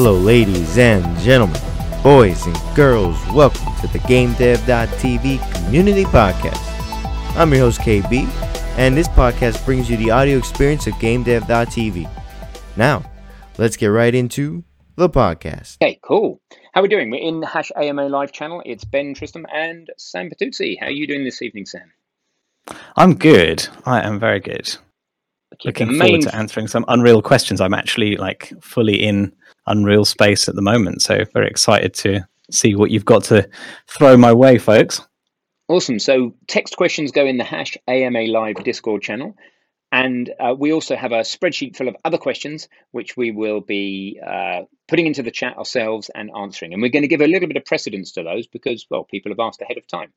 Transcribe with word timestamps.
Hello, 0.00 0.14
ladies 0.14 0.78
and 0.78 1.18
gentlemen, 1.18 1.60
boys 2.04 2.46
and 2.46 2.56
girls. 2.76 3.16
Welcome 3.32 3.74
to 3.80 3.88
the 3.88 3.98
GameDev.tv 3.98 5.64
Community 5.64 6.04
Podcast. 6.04 7.36
I'm 7.36 7.50
your 7.50 7.62
host, 7.62 7.80
KB, 7.80 8.28
and 8.78 8.96
this 8.96 9.08
podcast 9.08 9.64
brings 9.64 9.90
you 9.90 9.96
the 9.96 10.12
audio 10.12 10.38
experience 10.38 10.86
of 10.86 10.92
GameDev.tv. 10.94 12.08
Now, 12.76 13.10
let's 13.58 13.76
get 13.76 13.88
right 13.88 14.14
into 14.14 14.62
the 14.94 15.10
podcast. 15.10 15.78
Okay, 15.82 15.98
cool. 16.00 16.40
How 16.74 16.80
are 16.80 16.84
we 16.84 16.88
doing? 16.88 17.10
We're 17.10 17.16
in 17.16 17.40
the 17.40 17.48
Hash 17.48 17.72
AMA 17.74 18.08
live 18.08 18.30
channel. 18.30 18.62
It's 18.64 18.84
Ben 18.84 19.16
Tristem 19.16 19.46
and 19.52 19.90
Sam 19.96 20.30
Pattuzzi. 20.30 20.78
How 20.78 20.86
are 20.86 20.92
you 20.92 21.08
doing 21.08 21.24
this 21.24 21.42
evening, 21.42 21.66
Sam? 21.66 21.90
I'm 22.96 23.16
good. 23.16 23.66
I 23.84 24.06
am 24.06 24.20
very 24.20 24.38
good. 24.38 24.76
Okay, 25.54 25.70
Looking 25.70 25.92
the 25.94 25.98
forward 25.98 26.20
to 26.20 26.36
answering 26.36 26.68
some 26.68 26.84
Unreal 26.86 27.20
questions. 27.20 27.60
I'm 27.60 27.74
actually 27.74 28.16
like 28.16 28.52
fully 28.60 28.94
in 28.94 29.32
Unreal 29.68 30.04
space 30.04 30.48
at 30.48 30.54
the 30.54 30.62
moment, 30.62 31.02
so 31.02 31.24
very 31.32 31.48
excited 31.48 31.94
to 31.94 32.26
see 32.50 32.74
what 32.74 32.90
you've 32.90 33.04
got 33.04 33.24
to 33.24 33.48
throw 33.86 34.16
my 34.16 34.32
way, 34.32 34.58
folks. 34.58 35.00
Awesome. 35.68 35.98
So 35.98 36.34
text 36.46 36.76
questions 36.76 37.12
go 37.12 37.26
in 37.26 37.36
the 37.36 37.44
Hash 37.44 37.76
AMA 37.86 38.22
live 38.22 38.64
Discord 38.64 39.02
channel. 39.02 39.36
And 39.90 40.30
uh, 40.38 40.54
we 40.58 40.72
also 40.72 40.96
have 40.96 41.12
a 41.12 41.20
spreadsheet 41.20 41.76
full 41.76 41.88
of 41.88 41.96
other 42.04 42.18
questions, 42.18 42.68
which 42.90 43.16
we 43.16 43.30
will 43.30 43.60
be 43.60 44.20
uh, 44.24 44.62
putting 44.86 45.06
into 45.06 45.22
the 45.22 45.30
chat 45.30 45.56
ourselves 45.56 46.10
and 46.14 46.30
answering. 46.36 46.72
And 46.72 46.82
we're 46.82 46.90
going 46.90 47.02
to 47.02 47.08
give 47.08 47.22
a 47.22 47.26
little 47.26 47.48
bit 47.48 47.56
of 47.56 47.64
precedence 47.64 48.12
to 48.12 48.22
those 48.22 48.46
because, 48.46 48.86
well, 48.90 49.04
people 49.04 49.32
have 49.32 49.40
asked 49.40 49.62
ahead 49.62 49.78
of 49.78 49.86
time. 49.86 50.12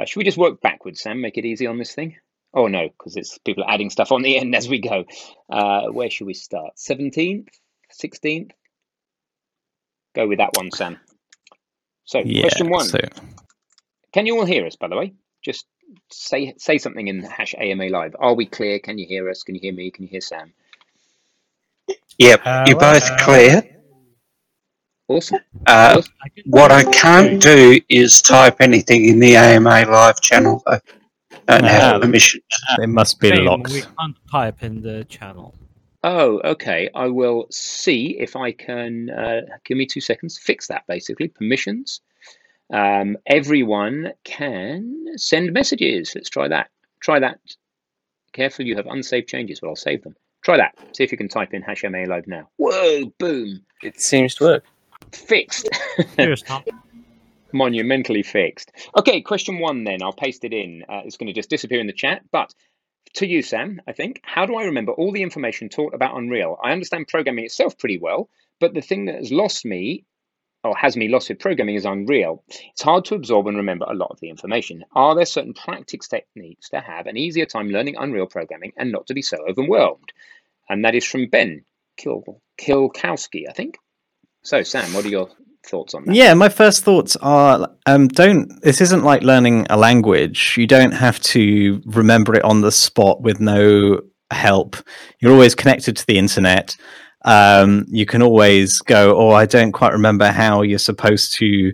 Uh, 0.00 0.04
should 0.04 0.18
we 0.18 0.24
just 0.24 0.38
work 0.38 0.60
backwards, 0.60 1.00
Sam? 1.00 1.20
Make 1.20 1.36
it 1.36 1.44
easy 1.44 1.66
on 1.66 1.78
this 1.78 1.94
thing? 1.94 2.16
Oh, 2.54 2.68
no, 2.68 2.88
because 2.88 3.16
it's 3.16 3.38
people 3.38 3.64
are 3.64 3.70
adding 3.70 3.90
stuff 3.90 4.12
on 4.12 4.22
the 4.22 4.38
end 4.40 4.54
as 4.54 4.68
we 4.68 4.80
go. 4.80 5.04
Uh, 5.50 5.86
where 5.88 6.10
should 6.10 6.28
we 6.28 6.34
start? 6.34 6.74
17th? 6.76 7.48
16th? 8.00 8.52
Go 10.18 10.26
with 10.26 10.38
that 10.38 10.52
one, 10.52 10.72
Sam. 10.72 10.98
So, 12.04 12.18
Yeah. 12.18 12.40
question 12.42 12.70
one. 12.70 12.86
So 12.86 12.98
Can 14.12 14.26
you 14.26 14.36
all 14.38 14.46
hear 14.46 14.66
us, 14.66 14.74
by 14.74 14.88
the 14.88 14.96
way? 14.96 15.12
Just 15.44 15.66
say 16.10 16.54
say 16.58 16.78
something 16.78 17.06
in 17.06 17.22
hash 17.22 17.54
AMA 17.56 17.88
live. 17.88 18.16
Are 18.18 18.34
we 18.34 18.46
clear? 18.46 18.80
Can 18.80 18.98
you 18.98 19.06
hear 19.06 19.30
us? 19.30 19.44
Can 19.44 19.54
you 19.54 19.60
hear 19.60 19.72
me? 19.72 19.92
Can 19.92 20.04
you 20.04 20.08
hear 20.08 20.20
Sam? 20.20 20.52
Yep, 22.18 22.40
you're 22.66 22.78
both 22.78 23.16
clear. 23.18 23.62
Awesome. 25.06 25.38
Uh, 25.66 26.02
what 26.46 26.72
I 26.72 26.82
can't 26.84 27.40
do 27.40 27.80
is 27.88 28.20
type 28.20 28.60
anything 28.60 29.04
in 29.04 29.20
the 29.20 29.36
AMA 29.36 29.84
live 29.84 30.20
channel. 30.20 30.64
I 30.66 30.80
don't 31.46 31.64
have 31.64 32.02
permission. 32.02 32.40
it 32.78 32.88
must 32.88 33.20
be 33.20 33.28
Same, 33.28 33.44
locked. 33.44 33.70
We 33.70 33.82
can't 33.82 34.16
type 34.32 34.62
in 34.64 34.82
the 34.82 35.04
channel. 35.04 35.54
Oh, 36.10 36.40
okay. 36.42 36.88
I 36.94 37.08
will 37.08 37.48
see 37.50 38.16
if 38.18 38.34
I 38.34 38.52
can. 38.52 39.10
Uh, 39.10 39.42
give 39.66 39.76
me 39.76 39.84
two 39.84 40.00
seconds. 40.00 40.38
Fix 40.38 40.68
that 40.68 40.86
basically. 40.88 41.28
Permissions. 41.28 42.00
Um, 42.72 43.18
everyone 43.26 44.14
can 44.24 45.18
send 45.18 45.52
messages. 45.52 46.12
Let's 46.14 46.30
try 46.30 46.48
that. 46.48 46.70
Try 47.00 47.18
that. 47.20 47.40
Careful, 48.32 48.64
you 48.64 48.76
have 48.76 48.86
unsaved 48.86 49.28
changes, 49.28 49.60
but 49.60 49.68
I'll 49.68 49.76
save 49.76 50.02
them. 50.02 50.16
Try 50.42 50.56
that. 50.56 50.78
See 50.96 51.04
if 51.04 51.12
you 51.12 51.18
can 51.18 51.28
type 51.28 51.52
in 51.52 51.60
hash 51.60 51.84
AMA 51.84 52.06
live 52.06 52.26
now. 52.26 52.48
Whoa! 52.56 53.12
Boom! 53.18 53.60
It 53.82 54.00
seems 54.00 54.34
to 54.36 54.44
work. 54.44 54.64
Fixed. 55.12 55.68
Here's 56.16 56.40
Tom. 56.40 56.64
monumentally 57.52 58.22
fixed. 58.22 58.72
Okay, 58.96 59.20
question 59.20 59.58
one 59.58 59.84
then. 59.84 60.02
I'll 60.02 60.12
paste 60.12 60.44
it 60.44 60.52
in. 60.52 60.84
Uh, 60.88 61.02
it's 61.04 61.16
going 61.16 61.26
to 61.26 61.32
just 61.32 61.50
disappear 61.50 61.80
in 61.80 61.86
the 61.86 61.92
chat. 61.92 62.22
But 62.32 62.54
to 63.14 63.26
you, 63.26 63.42
Sam, 63.42 63.80
I 63.86 63.92
think, 63.92 64.20
how 64.22 64.46
do 64.46 64.56
I 64.56 64.64
remember 64.64 64.92
all 64.92 65.12
the 65.12 65.22
information 65.22 65.68
taught 65.68 65.94
about 65.94 66.16
Unreal? 66.16 66.58
I 66.62 66.72
understand 66.72 67.08
programming 67.08 67.44
itself 67.44 67.78
pretty 67.78 67.98
well, 67.98 68.28
but 68.60 68.74
the 68.74 68.80
thing 68.80 69.06
that 69.06 69.16
has 69.16 69.32
lost 69.32 69.64
me 69.64 70.04
or 70.64 70.76
has 70.76 70.96
me 70.96 71.08
lost 71.08 71.28
with 71.28 71.38
programming 71.38 71.76
is 71.76 71.84
Unreal. 71.84 72.42
It's 72.48 72.82
hard 72.82 73.04
to 73.06 73.14
absorb 73.14 73.46
and 73.46 73.58
remember 73.58 73.86
a 73.88 73.94
lot 73.94 74.10
of 74.10 74.20
the 74.20 74.28
information. 74.28 74.84
Are 74.94 75.14
there 75.14 75.24
certain 75.24 75.54
practice 75.54 76.08
techniques 76.08 76.70
to 76.70 76.80
have 76.80 77.06
an 77.06 77.16
easier 77.16 77.46
time 77.46 77.70
learning 77.70 77.96
Unreal 77.98 78.26
programming 78.26 78.72
and 78.76 78.90
not 78.90 79.06
to 79.06 79.14
be 79.14 79.22
so 79.22 79.38
overwhelmed? 79.48 80.12
And 80.68 80.84
that 80.84 80.94
is 80.94 81.04
from 81.04 81.28
Ben 81.28 81.64
Kil- 81.96 82.40
Kilkowski, 82.60 83.44
I 83.48 83.52
think. 83.52 83.78
So, 84.42 84.62
Sam, 84.62 84.92
what 84.94 85.04
are 85.04 85.08
your 85.08 85.30
thoughts 85.68 85.94
on 85.94 86.04
that? 86.04 86.14
Yeah, 86.14 86.34
my 86.34 86.48
first 86.48 86.84
thoughts 86.84 87.16
are 87.16 87.68
um, 87.86 88.08
don't. 88.08 88.60
This 88.62 88.80
isn't 88.80 89.04
like 89.04 89.22
learning 89.22 89.66
a 89.70 89.76
language. 89.76 90.56
You 90.56 90.66
don't 90.66 90.92
have 90.92 91.20
to 91.20 91.80
remember 91.86 92.34
it 92.34 92.44
on 92.44 92.60
the 92.60 92.72
spot 92.72 93.22
with 93.22 93.40
no 93.40 94.00
help. 94.30 94.76
You're 95.20 95.32
always 95.32 95.54
connected 95.54 95.96
to 95.96 96.06
the 96.06 96.18
internet. 96.18 96.76
Um, 97.24 97.84
you 97.88 98.06
can 98.06 98.22
always 98.22 98.78
go, 98.78 99.16
oh, 99.16 99.30
I 99.30 99.44
don't 99.46 99.72
quite 99.72 99.92
remember 99.92 100.30
how 100.30 100.62
you're 100.62 100.78
supposed 100.78 101.34
to. 101.38 101.72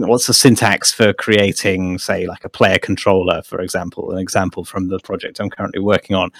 What's 0.00 0.26
the 0.26 0.34
syntax 0.34 0.92
for 0.92 1.12
creating, 1.12 1.98
say, 1.98 2.26
like 2.26 2.44
a 2.44 2.48
player 2.48 2.78
controller, 2.78 3.42
for 3.42 3.60
example? 3.60 4.10
An 4.10 4.18
example 4.18 4.64
from 4.64 4.88
the 4.88 4.98
project 4.98 5.40
I'm 5.40 5.50
currently 5.50 5.80
working 5.80 6.16
on. 6.16 6.30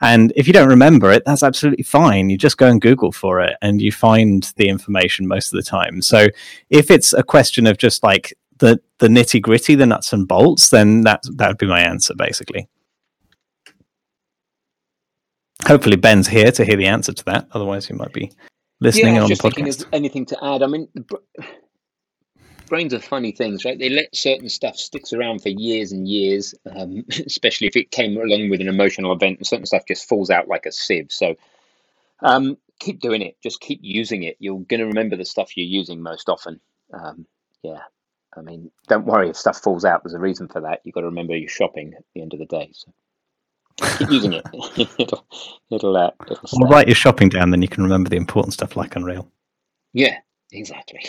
And 0.00 0.32
if 0.36 0.46
you 0.46 0.52
don't 0.52 0.68
remember 0.68 1.10
it, 1.10 1.24
that's 1.24 1.42
absolutely 1.42 1.84
fine. 1.84 2.30
You 2.30 2.38
just 2.38 2.58
go 2.58 2.68
and 2.68 2.80
Google 2.80 3.12
for 3.12 3.40
it 3.40 3.56
and 3.62 3.82
you 3.82 3.92
find 3.92 4.52
the 4.56 4.68
information 4.68 5.26
most 5.26 5.52
of 5.52 5.56
the 5.56 5.68
time. 5.68 6.02
So 6.02 6.28
if 6.70 6.90
it's 6.90 7.12
a 7.12 7.22
question 7.22 7.66
of 7.66 7.78
just 7.78 8.02
like 8.02 8.36
the 8.58 8.80
the 8.98 9.08
nitty 9.08 9.42
gritty, 9.42 9.74
the 9.74 9.86
nuts 9.86 10.12
and 10.12 10.28
bolts, 10.28 10.70
then 10.70 11.02
that 11.02 11.22
that 11.36 11.48
would 11.48 11.58
be 11.58 11.66
my 11.66 11.80
answer 11.80 12.14
basically. 12.14 12.68
Hopefully 15.66 15.96
Ben's 15.96 16.28
here 16.28 16.50
to 16.52 16.64
hear 16.64 16.76
the 16.76 16.86
answer 16.86 17.12
to 17.12 17.24
that. 17.26 17.48
Otherwise, 17.52 17.86
he 17.86 17.94
might 17.94 18.12
be 18.12 18.30
listening 18.80 19.16
yeah, 19.16 19.22
on 19.22 19.28
the 19.28 19.34
just 19.34 19.42
thinking 19.42 19.66
podcast. 19.66 19.82
of 19.82 19.88
anything 19.92 20.24
to 20.26 20.44
add. 20.44 20.62
I 20.62 20.66
mean, 20.66 20.88
brains 22.70 22.94
are 22.94 23.00
funny 23.00 23.32
things, 23.32 23.66
right? 23.66 23.78
They 23.78 23.90
let 23.90 24.16
certain 24.16 24.48
stuff 24.48 24.76
sticks 24.76 25.12
around 25.12 25.42
for 25.42 25.50
years 25.50 25.92
and 25.92 26.08
years, 26.08 26.54
um, 26.74 27.04
especially 27.26 27.66
if 27.66 27.76
it 27.76 27.90
came 27.90 28.16
along 28.16 28.48
with 28.48 28.62
an 28.62 28.68
emotional 28.68 29.12
event, 29.12 29.38
and 29.38 29.46
certain 29.46 29.66
stuff 29.66 29.82
just 29.86 30.08
falls 30.08 30.30
out 30.30 30.48
like 30.48 30.64
a 30.64 30.72
sieve. 30.72 31.08
So, 31.10 31.36
um, 32.22 32.56
keep 32.78 33.00
doing 33.00 33.20
it. 33.20 33.36
Just 33.42 33.60
keep 33.60 33.80
using 33.82 34.22
it. 34.22 34.36
You're 34.38 34.60
going 34.60 34.80
to 34.80 34.86
remember 34.86 35.16
the 35.16 35.26
stuff 35.26 35.56
you're 35.56 35.66
using 35.66 36.00
most 36.00 36.30
often. 36.30 36.60
Um, 36.94 37.26
yeah. 37.62 37.80
I 38.36 38.42
mean, 38.42 38.70
don't 38.88 39.06
worry 39.06 39.28
if 39.28 39.36
stuff 39.36 39.58
falls 39.58 39.84
out. 39.84 40.04
There's 40.04 40.14
a 40.14 40.18
reason 40.18 40.48
for 40.48 40.60
that. 40.60 40.80
You've 40.84 40.94
got 40.94 41.00
to 41.00 41.08
remember 41.08 41.36
you're 41.36 41.48
shopping 41.48 41.94
at 41.96 42.04
the 42.14 42.22
end 42.22 42.32
of 42.32 42.38
the 42.38 42.46
day. 42.46 42.70
So 42.72 42.92
keep 43.98 44.10
using 44.10 44.34
it. 44.34 44.46
it'll, 44.98 45.26
it'll, 45.70 45.96
uh, 45.96 46.10
it'll 46.30 46.48
Well, 46.52 46.70
write 46.70 46.86
your 46.86 46.94
shopping 46.94 47.28
down, 47.28 47.50
then 47.50 47.60
you 47.60 47.68
can 47.68 47.82
remember 47.82 48.08
the 48.08 48.16
important 48.16 48.54
stuff 48.54 48.76
like 48.76 48.94
Unreal. 48.94 49.28
Yeah, 49.92 50.18
exactly. 50.52 51.04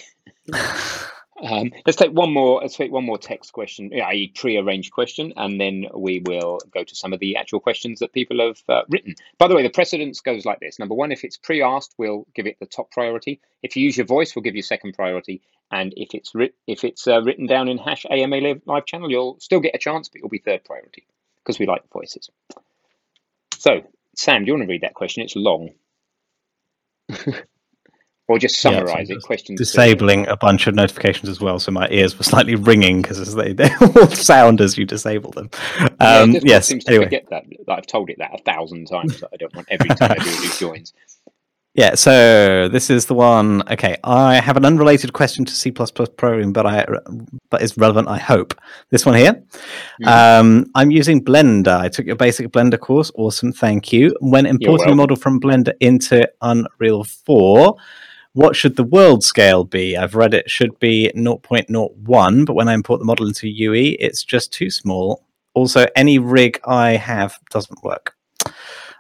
Um, 1.41 1.72
let's 1.85 1.97
take 1.97 2.12
one 2.12 2.31
more. 2.34 2.62
Let's 2.62 2.75
take 2.75 2.91
one 2.91 3.06
more 3.06 3.18
text 3.18 3.53
question, 3.53 3.91
i.e., 3.94 4.31
pre-arranged 4.35 4.91
question, 4.91 5.34
and 5.38 5.59
then 5.59 5.85
we 5.96 6.22
will 6.25 6.59
go 6.74 6.84
to 6.84 6.96
some 6.96 7.13
of 7.13 7.19
the 7.19 7.38
actual 7.38 7.59
questions 7.59 8.00
that 8.00 8.13
people 8.13 8.40
have 8.40 8.62
uh, 8.69 8.84
written. 8.90 9.16
By 9.38 9.47
the 9.47 9.56
way, 9.56 9.63
the 9.63 9.69
precedence 9.69 10.22
goes 10.22 10.46
like 10.46 10.59
this: 10.59 10.79
number 10.79 10.96
one, 10.96 11.12
if 11.12 11.24
it's 11.24 11.38
pre-asked, 11.38 11.96
we'll 11.97 12.28
give 12.35 12.47
it 12.47 12.57
the 12.59 12.66
top 12.66 12.91
priority. 12.91 13.41
If 13.63 13.75
you 13.75 13.84
use 13.84 13.97
your 13.97 14.06
voice, 14.06 14.35
we'll 14.35 14.44
give 14.44 14.56
you 14.56 14.62
second 14.62 14.94
priority, 14.94 15.41
and 15.72 15.94
if 15.97 16.09
it's 16.13 16.35
writ- 16.35 16.56
if 16.68 16.84
it's 16.84 17.07
uh, 17.07 17.22
written 17.24 17.47
down 17.47 17.69
in 17.69 17.78
hash 17.78 18.06
AMA 18.09 18.38
live, 18.38 18.62
live 18.66 18.85
channel, 18.85 19.09
you'll 19.09 19.40
still 19.40 19.59
get 19.59 19.75
a 19.75 19.79
chance, 19.79 20.09
but 20.09 20.19
you'll 20.19 20.29
be 20.29 20.40
third 20.40 20.63
priority 20.63 21.08
because 21.44 21.59
we 21.59 21.66
like 21.66 21.84
voices. 21.91 22.29
So, 23.58 23.81
Sam, 24.16 24.44
do 24.44 24.47
you 24.47 24.53
want 24.53 24.63
to 24.68 24.72
read 24.72 24.81
that 24.81 24.94
question? 24.94 25.23
It's 25.23 25.35
long. 25.35 25.72
or 28.31 28.40
just 28.40 28.64
Yeah, 28.64 28.86
so 28.86 28.96
it. 28.97 29.22
Questions. 29.24 29.58
Disabling 29.59 30.28
a 30.28 30.38
bunch 30.38 30.68
of 30.68 30.75
notifications 30.75 31.30
as 31.30 31.40
well, 31.40 31.59
so 31.59 31.72
my 31.72 31.88
ears 31.90 32.18
were 32.18 32.24
slightly 32.24 32.56
ringing 32.56 33.02
because 33.02 33.36
they, 33.36 33.53
they 33.53 33.69
all 33.80 34.08
sound 34.08 34.62
as 34.62 34.78
you 34.78 34.86
disable 34.86 35.31
them. 35.31 35.50
Yeah, 35.80 35.88
Um, 36.00 36.32
Discord 36.32 36.50
yes, 36.50 36.67
seems 36.67 36.84
to 36.85 36.91
anyway. 36.91 37.06
forget 37.06 37.29
that. 37.29 37.44
that 37.67 37.73
I've 37.78 37.88
told 37.88 38.09
it 38.09 38.17
that 38.20 38.34
a 38.34 38.44
thousand 38.44 38.85
times. 38.88 39.20
That 39.20 39.29
I 39.34 39.38
don't 39.38 39.56
want 39.56 39.67
every 39.70 39.90
time 39.90 40.11
everyone 40.17 40.41
who 40.44 40.50
joins. 40.59 40.94
Yeah, 41.73 41.96
so 41.96 42.67
this 42.67 42.90
is 42.90 43.06
the 43.06 43.14
one. 43.14 43.64
Okay, 43.72 43.96
I 44.03 44.41
have 44.41 44.58
an 44.58 44.66
unrelated 44.66 45.14
question 45.14 45.46
to 45.46 45.53
C 45.53 45.72
programming, 45.72 46.52
but 46.52 46.66
I 46.66 46.85
but 47.50 47.61
is 47.61 47.78
relevant. 47.78 48.09
I 48.09 48.17
hope 48.17 48.53
this 48.90 49.06
one 49.06 49.16
here. 49.16 49.41
Mhm. 50.03 50.08
Um, 50.40 50.66
I'm 50.76 50.91
using 50.91 51.23
Blender. 51.23 51.79
I 51.79 51.88
took 51.88 52.06
your 52.06 52.17
basic 52.17 52.50
Blender 52.50 52.78
course. 52.78 53.09
Awesome, 53.16 53.53
thank 53.53 53.94
you. 53.94 54.14
When 54.20 54.46
importing 54.46 54.90
a 54.90 54.96
model 54.96 55.16
from 55.16 55.40
Blender 55.40 55.72
into 55.79 56.29
Unreal 56.41 57.06
Four, 57.06 57.78
what 58.34 58.56
should 58.56 58.76
the 58.76 58.84
world 58.84 59.24
scale 59.24 59.64
be? 59.64 59.98
I've 59.98 60.16
read 60.16 60.34
it 60.34 60.50
should 60.50 60.80
be 60.80 61.12
0.01, 61.16 62.46
but 62.46 62.54
when 62.54 62.68
I 62.68 62.74
import 62.74 63.00
the 63.00 63.06
model 63.06 63.28
into 63.28 63.48
UE, 63.48 63.98
it's 64.00 64.24
just 64.24 64.54
too 64.54 64.70
small. 64.70 65.26
Also, 65.54 65.86
any 65.96 66.18
rig 66.18 66.60
I 66.66 66.92
have 66.92 67.38
doesn't 67.50 67.84
work. 67.84 68.16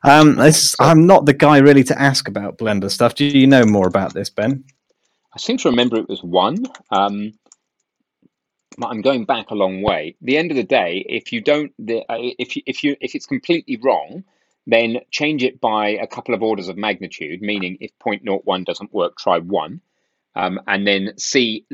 Um, 0.03 0.35
this, 0.35 0.75
I'm 0.79 1.05
not 1.05 1.25
the 1.25 1.33
guy 1.33 1.57
really 1.57 1.83
to 1.85 2.01
ask 2.01 2.27
about 2.27 2.57
Blender 2.57 2.89
stuff. 2.89 3.15
Do 3.15 3.25
you 3.25 3.47
know 3.47 3.65
more 3.65 3.87
about 3.87 4.13
this, 4.13 4.29
Ben? 4.29 4.63
I 5.33 5.37
seem 5.37 5.57
to 5.57 5.69
remember 5.69 5.97
it 5.97 6.09
was 6.09 6.23
one. 6.23 6.65
Um, 6.89 7.33
I'm 8.81 9.01
going 9.01 9.25
back 9.25 9.51
a 9.51 9.55
long 9.55 9.81
way. 9.81 10.15
The 10.21 10.37
end 10.37 10.51
of 10.51 10.57
the 10.57 10.63
day, 10.63 11.05
if 11.07 11.31
you 11.31 11.41
don't, 11.41 11.71
the, 11.77 11.99
uh, 12.09 12.17
if 12.39 12.55
you, 12.55 12.63
if 12.65 12.83
you 12.83 12.95
if 12.99 13.15
it's 13.15 13.25
completely 13.25 13.79
wrong, 13.81 14.23
then 14.67 14.99
change 15.11 15.43
it 15.43 15.61
by 15.61 15.89
a 15.89 16.07
couple 16.07 16.35
of 16.35 16.43
orders 16.43 16.69
of 16.69 16.77
magnitude. 16.77 17.41
Meaning, 17.41 17.77
if 17.81 17.91
0.01 17.99 18.65
doesn't 18.65 18.93
work, 18.93 19.17
try 19.17 19.39
one. 19.39 19.81
um, 20.35 20.59
and 20.67 20.87
then 20.87 21.13
see 21.17 21.65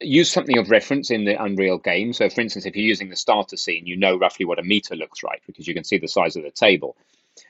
use 0.00 0.30
something 0.30 0.58
of 0.58 0.70
reference 0.70 1.10
in 1.10 1.24
the 1.24 1.42
Unreal 1.42 1.78
game. 1.78 2.12
So, 2.12 2.28
for 2.28 2.40
instance, 2.42 2.66
if 2.66 2.76
you're 2.76 2.86
using 2.86 3.08
the 3.08 3.16
starter 3.16 3.56
scene, 3.56 3.86
you 3.86 3.96
know 3.96 4.18
roughly 4.18 4.44
what 4.46 4.58
a 4.58 4.62
meter 4.62 4.96
looks 4.96 5.22
like 5.22 5.42
because 5.46 5.66
you 5.66 5.74
can 5.74 5.84
see 5.84 5.98
the 5.98 6.08
size 6.08 6.36
of 6.36 6.42
the 6.42 6.50
table, 6.50 6.96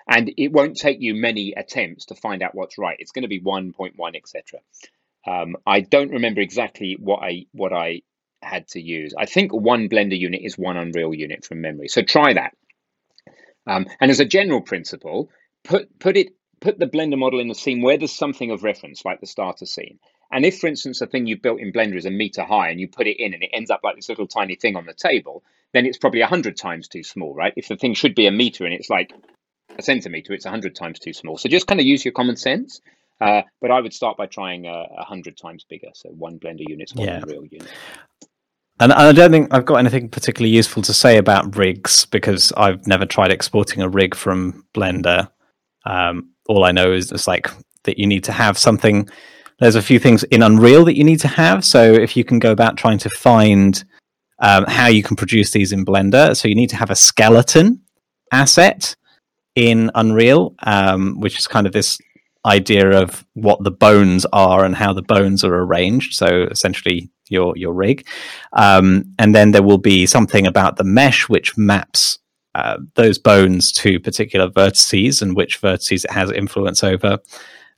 and 0.09 0.33
it 0.37 0.53
won't 0.53 0.79
take 0.79 1.01
you 1.01 1.15
many 1.15 1.53
attempts 1.53 2.07
to 2.07 2.15
find 2.15 2.43
out 2.43 2.55
what's 2.55 2.79
right. 2.79 2.97
It's 3.01 3.13
going 3.13 3.23
to 3.25 3.29
be 3.29 3.41
1.1, 3.41 4.17
etc. 4.17 4.61
Um, 5.27 5.57
I 5.67 5.81
don't 5.81 6.13
remember 6.13 6.41
exactly 6.41 6.97
what 7.01 7.23
I 7.23 7.47
what 7.53 7.73
I 7.73 8.03
had 8.43 8.69
to 8.69 8.81
use. 8.81 9.15
I 9.19 9.27
think 9.27 9.53
one 9.53 9.89
Blender 9.89 10.19
unit 10.19 10.43
is 10.45 10.59
one 10.59 10.77
Unreal 10.77 11.15
unit 11.15 11.45
from 11.45 11.61
memory. 11.61 11.89
So 11.89 12.03
try 12.03 12.35
that. 12.35 12.55
Um, 13.67 13.87
and 14.01 14.11
as 14.11 14.21
a 14.21 14.25
general 14.25 14.61
principle, 14.61 15.31
put 15.65 15.99
put 15.99 16.17
it 16.17 16.35
put 16.61 16.79
the 16.79 16.87
Blender 16.87 17.19
model 17.19 17.41
in 17.41 17.49
the 17.49 17.55
scene 17.55 17.83
where 17.83 17.99
there's 17.99 18.13
something 18.13 18.51
of 18.51 18.63
reference, 18.63 19.05
like 19.05 19.21
the 19.21 19.27
starter 19.27 19.67
scene. 19.67 19.99
And 20.31 20.47
if, 20.47 20.59
for 20.59 20.67
instance, 20.67 21.01
a 21.03 21.07
thing 21.07 21.27
you've 21.27 21.43
built 21.43 21.61
in 21.61 21.73
Blender 21.73 21.97
is 21.97 22.07
a 22.07 22.11
meter 22.11 22.43
high 22.43 22.71
and 22.71 22.81
you 22.81 22.89
put 22.89 23.07
it 23.07 23.23
in 23.23 23.35
and 23.35 23.43
it 23.43 23.51
ends 23.53 23.71
up 23.71 23.81
like 23.85 23.97
this 23.97 24.09
little 24.09 24.27
tiny 24.27 24.55
thing 24.55 24.77
on 24.77 24.87
the 24.87 24.95
table, 24.95 25.45
then 25.75 25.85
it's 25.85 25.99
probably 25.99 26.21
100 26.21 26.57
times 26.57 26.89
too 26.89 27.03
small, 27.03 27.35
right? 27.35 27.53
If 27.57 27.69
the 27.69 27.77
thing 27.77 27.93
should 27.93 28.15
be 28.15 28.27
a 28.27 28.31
meter 28.31 28.65
and 28.65 28.73
it's 28.73 28.89
like 28.89 29.13
a 29.77 29.83
centimeter, 29.83 30.33
it's 30.33 30.47
100 30.47 30.75
times 30.75 31.01
too 31.01 31.13
small. 31.13 31.37
So 31.37 31.51
just 31.51 31.67
kind 31.67 31.81
of 31.81 31.87
use 31.87 32.05
your 32.05 32.13
common 32.13 32.37
sense. 32.37 32.81
Uh, 33.21 33.43
but 33.61 33.71
I 33.71 33.81
would 33.81 33.93
start 33.93 34.17
by 34.17 34.27
trying 34.27 34.67
uh, 34.67 34.87
100 34.89 35.37
times 35.37 35.65
bigger. 35.69 35.91
So 35.93 36.09
one 36.09 36.39
Blender 36.39 36.67
unit, 36.67 36.93
one 36.95 37.07
Yeah. 37.07 37.17
Unreal 37.19 37.45
unit. 37.45 37.71
And 38.81 38.93
I 38.93 39.13
don't 39.13 39.31
think 39.31 39.53
I've 39.53 39.65
got 39.65 39.77
anything 39.77 40.09
particularly 40.09 40.55
useful 40.55 40.83
to 40.83 40.93
say 40.93 41.17
about 41.19 41.57
rigs 41.57 42.07
because 42.07 42.53
I've 42.57 42.87
never 42.87 43.07
tried 43.07 43.31
exporting 43.31 43.83
a 43.83 43.89
rig 43.89 44.15
from 44.15 44.65
Blender. 44.75 45.31
Um, 45.85 46.31
all 46.49 46.65
I 46.65 46.73
know 46.73 46.93
is 46.93 47.13
it's 47.13 47.29
like 47.29 47.49
that 47.85 47.99
you 47.99 48.07
need 48.07 48.25
to 48.25 48.33
have 48.33 48.59
something. 48.59 49.09
There's 49.61 49.77
a 49.77 49.83
few 49.83 49.99
things 49.99 50.25
in 50.25 50.43
Unreal 50.43 50.85
that 50.87 50.97
you 50.97 51.05
need 51.05 51.21
to 51.21 51.29
have. 51.29 51.65
So 51.65 51.93
if 51.93 52.17
you 52.17 52.25
can 52.25 52.39
go 52.39 52.51
about 52.51 52.77
trying 52.77 52.99
to 52.99 53.11
find 53.11 53.85
um, 54.41 54.65
how 54.67 54.89
you 54.89 55.03
can 55.03 55.17
produce 55.17 55.53
these 55.53 55.71
in 55.71 55.85
Blender, 55.85 56.37
so 56.37 56.49
you 56.49 56.55
need 56.55 56.71
to 56.71 56.77
have 56.77 56.91
a 56.91 56.97
skeleton 56.97 57.81
asset 58.33 58.97
in 59.55 59.91
Unreal, 59.95 60.55
um, 60.65 61.21
which 61.21 61.39
is 61.39 61.47
kind 61.47 61.67
of 61.67 61.73
this 61.73 61.99
idea 62.45 62.91
of 62.91 63.25
what 63.35 63.63
the 63.63 63.71
bones 63.71 64.27
are 64.33 64.65
and 64.65 64.75
how 64.75 64.93
the 64.93 65.03
bones 65.03 65.45
are 65.45 65.55
arranged. 65.55 66.15
So 66.15 66.49
essentially, 66.51 67.11
your 67.33 67.57
your 67.57 67.73
rig, 67.73 68.07
um, 68.53 69.05
and 69.19 69.35
then 69.35 69.51
there 69.51 69.63
will 69.63 69.79
be 69.79 70.07
something 70.07 70.47
about 70.47 70.77
the 70.77 70.85
mesh 70.85 71.29
which 71.29 71.57
maps 71.57 72.19
uh, 72.55 72.79
those 72.95 73.19
bones 73.19 73.73
to 73.73 73.99
particular 73.99 74.49
vertices 74.49 75.23
and 75.23 75.35
which 75.37 75.61
vertices 75.61 76.05
it 76.05 76.11
has 76.11 76.31
influence 76.31 76.85
over. 76.85 77.19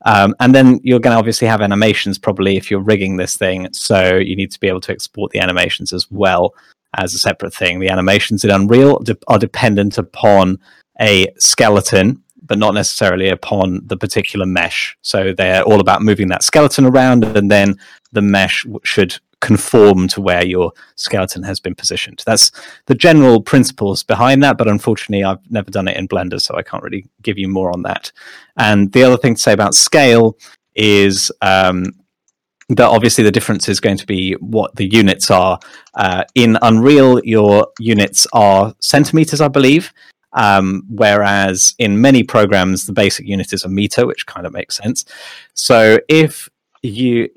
Um, 0.05 0.35
and 0.41 0.55
then 0.55 0.81
you're 0.83 1.01
going 1.01 1.15
to 1.15 1.19
obviously 1.19 1.49
have 1.49 1.63
animations 1.63 2.19
probably 2.19 2.57
if 2.57 2.71
you're 2.71 2.81
rigging 2.81 3.17
this 3.17 3.37
thing. 3.37 3.73
So 3.73 4.17
you 4.17 4.37
need 4.37 4.51
to 4.51 4.61
be 4.61 4.69
able 4.69 4.81
to 4.83 4.93
export 4.93 5.31
the 5.31 5.41
animations 5.41 5.93
as 5.93 6.11
well 6.11 6.55
as 6.99 7.15
a 7.15 7.19
separate 7.19 7.55
thing. 7.55 7.79
The 7.79 7.89
animations 7.89 8.45
in 8.45 8.51
Unreal 8.51 8.99
de- 8.99 9.17
are 9.29 9.39
dependent 9.39 9.97
upon 9.97 10.59
a 11.01 11.29
skeleton, 11.39 12.23
but 12.43 12.59
not 12.59 12.75
necessarily 12.75 13.29
upon 13.29 13.81
the 13.87 13.97
particular 13.97 14.47
mesh. 14.47 14.97
So 15.03 15.33
they're 15.33 15.63
all 15.63 15.81
about 15.81 16.03
moving 16.03 16.29
that 16.29 16.43
skeleton 16.43 16.85
around, 16.85 17.25
and 17.25 17.51
then 17.51 17.77
the 18.13 18.23
mesh 18.23 18.67
should 18.83 19.19
conform 19.45 20.09
to 20.09 20.23
where 20.23 20.45
your 20.45 20.73
skeleton 20.97 21.43
has 21.43 21.61
been 21.61 21.75
positioned. 21.75 22.23
That's 22.25 22.51
the 22.87 22.95
general 22.95 23.43
principles 23.43 24.03
behind 24.03 24.43
that, 24.43 24.57
but 24.57 24.69
unfortunately, 24.69 25.23
I've 25.23 25.51
never 25.51 25.71
done 25.71 25.87
it 25.87 25.99
in 25.99 26.09
Blender, 26.09 26.41
so 26.41 26.57
I 26.57 26.63
can't 26.63 26.83
really 26.83 27.07
give 27.21 27.39
you 27.39 27.47
more 27.47 27.71
on 27.71 27.83
that. 27.83 28.11
And 28.57 28.91
the 28.93 29.05
other 29.05 29.19
thing 29.19 29.35
to 29.35 29.41
say 29.41 29.53
about 29.53 29.75
scale 29.75 30.39
is 30.75 31.31
um, 31.43 31.93
that 32.71 32.89
obviously 32.89 33.23
the 33.23 33.31
difference 33.31 33.69
is 33.69 33.81
going 33.81 33.99
to 33.99 34.07
be 34.07 34.33
what 34.41 34.75
the 34.77 34.87
units 34.87 35.31
are. 35.31 35.61
Uh, 35.93 36.25
in 36.35 36.57
Unreal, 36.63 37.21
your 37.23 37.69
units 37.79 38.27
are 38.33 38.75
centimeters, 38.81 39.43
I 39.43 39.49
believe. 39.49 39.93
Um, 40.33 40.85
whereas 40.89 41.75
in 41.79 42.01
many 42.01 42.23
programs, 42.25 42.87
the 42.87 42.93
basic 42.95 43.27
unit 43.27 43.53
is 43.53 43.65
a 43.65 43.69
meter, 43.69 44.07
which 44.07 44.25
kind 44.25 44.47
of 44.47 44.55
makes 44.55 44.77
sense. 44.77 45.05
So 45.53 45.99
if 46.09 46.49
you, 46.83 47.29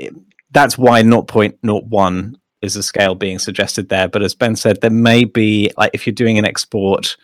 that's 0.58 0.76
why 0.76 1.04
0.01 1.04 2.36
is 2.64 2.76
a 2.76 2.82
scale 2.82 3.14
being 3.14 3.38
suggested 3.38 3.90
there. 3.90 4.08
But 4.08 4.24
as 4.24 4.34
Ben 4.34 4.56
said, 4.56 4.82
there 4.82 4.90
may 4.90 5.24
be 5.24 5.72
like 5.78 5.92
if 5.94 6.08
you're 6.08 6.16
doing 6.16 6.40
an 6.40 6.46
export, 6.46 7.16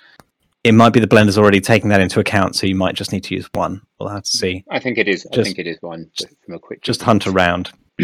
it 0.64 0.74
might 0.74 0.92
be 0.92 1.00
the 1.00 1.08
blender's 1.08 1.38
already 1.38 1.60
taking 1.60 1.90
that 1.90 2.00
into 2.00 2.20
account, 2.20 2.56
so 2.56 2.68
you 2.68 2.76
might 2.76 2.94
just 2.94 3.12
need 3.12 3.24
to 3.24 3.34
use 3.34 3.50
one. 3.54 3.82
We'll 4.00 4.10
have 4.10 4.24
to 4.24 4.30
see. 4.30 4.64
I 4.70 4.78
think 4.78 5.00
it 5.00 5.08
is. 5.08 5.26
I 5.34 5.42
think 5.42 5.58
it 5.58 5.66
is 5.66 5.78
one. 5.82 6.12
Just 6.14 6.36
from 6.46 6.54
a 6.54 6.60
quick. 6.60 6.84
Just 6.84 7.02
hunt 7.02 7.26
around. 7.26 7.72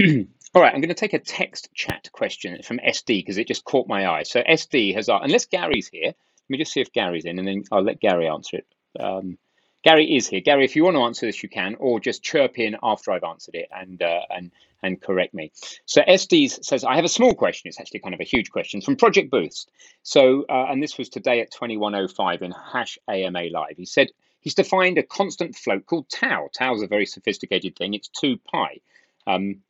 All 0.55 0.63
right, 0.63 0.73
I'm 0.73 0.81
going 0.81 0.89
to 0.89 0.95
take 0.95 1.13
a 1.13 1.19
text 1.19 1.69
chat 1.75 2.09
question 2.11 2.59
from 2.63 2.79
SD 2.79 3.19
because 3.19 3.37
it 3.37 3.47
just 3.47 3.65
caught 3.65 3.87
my 3.87 4.07
eye. 4.07 4.23
So 4.23 4.41
SD 4.41 4.95
has 4.95 5.07
asked, 5.09 5.23
unless 5.23 5.45
Gary's 5.45 5.89
here, 5.89 6.07
let 6.07 6.49
me 6.49 6.57
just 6.57 6.73
see 6.73 6.81
if 6.81 6.91
Gary's 6.91 7.25
in, 7.25 7.37
and 7.37 7.47
then 7.47 7.63
I'll 7.71 7.83
let 7.83 7.99
Gary 7.99 8.27
answer 8.27 8.57
it. 8.57 8.65
Um, 8.99 9.37
Gary 9.83 10.15
is 10.15 10.27
here. 10.27 10.41
Gary, 10.41 10.65
if 10.65 10.75
you 10.75 10.83
want 10.83 10.97
to 10.97 11.03
answer 11.03 11.25
this, 11.25 11.41
you 11.41 11.49
can, 11.49 11.75
or 11.75 11.99
just 11.99 12.21
chirp 12.21 12.59
in 12.59 12.75
after 12.83 13.11
I've 13.11 13.23
answered 13.23 13.55
it 13.55 13.69
and 13.71 14.01
uh, 14.01 14.21
and 14.29 14.51
and 14.83 15.01
correct 15.01 15.33
me. 15.33 15.51
So 15.85 16.01
SD 16.01 16.63
says, 16.63 16.83
I 16.83 16.95
have 16.95 17.05
a 17.05 17.09
small 17.09 17.33
question. 17.33 17.69
It's 17.69 17.79
actually 17.79 17.99
kind 17.99 18.13
of 18.13 18.21
a 18.21 18.25
huge 18.25 18.49
question 18.51 18.81
from 18.81 18.95
Project 18.95 19.29
Boost. 19.29 19.69
So, 20.03 20.45
uh, 20.49 20.65
and 20.69 20.81
this 20.81 20.97
was 20.97 21.09
today 21.09 21.41
at 21.41 21.51
21:05 21.51 22.41
in 22.41 22.51
hash 22.51 22.97
AMA 23.07 23.43
live. 23.51 23.77
He 23.77 23.85
said 23.85 24.09
he's 24.41 24.55
defined 24.55 24.97
a 24.97 25.03
constant 25.03 25.55
float 25.55 25.85
called 25.85 26.09
tau. 26.09 26.49
Tau 26.53 26.75
is 26.75 26.81
a 26.81 26.87
very 26.87 27.05
sophisticated 27.05 27.75
thing. 27.77 27.93
It's 27.93 28.09
two 28.09 28.37
pi. 28.37 28.79
Um, 29.27 29.61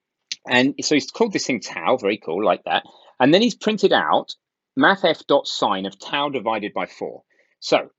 and 0.47 0.73
so 0.81 0.95
he's 0.95 1.11
called 1.11 1.33
this 1.33 1.45
thing 1.45 1.59
tau, 1.59 1.97
very 1.97 2.17
cool, 2.17 2.43
like 2.43 2.63
that. 2.63 2.83
And 3.19 3.33
then 3.33 3.41
he's 3.41 3.55
printed 3.55 3.93
out 3.93 4.35
mathf 4.77 5.25
dot 5.27 5.47
sine 5.47 5.85
of 5.85 5.99
tau 5.99 6.29
divided 6.29 6.73
by 6.73 6.85
four. 6.85 7.23
So 7.59 7.91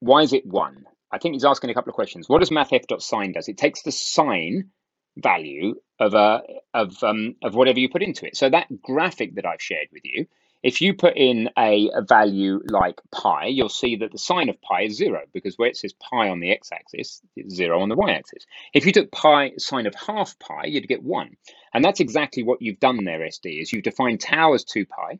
why 0.00 0.22
is 0.22 0.32
it 0.32 0.46
one? 0.46 0.84
I 1.10 1.18
think 1.18 1.34
he's 1.34 1.44
asking 1.44 1.70
a 1.70 1.74
couple 1.74 1.90
of 1.90 1.94
questions. 1.94 2.28
What 2.28 2.40
does 2.40 2.50
mathf 2.50 2.86
dot 2.86 3.02
sine 3.02 3.32
does? 3.32 3.48
It 3.48 3.58
takes 3.58 3.82
the 3.82 3.92
sine 3.92 4.70
value 5.16 5.76
of 5.98 6.14
a 6.14 6.42
of 6.74 7.02
um, 7.02 7.36
of 7.42 7.54
whatever 7.54 7.78
you 7.78 7.88
put 7.88 8.02
into 8.02 8.26
it. 8.26 8.36
So 8.36 8.50
that 8.50 8.82
graphic 8.82 9.36
that 9.36 9.46
I've 9.46 9.62
shared 9.62 9.88
with 9.92 10.02
you, 10.04 10.26
if 10.62 10.80
you 10.80 10.94
put 10.94 11.16
in 11.16 11.50
a, 11.56 11.90
a 11.94 12.02
value 12.02 12.60
like 12.68 13.00
pi, 13.12 13.46
you'll 13.46 13.68
see 13.68 13.96
that 13.96 14.12
the 14.12 14.18
sine 14.18 14.48
of 14.48 14.60
pi 14.60 14.82
is 14.82 14.96
zero 14.96 15.22
because 15.32 15.56
where 15.56 15.68
it 15.68 15.76
says 15.76 15.92
pi 15.92 16.28
on 16.28 16.40
the 16.40 16.50
x-axis, 16.50 17.22
it's 17.36 17.54
zero 17.54 17.80
on 17.80 17.88
the 17.88 17.94
y-axis. 17.94 18.46
If 18.74 18.84
you 18.84 18.92
took 18.92 19.12
pi 19.12 19.52
sine 19.58 19.86
of 19.86 19.94
half 19.94 20.38
pi, 20.38 20.64
you'd 20.66 20.88
get 20.88 21.02
one, 21.02 21.36
and 21.72 21.84
that's 21.84 22.00
exactly 22.00 22.42
what 22.42 22.62
you've 22.62 22.80
done 22.80 23.04
there. 23.04 23.20
SD 23.20 23.62
is 23.62 23.72
you've 23.72 23.84
defined 23.84 24.20
tau 24.20 24.54
as 24.54 24.64
two 24.64 24.86
pi, 24.86 25.18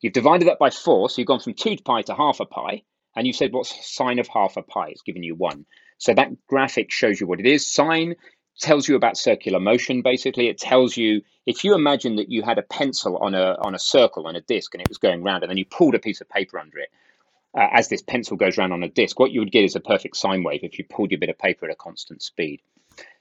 you've 0.00 0.12
divided 0.12 0.48
that 0.48 0.58
by 0.58 0.70
four, 0.70 1.10
so 1.10 1.20
you've 1.20 1.28
gone 1.28 1.40
from 1.40 1.54
two 1.54 1.76
pi 1.84 2.02
to 2.02 2.14
half 2.14 2.40
a 2.40 2.46
pi, 2.46 2.82
and 3.16 3.26
you 3.26 3.32
said 3.32 3.52
what's 3.52 3.86
sine 3.86 4.18
of 4.18 4.28
half 4.28 4.56
a 4.56 4.62
pi? 4.62 4.88
It's 4.88 5.02
given 5.02 5.22
you 5.22 5.34
one. 5.34 5.66
So 5.98 6.14
that 6.14 6.46
graphic 6.46 6.90
shows 6.90 7.20
you 7.20 7.26
what 7.26 7.40
it 7.40 7.46
is. 7.46 7.66
Sine 7.66 8.16
tells 8.58 8.88
you 8.88 8.94
about 8.94 9.16
circular 9.16 9.58
motion 9.58 10.02
basically 10.02 10.48
it 10.48 10.58
tells 10.58 10.96
you 10.96 11.22
if 11.46 11.64
you 11.64 11.74
imagine 11.74 12.16
that 12.16 12.30
you 12.30 12.42
had 12.42 12.58
a 12.58 12.62
pencil 12.62 13.16
on 13.18 13.34
a 13.34 13.56
on 13.60 13.74
a 13.74 13.78
circle 13.78 14.26
on 14.26 14.36
a 14.36 14.40
disc 14.42 14.74
and 14.74 14.80
it 14.80 14.88
was 14.88 14.98
going 14.98 15.22
round 15.22 15.42
and 15.42 15.50
then 15.50 15.56
you 15.56 15.64
pulled 15.64 15.94
a 15.94 15.98
piece 15.98 16.20
of 16.20 16.28
paper 16.28 16.58
under 16.58 16.78
it 16.78 16.88
uh, 17.56 17.66
as 17.72 17.88
this 17.88 18.02
pencil 18.02 18.36
goes 18.36 18.56
round 18.56 18.72
on 18.72 18.82
a 18.82 18.88
disc 18.88 19.18
what 19.18 19.32
you 19.32 19.40
would 19.40 19.50
get 19.50 19.64
is 19.64 19.74
a 19.74 19.80
perfect 19.80 20.16
sine 20.16 20.44
wave 20.44 20.60
if 20.62 20.78
you 20.78 20.84
pulled 20.84 21.10
your 21.10 21.18
bit 21.18 21.28
of 21.28 21.38
paper 21.38 21.66
at 21.66 21.72
a 21.72 21.76
constant 21.76 22.22
speed 22.22 22.60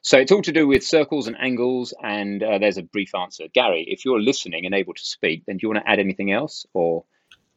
so 0.02 0.20
it's 0.20 0.32
all 0.32 0.42
to 0.42 0.52
do 0.52 0.68
with 0.68 0.84
circles 0.84 1.28
and 1.28 1.36
angles 1.40 1.96
and 2.04 2.44
uh, 2.44 2.60
there's 2.60 2.78
a 2.78 2.84
brief 2.84 3.16
answer 3.16 3.46
gary 3.54 3.86
if 3.88 4.06
you're 4.06 4.22
listening 4.22 4.66
and 4.66 4.76
able 4.76 4.94
to 4.94 5.04
speak 5.04 5.44
then 5.48 5.58
do 5.58 5.64
you 5.64 5.70
want 5.70 5.84
to 5.84 5.90
add 5.90 6.00
anything 6.00 6.32
else 6.32 6.68
or 6.74 7.06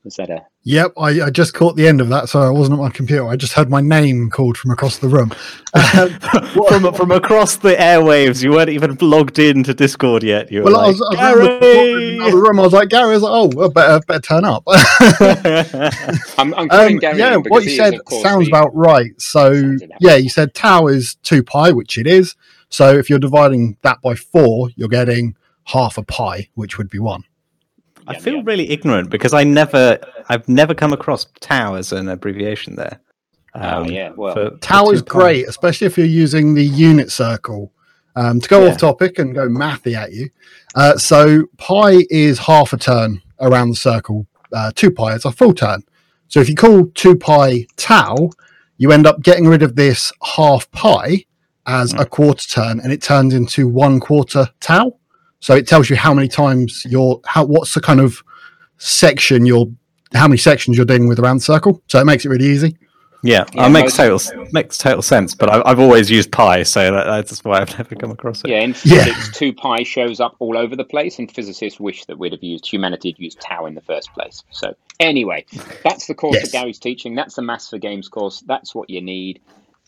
was 0.07 0.17
that 0.17 0.31
a 0.31 0.41
Yep, 0.69 0.95
I, 0.99 1.21
I 1.23 1.31
just 1.31 1.55
caught 1.55 1.77
the 1.77 1.87
end 1.87 2.01
of 2.01 2.09
that, 2.09 2.29
so 2.29 2.41
I 2.41 2.51
wasn't 2.51 2.79
at 2.79 2.83
my 2.83 2.91
computer. 2.91 3.29
I 3.29 3.37
just 3.37 3.53
heard 3.53 3.71
my 3.71 3.81
name 3.81 4.31
called 4.31 4.57
from 4.59 4.73
across 4.73 4.99
the 4.99 5.07
room. 5.07 5.33
Um, 5.75 6.11
from 6.69 6.93
from 6.95 7.11
across 7.13 7.57
the 7.57 7.75
airwaves, 7.77 8.43
you 8.43 8.51
weren't 8.51 8.71
even 8.71 8.97
logged 9.01 9.39
into 9.39 9.75
Discord 9.75 10.25
yet. 10.25 10.51
You 10.51 10.61
were 10.61 10.65
well, 10.73 10.81
I 10.81 10.89
was, 10.89 11.17
I 11.19 11.35
was 11.35 11.47
in 11.49 11.61
Gary! 11.61 12.31
the 12.31 12.37
room. 12.37 12.59
I 12.59 12.63
was 12.63 12.73
like, 12.73 12.89
Gary. 12.89 13.11
I 13.11 13.15
was 13.15 13.23
like, 13.23 13.33
oh, 13.33 13.51
well, 13.55 13.71
better, 13.71 14.01
better 14.07 14.21
turn 14.21 14.45
up. 14.45 14.65
i'm, 16.39 16.53
I'm 16.55 16.69
calling 16.69 16.95
Um, 16.95 16.99
gary 16.99 17.19
yeah, 17.19 17.35
in 17.35 17.43
what 17.43 17.63
you 17.63 17.71
he 17.71 17.75
is, 17.75 17.79
said 17.79 18.01
sounds 18.23 18.47
the- 18.47 18.51
about 18.51 18.75
right. 18.75 19.13
So, 19.21 19.53
yeah, 20.01 20.17
you 20.17 20.29
said 20.29 20.55
tau 20.55 20.87
is 20.89 21.17
2 21.23 21.43
pi, 21.45 21.71
which 21.73 21.99
it 21.99 22.07
is. 22.07 22.35
So, 22.71 22.93
if 22.99 23.09
you're 23.09 23.19
dividing 23.21 23.77
that 23.83 24.01
by 24.03 24.15
4, 24.15 24.71
you're 24.77 24.89
getting 24.89 25.37
half 25.65 25.99
a 25.99 26.03
pi, 26.03 26.49
which 26.55 26.79
would 26.79 26.91
be 26.91 26.99
1. 26.99 27.23
I 28.09 28.19
feel 28.19 28.37
yeah. 28.37 28.43
really 28.45 28.71
ignorant 28.71 29.11
because 29.11 29.35
I 29.35 29.45
never, 29.45 29.99
I've 30.29 30.49
never 30.49 30.75
come 30.75 30.93
across 30.93 31.27
tau 31.41 31.75
as 31.75 31.93
an 31.93 32.09
abbreviation 32.09 32.77
there. 32.77 33.01
Oh, 33.55 33.85
yeah, 33.85 34.11
well, 34.15 34.35
for- 34.35 34.51
for 34.51 34.57
Tau 34.59 34.91
is 34.91 35.01
two 35.01 35.07
pi. 35.07 35.19
great, 35.19 35.49
especially 35.49 35.87
if 35.87 35.97
you're 35.97 36.07
using 36.07 36.55
the 36.55 36.65
unit 36.65 37.11
circle. 37.11 37.73
Um, 38.15 38.41
to 38.41 38.49
go 38.49 38.65
Yeah. 38.65 38.71
off 38.73 38.79
topic 38.79 39.19
and 39.19 39.35
go 39.35 39.47
mathy 39.47 39.95
at 39.95 40.13
you. 40.13 40.31
Uh, 40.75 40.97
so, 40.97 41.45
pi 41.59 42.05
is 42.09 42.39
half 42.39 42.73
a 42.73 42.79
turn 42.79 43.21
around 43.41 43.71
the 43.71 43.77
circle, 43.77 44.27
uh, 44.55 44.73
2 44.75 44.91
pi 44.91 45.15
is 45.15 45.25
a 45.27 45.31
full 45.33 45.53
turn. 45.53 45.83
So, 46.29 46.41
if 46.41 46.49
you 46.49 46.55
call 46.55 46.87
2 46.95 47.15
pi 47.17 47.67
tau, 47.77 48.31
you 48.79 48.91
end 48.93 49.07
up 49.07 49.23
getting 49.23 49.47
rid 49.47 49.63
of 49.63 49.77
this 49.77 50.13
half 50.23 50.71
pi 50.71 51.25
as 51.67 51.93
Hmm. 51.93 51.99
a 52.01 52.05
quarter 52.07 52.47
turn 52.49 52.81
and 52.81 52.91
it 52.93 53.03
turns 53.03 53.35
into 53.35 53.69
one 53.69 54.01
quarter 54.01 54.49
tau. 54.61 54.95
So 55.41 55.55
it 55.55 55.67
tells 55.69 55.91
you 55.91 55.97
how 55.97 56.13
many 56.15 56.29
times 56.29 56.85
you're 56.89 57.21
how 57.27 57.45
what's 57.45 57.75
the 57.75 57.81
kind 57.81 58.01
of 58.01 58.23
section 58.79 59.47
you're 59.47 59.67
how 60.15 60.29
many 60.29 60.39
sections 60.39 60.77
you're 60.77 60.87
dealing 60.87 61.09
with 61.09 61.19
around 61.19 61.39
the 61.39 61.43
circle. 61.45 61.83
So 61.89 62.01
it 62.01 62.05
makes 62.05 62.25
it 62.25 62.29
really 62.29 62.47
easy. 62.47 62.77
Yeah, 63.23 63.45
Yeah, 63.55 63.67
it 63.67 63.71
makes 63.71 63.97
total 63.97 64.21
makes 64.53 64.79
total 64.79 65.03
sense. 65.03 65.35
But 65.35 65.51
I, 65.51 65.63
I've 65.69 65.81
always 65.81 66.11
used 66.11 66.31
pi, 66.31 66.63
so 66.63 66.93
that, 66.93 67.07
that's 67.07 67.43
why 67.45 67.61
I've 67.61 67.77
never 67.77 67.95
come 67.97 68.11
across 68.13 68.45
it. 68.45 68.51
Yeah, 68.51 68.61
in 68.61 68.71
Yeah. 68.85 69.05
physics, 69.05 69.37
2 69.37 69.53
pi 69.55 69.83
shows 69.83 70.21
up 70.21 70.37
all 70.39 70.57
over 70.57 70.77
the 70.77 70.85
place, 70.85 71.19
and 71.19 71.31
physicists 71.33 71.81
wish 71.81 72.05
that 72.05 72.19
we'd 72.19 72.33
have 72.33 72.43
used 72.45 72.67
humanity 72.67 73.11
had 73.11 73.19
used 73.19 73.41
tau 73.41 73.67
in 73.67 73.75
the 73.75 73.81
first 73.81 74.13
place. 74.13 74.45
So, 74.51 74.75
anyway, 75.01 75.45
that's 75.83 76.07
the 76.07 76.15
course 76.15 76.37
Yes. 76.37 76.53
that 76.53 76.59
Gary's 76.59 76.79
teaching. 76.79 77.17
That's 77.17 77.35
the 77.35 77.43
Maths 77.43 77.71
for 77.71 77.79
Games 77.79 78.09
course. 78.09 78.45
That's 78.47 78.75
what 78.77 78.89
you 78.91 79.01
need. 79.01 79.41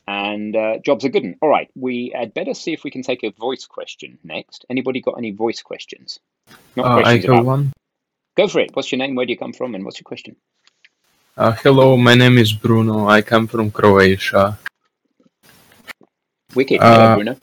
And 0.09 0.57
uh, 0.57 0.79
jobs 0.87 1.05
are 1.05 1.11
good. 1.11 1.25
'un. 1.25 1.37
All 1.43 1.51
right, 1.51 1.69
we 1.77 2.13
had 2.19 2.33
better 2.33 2.55
see 2.55 2.73
if 2.73 2.83
we 2.83 2.91
can 2.91 3.03
take 3.03 3.23
a 3.25 3.31
voice 3.47 3.67
question 3.67 4.17
next. 4.25 4.65
Anybody 4.71 5.03
got 5.03 5.19
any 5.19 5.33
voice 5.33 5.61
questions? 5.61 6.19
Not 6.77 6.87
Uh, 6.87 6.89
I 6.89 7.03
questions 7.03 7.25
have 7.25 7.35
about. 7.35 7.45
one. 7.45 7.73
Go 8.41 8.49
for 8.49 8.61
it. 8.65 8.71
What's 8.75 8.91
your 8.91 9.01
name? 9.01 9.15
Where 9.15 9.27
do 9.27 9.33
you 9.35 9.39
come 9.45 9.53
from? 9.53 9.75
And 9.75 9.85
what's 9.85 9.99
your 10.01 10.09
question? 10.13 10.35
Uh, 11.37 11.53
hello, 11.63 11.97
my 12.09 12.15
name 12.15 12.39
is 12.39 12.51
Bruno. 12.55 13.07
I 13.07 13.21
come 13.21 13.47
from 13.47 13.71
Croatia. 13.71 14.59
Wicked. 16.55 16.81
Uh, 16.81 16.89
Hello, 16.89 17.15
Bruno. 17.17 17.37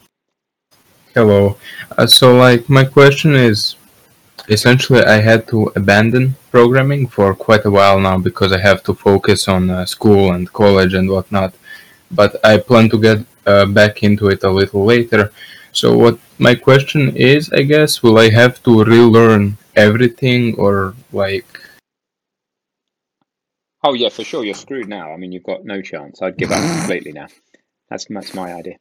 Hello. 1.14 1.56
Uh, 1.96 2.06
so, 2.06 2.36
like, 2.36 2.68
my 2.68 2.84
question 2.84 3.34
is 3.36 3.76
essentially, 4.48 5.02
I 5.04 5.20
had 5.30 5.46
to 5.48 5.72
abandon 5.76 6.34
programming 6.50 7.06
for 7.06 7.32
quite 7.34 7.64
a 7.64 7.70
while 7.70 7.98
now 8.00 8.18
because 8.18 8.50
I 8.52 8.58
have 8.58 8.82
to 8.88 8.92
focus 8.94 9.46
on 9.46 9.70
uh, 9.70 9.86
school 9.86 10.32
and 10.32 10.52
college 10.52 10.94
and 10.94 11.08
whatnot. 11.08 11.54
But 12.10 12.44
I 12.44 12.58
plan 12.58 12.88
to 12.90 12.98
get 12.98 13.18
uh, 13.46 13.66
back 13.66 14.02
into 14.02 14.28
it 14.28 14.44
a 14.44 14.50
little 14.50 14.84
later. 14.84 15.32
So, 15.72 15.96
what 15.96 16.18
my 16.38 16.54
question 16.54 17.16
is, 17.16 17.52
I 17.52 17.62
guess, 17.62 18.02
will 18.02 18.18
I 18.18 18.30
have 18.30 18.62
to 18.62 18.84
relearn 18.84 19.58
everything 19.74 20.54
or, 20.56 20.94
like, 21.12 21.46
Oh 23.86 23.94
yeah, 23.94 24.08
for 24.08 24.24
sure. 24.24 24.44
You're 24.44 24.54
screwed 24.54 24.88
now. 24.88 25.12
I 25.12 25.16
mean, 25.16 25.30
you've 25.30 25.44
got 25.44 25.64
no 25.64 25.80
chance. 25.80 26.20
I'd 26.20 26.36
give 26.36 26.50
up 26.50 26.58
completely 26.78 27.12
now. 27.12 27.28
That's 27.88 28.06
that's 28.10 28.34
my 28.34 28.52
idea. 28.52 28.78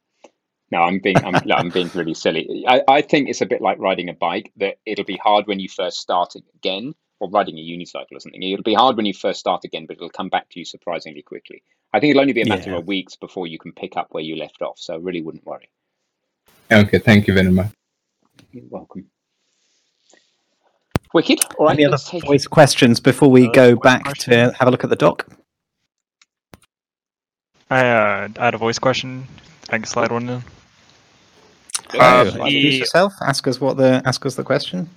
No, 0.71 0.79
I'm 0.81 0.99
being 0.99 1.17
I'm, 1.17 1.41
no, 1.45 1.55
I'm 1.55 1.69
being 1.69 1.91
really 1.93 2.15
silly. 2.15 2.65
I, 2.67 2.81
I 2.87 3.01
think 3.01 3.29
it's 3.29 3.41
a 3.41 3.45
bit 3.45 3.61
like 3.61 3.77
riding 3.77 4.09
a 4.09 4.13
bike. 4.13 4.51
That 4.57 4.77
it'll 4.83 5.05
be 5.05 5.17
hard 5.17 5.45
when 5.45 5.59
you 5.59 5.69
first 5.69 5.99
start 5.99 6.33
again, 6.55 6.95
or 7.19 7.29
riding 7.29 7.57
a 7.57 7.61
unicycle 7.61 8.11
or 8.13 8.19
something. 8.19 8.41
It'll 8.43 8.63
be 8.63 8.73
hard 8.73 8.97
when 8.97 9.05
you 9.05 9.13
first 9.13 9.39
start 9.39 9.63
again, 9.63 9.85
but 9.85 9.95
it'll 9.97 10.09
come 10.09 10.29
back 10.29 10.49
to 10.49 10.59
you 10.59 10.65
surprisingly 10.65 11.21
quickly. 11.21 11.63
I 11.93 11.99
think 11.99 12.11
it'll 12.11 12.21
only 12.21 12.33
be 12.33 12.41
a 12.41 12.45
matter 12.47 12.71
Yeah. 12.71 12.77
of 12.77 12.87
weeks 12.87 13.15
before 13.15 13.47
you 13.47 13.57
can 13.57 13.71
pick 13.71 13.95
up 13.95 14.07
where 14.11 14.23
you 14.23 14.35
left 14.35 14.61
off. 14.61 14.77
So 14.79 14.95
I 14.95 14.97
really 14.97 15.21
wouldn't 15.21 15.45
worry. 15.45 15.69
okay, 16.71 16.97
thank 16.99 17.27
you 17.27 17.33
very 17.33 17.51
much. 17.51 17.71
You're 18.51 18.63
welcome. 18.69 19.05
Wicked. 21.13 21.39
All 21.57 21.67
right, 21.67 21.75
Any 21.77 21.85
other 21.85 21.97
take 21.97 22.25
voice 22.25 22.47
questions 22.47 22.99
before 22.99 23.29
we 23.31 23.47
Uh, 23.47 23.51
go 23.51 23.75
back 23.77 24.03
question. 24.03 24.33
to 24.33 24.53
have 24.59 24.67
a 24.67 24.71
look 24.71 24.83
at 24.83 24.89
the 24.89 24.95
doc? 24.97 25.25
I 27.69 27.79
uh, 27.87 28.27
I 28.37 28.45
had 28.45 28.53
a 28.53 28.57
voice 28.57 28.77
question. 28.79 29.25
I 29.69 29.77
can 29.77 29.85
slide 29.85 30.11
one 30.11 30.27
in. 30.29 30.43
Uh. 31.99 32.25
Introduce 32.25 32.41
the- 32.73 32.77
yourself. 32.79 33.13
Ask 33.21 33.47
us 33.47 33.61
what 33.61 33.77
the 33.77 34.01
ask 34.05 34.25
us 34.25 34.35
the 34.35 34.43
question. 34.43 34.89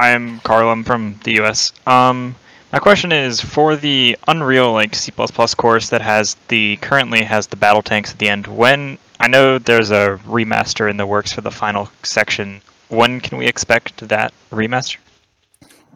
I 0.00 0.12
am 0.12 0.40
Carl. 0.40 0.70
I'm 0.70 0.82
from 0.82 1.20
the 1.24 1.34
U.S. 1.34 1.74
Um, 1.86 2.34
my 2.72 2.78
question 2.78 3.12
is 3.12 3.38
for 3.38 3.76
the 3.76 4.16
Unreal 4.28 4.72
like 4.72 4.94
C++ 4.94 5.12
course 5.12 5.90
that 5.90 6.00
has 6.00 6.36
the 6.48 6.76
currently 6.76 7.22
has 7.22 7.46
the 7.46 7.56
battle 7.56 7.82
tanks 7.82 8.12
at 8.12 8.18
the 8.18 8.30
end. 8.30 8.46
When 8.46 8.96
I 9.20 9.28
know 9.28 9.58
there's 9.58 9.90
a 9.90 10.18
remaster 10.24 10.88
in 10.88 10.96
the 10.96 11.06
works 11.06 11.34
for 11.34 11.42
the 11.42 11.50
final 11.50 11.90
section. 12.02 12.62
When 12.88 13.20
can 13.20 13.36
we 13.36 13.46
expect 13.46 13.98
that 14.08 14.32
remaster? 14.50 14.96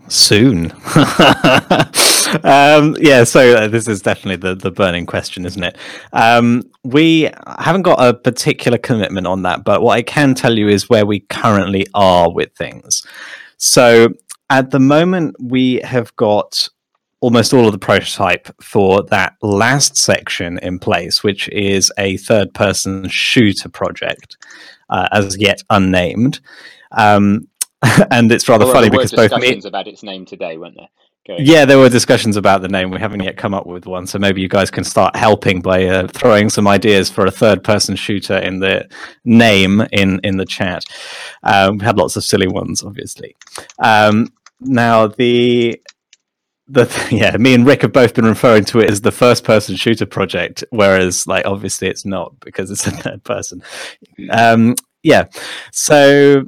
Soon. 0.08 0.70
um, 2.44 2.94
yeah, 3.00 3.24
so 3.24 3.56
uh, 3.56 3.68
this 3.68 3.88
is 3.88 4.02
definitely 4.02 4.36
the, 4.36 4.54
the 4.54 4.70
burning 4.70 5.06
question, 5.06 5.46
isn't 5.46 5.64
it? 5.64 5.78
Um, 6.12 6.70
we 6.82 7.30
haven't 7.58 7.82
got 7.82 8.06
a 8.06 8.12
particular 8.12 8.76
commitment 8.76 9.26
on 9.26 9.44
that, 9.44 9.64
but 9.64 9.80
what 9.80 9.96
I 9.96 10.02
can 10.02 10.34
tell 10.34 10.58
you 10.58 10.68
is 10.68 10.90
where 10.90 11.06
we 11.06 11.20
currently 11.20 11.86
are 11.94 12.30
with 12.30 12.52
things. 12.52 13.02
So 13.64 14.08
at 14.50 14.72
the 14.72 14.78
moment, 14.78 15.36
we 15.40 15.76
have 15.76 16.14
got 16.16 16.68
almost 17.20 17.54
all 17.54 17.64
of 17.64 17.72
the 17.72 17.78
prototype 17.78 18.46
for 18.62 19.02
that 19.04 19.36
last 19.40 19.96
section 19.96 20.58
in 20.58 20.78
place, 20.78 21.24
which 21.24 21.48
is 21.48 21.90
a 21.96 22.18
third 22.18 22.52
person 22.52 23.08
shooter 23.08 23.70
project, 23.70 24.36
uh, 24.90 25.08
as 25.12 25.38
yet 25.38 25.62
unnamed. 25.70 26.40
Um, 26.92 27.48
and 28.10 28.30
it's 28.30 28.50
rather 28.50 28.66
Although 28.66 28.74
funny 28.74 28.90
because 28.90 29.12
both 29.12 29.32
me, 29.40 29.58
about 29.64 29.88
its 29.88 30.02
name 30.02 30.26
today, 30.26 30.58
weren't 30.58 30.76
there? 30.76 30.88
Yeah, 31.26 31.64
there 31.64 31.78
were 31.78 31.88
discussions 31.88 32.36
about 32.36 32.60
the 32.60 32.68
name. 32.68 32.90
We 32.90 33.00
haven't 33.00 33.22
yet 33.22 33.38
come 33.38 33.54
up 33.54 33.66
with 33.66 33.86
one, 33.86 34.06
so 34.06 34.18
maybe 34.18 34.42
you 34.42 34.48
guys 34.48 34.70
can 34.70 34.84
start 34.84 35.16
helping 35.16 35.62
by 35.62 35.86
uh, 35.86 36.06
throwing 36.08 36.50
some 36.50 36.68
ideas 36.68 37.08
for 37.08 37.24
a 37.24 37.30
third-person 37.30 37.96
shooter 37.96 38.36
in 38.36 38.60
the 38.60 38.86
name 39.24 39.80
in 39.92 40.20
in 40.22 40.36
the 40.36 40.44
chat. 40.44 40.84
Um, 41.42 41.78
we 41.78 41.84
had 41.84 41.96
lots 41.96 42.16
of 42.16 42.24
silly 42.24 42.46
ones, 42.46 42.82
obviously. 42.84 43.36
Um, 43.78 44.28
now 44.60 45.06
the 45.06 45.80
the 46.68 47.08
yeah, 47.10 47.36
me 47.38 47.54
and 47.54 47.66
Rick 47.66 47.82
have 47.82 47.92
both 47.92 48.14
been 48.14 48.26
referring 48.26 48.66
to 48.66 48.80
it 48.80 48.90
as 48.90 49.00
the 49.00 49.12
first-person 49.12 49.76
shooter 49.76 50.06
project, 50.06 50.62
whereas 50.70 51.26
like 51.26 51.46
obviously 51.46 51.88
it's 51.88 52.04
not 52.04 52.38
because 52.40 52.70
it's 52.70 52.86
a 52.86 52.90
third 52.90 53.24
person. 53.24 53.62
Um, 54.30 54.74
yeah, 55.02 55.24
so 55.72 56.44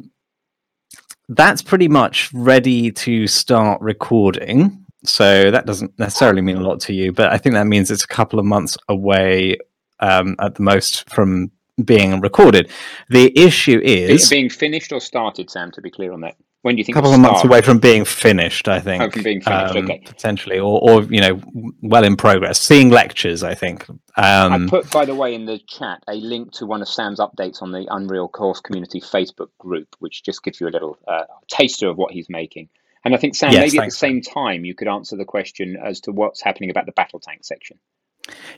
that's 1.29 1.63
pretty 1.63 1.89
much 1.89 2.33
ready 2.33 2.91
to 2.91 3.27
start 3.27 3.81
recording. 3.81 4.85
So 5.05 5.51
that 5.51 5.67
doesn't 5.67 5.99
necessarily 5.99 6.43
mean 6.43 6.57
a 6.57 6.61
lot 6.61 6.81
to 6.81 6.93
you, 6.95 7.13
but 7.13 7.33
I 7.33 7.39
think 7.39 7.55
that 7.55 7.67
means 7.67 7.91
it's 7.91 8.05
a 8.05 8.09
couple 8.09 8.39
of 8.39 8.45
months 8.45 8.77
away 8.89 9.57
um, 10.01 10.37
at 10.41 10.57
the 10.57 10.63
most 10.63 11.09
from 11.11 11.51
being 11.85 12.21
recorded. 12.21 12.71
The 13.11 13.37
issue 13.39 13.81
is 13.83 14.29
being 14.31 14.51
finished 14.51 14.93
or 14.93 15.01
started, 15.01 15.51
Sam? 15.51 15.71
To 15.73 15.81
be 15.81 15.91
clear 15.91 16.13
on 16.13 16.23
that, 16.23 16.37
when 16.67 16.75
do 16.75 16.83
you 16.83 16.87
a 16.89 16.93
couple 16.93 17.15
of 17.15 17.21
months 17.21 17.45
away 17.45 17.63
from 17.63 17.79
being 17.79 18.05
finished. 18.05 18.67
I 18.67 18.81
think 18.81 19.01
Oh, 19.01 19.09
from 19.09 19.23
being 19.23 19.41
finished, 19.41 19.77
um, 19.77 19.85
okay. 19.85 20.03
potentially, 20.05 20.59
or, 20.59 20.81
or 20.83 21.03
you 21.05 21.21
know, 21.21 21.41
well 21.81 22.03
in 22.03 22.17
progress. 22.17 22.59
Seeing 22.59 22.91
lectures, 22.91 23.45
I 23.45 23.55
think. 23.55 23.87
I 24.17 24.47
Um, 24.47 24.69
put, 24.69 24.91
by 24.91 25.05
the 25.05 25.15
way, 25.15 25.33
in 25.33 25.47
the 25.47 25.61
chat 25.61 26.03
a 26.09 26.15
link 26.15 26.51
to 26.55 26.67
one 26.67 26.83
of 26.83 26.89
Sam's 26.89 27.21
updates 27.21 27.63
on 27.63 27.71
the 27.71 27.87
Unreal 27.89 28.29
Course 28.29 28.61
Community 28.61 29.01
Facebook 29.01 29.51
group, 29.59 29.95
which 30.01 30.25
just 30.25 30.43
gives 30.43 30.61
you 30.61 30.67
a 30.67 30.75
little 30.77 30.99
uh, 31.07 31.25
taster 31.49 31.89
of 31.89 31.97
what 31.97 32.11
he's 32.11 32.29
making. 32.29 32.69
And 33.05 33.15
I 33.15 33.19
think, 33.19 33.37
Sam, 33.37 33.53
Yes, 33.53 33.73
maybe 33.73 33.79
at 33.79 33.85
the 33.85 33.91
same 33.93 34.21
time, 34.21 34.65
you 34.65 34.75
could 34.75 34.89
answer 34.89 35.17
the 35.17 35.25
question 35.25 35.77
as 35.77 36.01
to 36.01 36.11
what's 36.11 36.43
happening 36.43 36.71
about 36.71 36.87
the 36.87 36.93
battle 36.93 37.21
tank 37.21 37.45
section. 37.45 37.79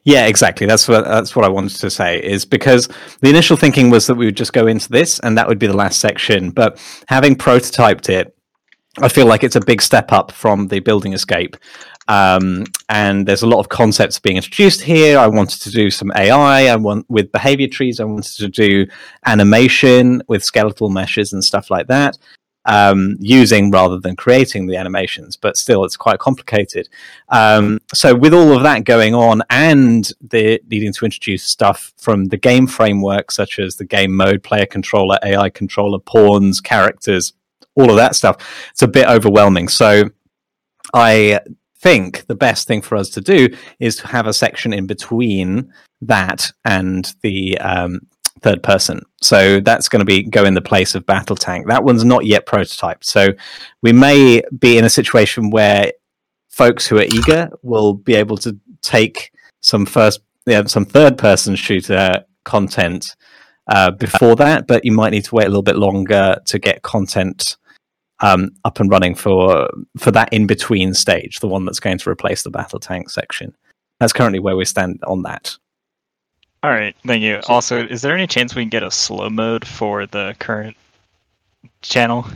Yeah, 0.05 0.27
exactly. 0.27 0.67
That's 0.67 0.89
what 0.89 1.05
that's 1.05 1.37
what 1.37 1.45
I 1.45 1.49
wanted 1.49 1.77
to 1.81 1.91
say. 1.91 2.23
Is 2.23 2.45
because 2.45 2.89
the 3.21 3.29
initial 3.29 3.57
thinking 3.57 3.91
was 3.91 4.07
that 4.07 4.15
we 4.15 4.27
would 4.27 4.37
just 4.37 4.53
go 4.53 4.67
into 4.67 4.89
this 4.89 5.19
and 5.21 5.37
that 5.37 5.49
would 5.49 5.59
be 5.59 5.67
the 5.67 5.77
last 5.77 6.01
section. 6.01 6.51
But 6.51 6.81
having 7.09 7.37
prototyped 7.37 8.09
it, 8.09 8.35
I 8.99 9.09
feel 9.09 9.27
like 9.27 9.45
it's 9.45 9.57
a 9.57 9.61
big 9.61 9.83
step 9.83 10.13
up 10.13 10.33
from 10.33 10.69
the 10.69 10.81
building 10.81 11.13
escape. 11.13 11.57
Um, 12.09 12.65
and 12.89 13.29
there's 13.29 13.43
a 13.43 13.47
lot 13.47 13.61
of 13.61 13.69
concepts 13.69 14.19
being 14.19 14.37
introduced 14.37 14.81
here. 14.81 15.19
I 15.19 15.27
wanted 15.27 15.61
to 15.61 15.71
do 15.71 15.91
some 15.91 16.11
AI. 16.17 16.69
I 16.69 16.77
want 16.77 17.05
with 17.11 17.31
behavior 17.31 17.69
trees. 17.69 18.01
I 18.01 18.05
wanted 18.05 18.35
to 18.37 18.49
do 18.49 18.87
animation 19.27 20.23
with 20.27 20.43
skeletal 20.43 20.89
meshes 20.89 21.35
and 21.35 21.45
stuff 21.45 21.71
like 21.71 21.87
that. 21.89 22.17
Um, 22.71 23.17
using 23.19 23.71
rather 23.71 23.99
than 23.99 24.15
creating 24.15 24.67
the 24.67 24.77
animations, 24.77 25.39
but 25.39 25.57
still, 25.57 25.85
it's 25.85 25.97
quite 25.97 26.19
complicated. 26.19 26.91
Um, 27.31 27.81
so 27.95 28.15
with 28.15 28.35
all 28.35 28.55
of 28.55 28.63
that 28.63 28.85
going 28.85 29.15
on 29.15 29.41
and 29.49 30.13
the 30.21 30.61
needing 30.69 30.93
to 30.93 31.07
introduce 31.07 31.45
stuff 31.45 31.95
from 31.97 32.27
the 32.27 32.37
game 32.37 32.67
framework, 32.67 33.31
such 33.31 33.59
as 33.59 33.77
the 33.77 33.87
game 33.87 34.15
mode, 34.15 34.43
player 34.43 34.67
controller, 34.67 35.17
AI 35.25 35.49
controller, 35.49 35.99
pawns, 35.99 36.61
characters, 36.61 37.33
all 37.75 37.89
of 37.89 37.97
that 37.97 38.15
stuff, 38.15 38.37
it's 38.71 38.83
a 38.83 38.89
bit 38.89 39.09
overwhelming. 39.09 39.69
So 39.69 40.11
I 40.93 41.41
think 41.81 42.27
the 42.27 42.35
best 42.35 42.67
thing 42.67 42.83
for 42.83 42.97
us 42.97 43.09
to 43.11 43.21
do 43.21 43.49
is 43.79 43.97
to 43.97 44.09
have 44.09 44.27
a 44.27 44.33
section 44.33 44.73
in 44.73 44.87
between 44.87 45.73
that 46.03 46.51
and 46.65 47.13
the 47.23 47.57
um, 47.59 48.01
third 48.39 48.63
person. 48.63 49.03
So 49.23 49.61
that's 49.61 49.89
going 49.89 50.01
to 50.01 50.07
be 50.07 50.23
go 50.23 50.45
in 50.45 50.55
the 50.55 50.61
place 50.61 50.95
of 50.95 51.07
Battle 51.07 51.37
Tank. 51.37 51.67
That 51.67 51.85
one's 51.85 52.05
not 52.05 52.27
yet 52.27 52.47
prototyped. 52.47 53.05
So 53.05 53.29
we 53.83 53.93
may 53.93 54.43
be 54.59 54.79
in 54.79 54.85
a 54.85 54.91
situation 54.91 55.51
where 55.51 55.93
folks 56.49 56.87
who 56.87 56.99
are 56.99 57.05
eager 57.05 57.51
will 57.63 57.95
be 57.95 58.15
able 58.15 58.37
to 58.39 58.59
take 58.83 59.33
some 59.61 59.87
first, 59.87 60.21
yeah, 60.47 60.65
some 60.65 60.85
third 60.85 61.19
person 61.19 61.55
shooter 61.55 62.25
content 62.45 63.17
uh, 63.69 63.91
before 63.91 64.35
that, 64.37 64.67
but 64.67 64.85
you 64.85 64.93
might 64.93 65.11
need 65.11 65.25
to 65.25 65.35
wait 65.35 65.45
a 65.45 65.51
little 65.51 65.63
bit 65.63 65.77
longer 65.77 66.37
to 66.47 66.59
get 66.59 66.83
content 66.83 67.57
um, 68.21 68.51
up 68.65 68.81
and 68.81 68.91
running 68.91 69.15
for 69.15 69.71
for 69.99 70.11
that 70.11 70.33
in 70.33 70.47
between 70.47 70.95
stage, 70.95 71.41
the 71.41 71.49
one 71.49 71.65
that's 71.65 71.81
going 71.81 71.99
to 71.99 72.11
replace 72.11 72.43
the 72.43 72.51
battle 72.51 72.81
tank 72.81 73.11
section. 73.11 73.55
That's 74.01 74.13
currently 74.13 74.41
where 74.41 74.57
we 74.57 74.65
stand 74.65 75.01
on 75.07 75.23
that. 75.23 75.57
All 76.63 76.71
right, 76.71 76.95
thank 77.07 77.23
you. 77.23 77.41
Also, 77.49 77.87
is 77.87 78.03
there 78.03 78.15
any 78.15 78.27
chance 78.27 78.55
we 78.55 78.63
can 78.63 78.69
get 78.69 78.83
a 78.83 78.91
slow 78.91 79.31
mode 79.31 79.67
for 79.67 80.07
the 80.07 80.35
current 80.39 80.77
channel? 81.83 82.27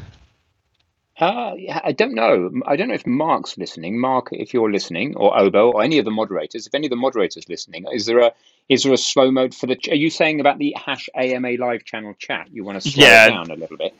Uh, 1.18 1.54
I 1.84 1.92
don't 1.92 2.14
know. 2.14 2.50
I 2.66 2.76
don't 2.76 2.88
know 2.88 2.94
if 2.94 3.06
Mark's 3.06 3.58
listening. 3.58 4.00
Mark, 4.00 4.28
if 4.32 4.54
you're 4.54 4.72
listening, 4.72 5.14
or 5.16 5.38
Obo, 5.38 5.72
or 5.72 5.82
any 5.82 5.98
of 5.98 6.04
the 6.04 6.10
moderators, 6.10 6.66
if 6.66 6.74
any 6.74 6.86
of 6.86 6.90
the 6.90 6.96
moderators 6.96 7.48
listening, 7.48 7.84
is 7.92 8.06
there 8.06 8.18
a 8.20 8.32
is 8.68 8.84
there 8.84 8.92
a 8.92 8.96
slow 8.96 9.30
mode 9.30 9.54
for 9.54 9.66
the? 9.66 9.76
Are 9.90 9.94
you 9.94 10.08
saying 10.10 10.40
about 10.40 10.58
the 10.58 10.74
hash 10.76 11.08
AMA 11.14 11.52
live 11.58 11.84
channel 11.84 12.14
chat? 12.18 12.48
You 12.50 12.64
want 12.64 12.82
to 12.82 12.90
slow 12.90 13.04
Yeah. 13.04 13.26
it 13.26 13.30
down 13.30 13.50
a 13.50 13.54
little 13.54 13.76
bit? 13.76 13.94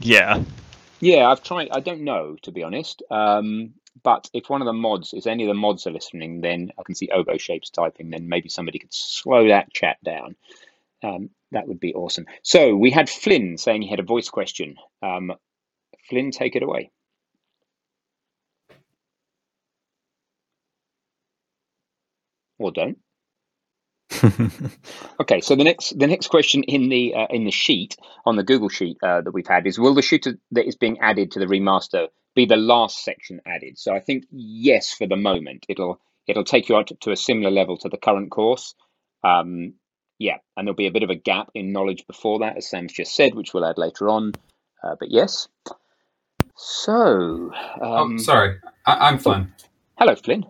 Yeah. 0.00 0.42
Yeah, 1.00 1.28
I've 1.30 1.42
tried. 1.42 1.68
I 1.70 1.80
don't 1.80 2.02
know 2.02 2.36
to 2.42 2.50
be 2.50 2.62
honest. 2.62 3.02
Um, 3.10 3.74
but 4.02 4.28
if 4.32 4.48
one 4.50 4.62
of 4.62 4.66
the 4.66 4.72
mods, 4.72 5.14
if 5.14 5.26
any 5.26 5.44
of 5.44 5.48
the 5.48 5.54
mods 5.54 5.86
are 5.86 5.92
listening, 5.92 6.40
then 6.40 6.70
I 6.78 6.82
can 6.84 6.94
see 6.94 7.08
Obo 7.12 7.38
shapes 7.38 7.70
typing. 7.70 8.10
Then 8.10 8.28
maybe 8.28 8.48
somebody 8.48 8.78
could 8.78 8.92
slow 8.92 9.48
that 9.48 9.72
chat 9.72 9.98
down. 10.04 10.36
Um, 11.02 11.30
that 11.52 11.68
would 11.68 11.80
be 11.80 11.94
awesome. 11.94 12.26
So 12.42 12.74
we 12.76 12.90
had 12.90 13.08
Flynn 13.08 13.58
saying 13.58 13.82
he 13.82 13.90
had 13.90 14.00
a 14.00 14.04
voice 14.04 14.28
question. 14.30 14.76
Um, 15.02 15.32
Flynn, 16.08 16.30
take 16.30 16.56
it 16.56 16.62
away. 16.62 16.90
Or 22.58 22.72
don't. 22.72 22.98
Okay, 25.20 25.40
so 25.40 25.56
the 25.56 25.64
next 25.64 25.98
the 25.98 26.06
next 26.06 26.28
question 26.28 26.62
in 26.64 26.88
the 26.90 27.14
uh, 27.14 27.26
in 27.30 27.44
the 27.44 27.50
sheet 27.50 27.96
on 28.26 28.36
the 28.36 28.44
Google 28.44 28.68
sheet 28.68 28.98
uh, 29.02 29.22
that 29.22 29.32
we've 29.32 29.46
had 29.46 29.66
is: 29.66 29.78
Will 29.78 29.94
the 29.94 30.02
shooter 30.02 30.38
that 30.52 30.66
is 30.66 30.76
being 30.76 30.98
added 31.00 31.32
to 31.32 31.38
the 31.38 31.46
remaster 31.46 32.08
be 32.36 32.46
the 32.46 32.56
last 32.56 33.02
section 33.02 33.40
added? 33.44 33.76
So 33.78 33.92
I 33.92 33.98
think 34.00 34.26
yes, 34.30 34.92
for 34.92 35.08
the 35.08 35.16
moment, 35.16 35.66
it'll 35.68 36.00
it'll 36.28 36.44
take 36.44 36.68
you 36.68 36.76
up 36.76 36.86
to 37.00 37.10
a 37.10 37.16
similar 37.16 37.50
level 37.50 37.76
to 37.78 37.88
the 37.88 37.96
current 37.96 38.30
course. 38.30 38.74
Um, 39.24 39.74
yeah, 40.18 40.36
and 40.56 40.66
there'll 40.66 40.76
be 40.76 40.86
a 40.86 40.92
bit 40.92 41.02
of 41.02 41.10
a 41.10 41.16
gap 41.16 41.50
in 41.54 41.72
knowledge 41.72 42.06
before 42.06 42.38
that, 42.40 42.56
as 42.56 42.70
Sam's 42.70 42.92
just 42.92 43.14
said, 43.14 43.34
which 43.34 43.52
we'll 43.52 43.64
add 43.66 43.76
later 43.78 44.08
on. 44.08 44.32
Uh, 44.82 44.94
but 45.00 45.10
yes. 45.10 45.48
So, 46.56 47.52
um, 47.82 48.14
oh, 48.14 48.16
sorry. 48.18 48.58
I- 48.86 49.08
I'm 49.08 49.18
Flynn. 49.18 49.52
hello, 49.98 50.14
Flynn. 50.14 50.46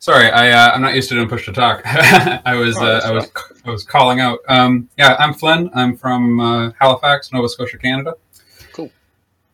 Sorry, 0.00 0.30
I 0.30 0.50
uh, 0.50 0.72
I'm 0.74 0.80
not 0.82 0.94
used 0.94 1.08
to 1.08 1.16
doing 1.16 1.28
push 1.28 1.44
to 1.46 1.52
talk. 1.52 1.82
I 1.84 2.54
was 2.54 2.76
Oh, 2.78 2.84
uh, 2.86 3.00
I 3.04 3.10
was 3.10 3.30
I 3.64 3.70
was 3.70 3.82
calling 3.82 4.20
out. 4.20 4.38
Um, 4.48 4.88
yeah, 4.96 5.16
I'm 5.18 5.34
Flynn. 5.34 5.70
I'm 5.74 5.96
from 5.96 6.38
uh, 6.40 6.70
Halifax, 6.80 7.32
Nova 7.32 7.48
Scotia, 7.48 7.78
Canada. 7.78 8.14
Cool. 8.72 8.90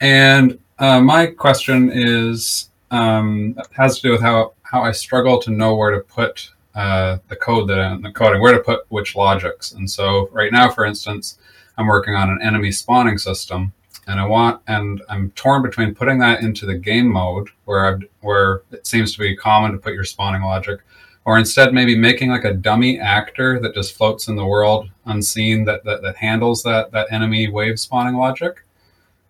And 0.01 0.59
uh, 0.79 1.01
my 1.01 1.27
question 1.27 1.91
is 1.93 2.71
um, 2.91 3.59
has 3.73 3.97
to 3.97 4.03
do 4.03 4.11
with 4.13 4.23
how 4.23 4.53
how 4.63 4.83
I 4.83 4.93
struggle 4.93 5.41
to 5.43 5.51
know 5.51 5.77
where 5.77 5.93
to 5.93 6.01
put 6.01 6.51
uh, 6.75 7.19
the 7.29 7.37
code 7.37 7.69
that 7.69 7.79
I'm 7.79 8.03
coding, 8.13 8.41
where 8.41 8.53
to 8.53 8.61
put 8.63 8.81
which 8.89 9.15
logics. 9.15 9.73
And 9.73 9.89
so 9.89 10.29
right 10.33 10.51
now, 10.51 10.71
for 10.71 10.85
instance, 10.85 11.39
I'm 11.79 11.87
working 11.87 12.15
on 12.15 12.31
an 12.31 12.41
enemy 12.43 12.73
spawning 12.73 13.19
system, 13.19 13.73
and 14.09 14.19
I 14.19 14.27
want 14.27 14.61
and 14.67 15.03
I'm 15.09 15.31
torn 15.33 15.63
between 15.63 15.95
putting 15.95 16.19
that 16.19 16.43
into 16.43 16.67
the 16.67 16.75
game 16.75 17.13
mode 17.13 17.49
where 17.65 17.87
I've, 17.87 18.03
where 18.21 18.63
it 18.73 18.87
seems 18.87 19.13
to 19.13 19.21
be 19.21 19.37
common 19.37 19.73
to 19.73 19.79
put 19.79 19.95
your 19.95 20.05
spawning 20.05 20.43
logic, 20.43 20.81
or 21.25 21.39
instead 21.39 21.73
maybe 21.73 21.97
making 21.97 22.31
like 22.31 22.45
a 22.45 22.55
dummy 22.55 22.99
actor 22.99 23.61
that 23.61 23.75
just 23.75 23.95
floats 23.95 24.27
in 24.29 24.37
the 24.37 24.47
world 24.47 24.89
unseen 25.07 25.65
that 25.67 25.85
that, 25.85 26.03
that 26.03 26.17
handles 26.17 26.63
that 26.65 26.91
that 26.91 27.13
enemy 27.13 27.49
wave 27.49 27.79
spawning 27.79 28.17
logic. 28.17 28.65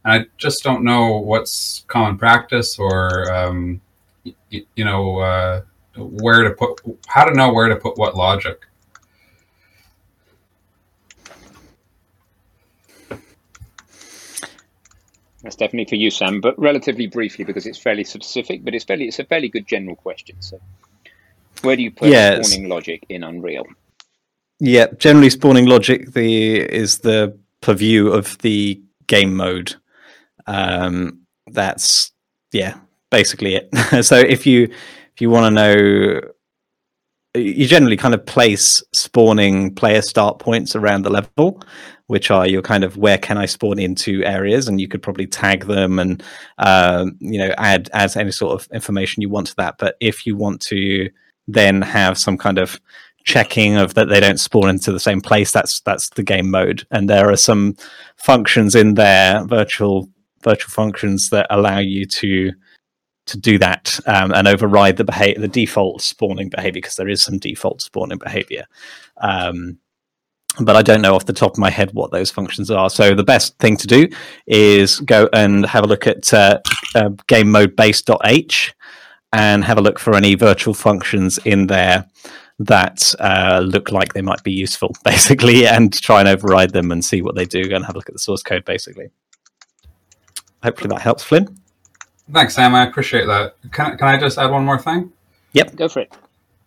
And 0.05 0.23
I 0.23 0.27
just 0.39 0.63
don't 0.63 0.85
know 0.85 1.19
what's 1.19 1.85
common 1.89 2.19
practice 2.19 2.79
or 2.79 3.33
um, 3.33 3.81
y- 4.25 4.65
you 4.77 4.85
know 4.85 5.19
uh, 5.19 5.63
where 5.97 6.43
to 6.45 6.51
put 6.51 6.81
how 7.07 7.25
to 7.25 7.35
know 7.35 7.53
where 7.53 7.69
to 7.69 7.77
put 7.77 7.97
what 7.99 8.17
logic. 8.17 8.67
That's 15.43 15.57
definitely 15.57 15.85
for 15.87 15.97
you, 15.97 16.11
Sam, 16.11 16.41
but 16.41 16.59
relatively 16.59 17.07
briefly 17.07 17.45
because 17.45 17.67
it's 17.67 17.79
fairly 17.79 18.05
specific, 18.05 18.65
but 18.65 18.75
it's 18.75 18.85
fairly 18.85 19.07
it's 19.09 19.19
a 19.19 19.25
fairly 19.25 19.49
good 19.49 19.67
general 19.67 19.95
question. 19.97 20.37
So, 20.41 20.59
where 21.63 21.77
do 21.77 21.83
you 21.83 21.91
put 21.91 22.09
Yes. 22.11 22.51
spawning 22.51 22.69
logic 22.69 23.05
in 23.11 23.23
Unreal? 23.23 23.67
Yeah, 24.61 24.87
generally 24.99 25.31
spawning 25.31 25.67
logic 25.67 26.13
the 26.13 26.57
is 26.61 27.01
the 27.01 27.39
purview 27.61 28.09
of 28.09 28.39
the 28.39 28.81
game 29.07 29.35
mode. 29.37 29.75
Um, 30.47 31.21
that's 31.51 32.13
yeah, 32.53 32.79
basically 33.11 33.57
it. 33.57 34.05
so 34.05 34.17
if 34.17 34.47
you 34.47 34.65
if 34.65 35.21
you 35.21 35.31
want 35.31 35.47
to 35.47 35.51
know, 35.51 36.21
you 37.35 37.67
generally 37.67 37.97
kind 37.97 38.15
of 38.15 38.25
place 38.27 38.83
spawning 38.93 39.75
player 39.75 40.03
start 40.03 40.39
points 40.39 40.75
around 40.75 41.03
the 41.03 41.11
level, 41.11 41.63
which 42.07 42.31
are 42.31 42.47
your 42.47 42.63
kind 42.63 42.85
of 42.85 42.97
where 42.97 43.19
can 43.19 43.39
I 43.39 43.47
spawn 43.47 43.79
into 43.79 44.25
areas, 44.25 44.69
and 44.69 44.81
you 44.81 44.89
could 44.89 45.03
probably 45.03 45.27
tag 45.27 45.67
them 45.67 45.99
and 45.99 46.23
um, 46.59 47.17
you 47.21 47.39
know 47.39 47.55
add 47.59 47.91
add 47.93 48.17
any 48.17 48.33
sort 48.33 48.61
of 48.61 48.69
information 48.73 49.23
you 49.23 49.29
want 49.29 49.49
to 49.49 49.57
that. 49.57 49.77
But 49.79 49.97
if 50.01 50.27
you 50.27 50.37
want 50.37 50.61
to 50.63 51.11
then 51.47 51.83
have 51.83 52.17
some 52.17 52.39
kind 52.39 52.59
of 52.59 52.81
checking 53.25 53.77
of 53.77 53.95
that 53.95 54.09
they 54.09 54.21
don't 54.21 54.39
spawn 54.39 54.69
into 54.69 54.93
the 54.93 55.01
same 55.01 55.21
place 55.21 55.51
that's 55.51 55.81
that's 55.81 56.11
the 56.11 56.23
game 56.23 56.51
mode 56.51 56.87
and 56.91 57.09
there 57.09 57.31
are 57.31 57.37
some 57.37 57.75
functions 58.17 58.75
in 58.75 58.95
there 58.95 59.43
virtual 59.47 60.07
virtual 60.45 60.71
functions 60.71 61.31
that 61.31 61.47
allow 61.51 61.79
you 61.79 62.07
to 62.07 62.53
to 63.27 63.39
do 63.39 63.57
that 63.59 63.99
um, 64.07 64.33
and 64.35 64.47
override 64.47 64.97
the 64.97 65.05
behavior 65.05 65.41
the 65.41 65.49
default 65.49 66.03
spawning 66.03 66.51
behavior 66.51 66.73
because 66.73 66.97
there 66.97 67.09
is 67.09 67.23
some 67.23 67.39
default 67.39 67.81
spawning 67.81 68.19
behavior 68.19 68.65
um, 69.23 69.79
but 70.61 70.77
I 70.77 70.83
don't 70.83 71.03
know 71.03 71.15
off 71.15 71.27
the 71.27 71.33
top 71.33 71.53
of 71.53 71.59
my 71.59 71.71
head 71.71 71.91
what 71.95 72.13
those 72.13 72.31
functions 72.31 72.71
are. 72.71 72.89
So 72.89 73.15
the 73.15 73.25
best 73.25 73.59
thing 73.59 73.77
to 73.77 73.87
do 73.87 74.09
is 74.47 75.01
go 75.01 75.29
and 75.33 75.67
have 75.67 75.85
a 75.85 75.89
look 75.89 76.07
at 76.07 76.33
uh, 76.33 76.61
uh, 76.95 77.11
game 77.27 77.51
mode 77.51 77.75
base.h 77.75 78.75
and 79.33 79.65
have 79.65 79.79
a 79.79 79.83
look 79.83 79.99
for 79.99 80.15
any 80.15 80.37
virtual 80.37 80.75
functions 80.75 81.39
in 81.39 81.67
there 81.67 82.07
that 82.61 83.13
uh, 83.19 83.61
look 83.65 83.91
like 83.91 84.13
they 84.13 84.23
might 84.23 84.43
be 84.45 84.53
useful, 84.53 84.95
basically, 85.05 85.67
and 85.67 85.93
try 85.93 86.21
and 86.21 86.29
override 86.29 86.73
them 86.73 86.93
and 86.93 87.05
see 87.05 87.21
what 87.21 87.35
they 87.35 87.45
do 87.45 87.75
and 87.75 87.85
have 87.85 87.97
a 87.97 87.99
look 87.99 88.09
at 88.09 88.13
the 88.13 88.21
source 88.21 88.43
code, 88.43 88.65
basically. 88.65 89.09
Hopefully 90.65 90.89
that 90.89 91.03
helps, 91.03 91.23
Flynn. 91.23 91.47
Thanks, 92.33 92.55
Sam. 92.55 92.75
I 92.75 92.85
appreciate 92.87 93.27
that. 93.27 93.55
Can, 93.71 93.97
can 93.99 94.09
I 94.09 94.19
just 94.19 94.39
add 94.39 94.51
one 94.51 94.65
more 94.65 94.79
thing? 94.79 95.13
Yep. 95.53 95.77
Go 95.77 95.89
for 95.89 96.01
it. 96.01 96.13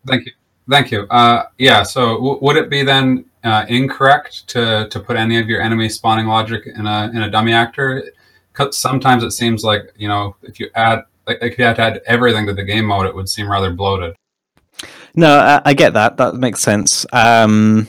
Thank 0.05 0.27
you. 0.27 0.31
Thank 0.69 0.91
you. 0.91 1.01
Uh, 1.09 1.45
yeah. 1.57 1.81
So, 1.83 2.13
w- 2.15 2.37
would 2.41 2.57
it 2.57 2.69
be 2.69 2.83
then 2.83 3.25
uh, 3.43 3.65
incorrect 3.67 4.47
to, 4.49 4.87
to 4.89 4.99
put 4.99 5.17
any 5.17 5.39
of 5.39 5.47
your 5.47 5.61
enemy 5.61 5.89
spawning 5.89 6.27
logic 6.27 6.67
in 6.67 6.85
a 6.85 7.09
in 7.13 7.23
a 7.23 7.29
dummy 7.29 7.53
actor? 7.53 8.03
'Cause 8.53 8.77
sometimes 8.77 9.23
it 9.23 9.31
seems 9.31 9.63
like 9.63 9.93
you 9.97 10.07
know 10.07 10.35
if 10.41 10.59
you 10.59 10.69
add 10.73 11.03
like 11.27 11.37
if 11.41 11.57
you 11.59 11.65
had 11.65 11.75
to 11.75 11.81
add 11.83 12.01
everything 12.07 12.45
to 12.47 12.53
the 12.53 12.63
game 12.63 12.85
mode, 12.85 13.05
it 13.05 13.13
would 13.15 13.29
seem 13.29 13.49
rather 13.49 13.71
bloated. 13.71 14.15
No, 15.15 15.37
I, 15.39 15.61
I 15.65 15.73
get 15.73 15.93
that. 15.93 16.17
That 16.17 16.35
makes 16.35 16.61
sense. 16.61 17.05
Um, 17.13 17.87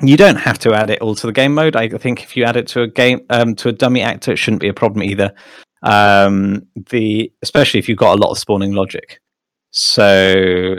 you 0.00 0.16
don't 0.16 0.36
have 0.36 0.58
to 0.60 0.74
add 0.74 0.90
it 0.90 1.00
all 1.00 1.14
to 1.14 1.26
the 1.26 1.32
game 1.32 1.54
mode. 1.54 1.76
I 1.76 1.88
think 1.88 2.22
if 2.22 2.36
you 2.36 2.44
add 2.44 2.56
it 2.56 2.66
to 2.68 2.82
a 2.82 2.88
game 2.88 3.20
um, 3.30 3.54
to 3.56 3.68
a 3.68 3.72
dummy 3.72 4.02
actor, 4.02 4.32
it 4.32 4.36
shouldn't 4.36 4.62
be 4.62 4.68
a 4.68 4.74
problem 4.74 5.02
either. 5.02 5.32
Um, 5.82 6.66
the 6.74 7.32
especially 7.42 7.78
if 7.78 7.88
you've 7.88 7.98
got 7.98 8.18
a 8.18 8.20
lot 8.20 8.30
of 8.30 8.38
spawning 8.38 8.72
logic. 8.72 9.20
So 9.70 10.78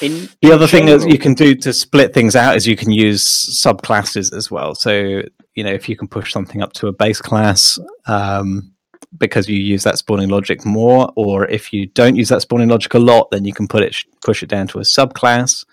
In 0.00 0.28
the 0.40 0.52
other 0.52 0.66
thing 0.66 0.86
that 0.86 1.08
you 1.10 1.18
can 1.18 1.34
do 1.34 1.54
to 1.56 1.72
split 1.72 2.14
things 2.14 2.36
out 2.36 2.56
is 2.56 2.66
you 2.66 2.76
can 2.76 2.92
use 2.92 3.24
subclasses 3.62 4.32
as 4.34 4.50
well. 4.50 4.74
So 4.74 5.22
you 5.54 5.64
know 5.64 5.72
if 5.72 5.88
you 5.88 5.96
can 5.96 6.08
push 6.08 6.32
something 6.32 6.62
up 6.62 6.72
to 6.74 6.88
a 6.88 6.92
base 6.92 7.20
class 7.20 7.78
um, 8.06 8.72
because 9.16 9.48
you 9.48 9.58
use 9.58 9.84
that 9.84 9.98
spawning 9.98 10.28
logic 10.28 10.64
more, 10.64 11.12
or 11.16 11.46
if 11.46 11.72
you 11.72 11.86
don't 11.86 12.16
use 12.16 12.28
that 12.30 12.42
spawning 12.42 12.68
logic 12.68 12.94
a 12.94 12.98
lot, 12.98 13.30
then 13.30 13.44
you 13.44 13.52
can 13.52 13.68
put 13.68 13.82
it 13.82 13.96
push 14.24 14.42
it 14.42 14.48
down 14.48 14.66
to 14.68 14.78
a 14.78 14.82
subclass. 14.82 15.64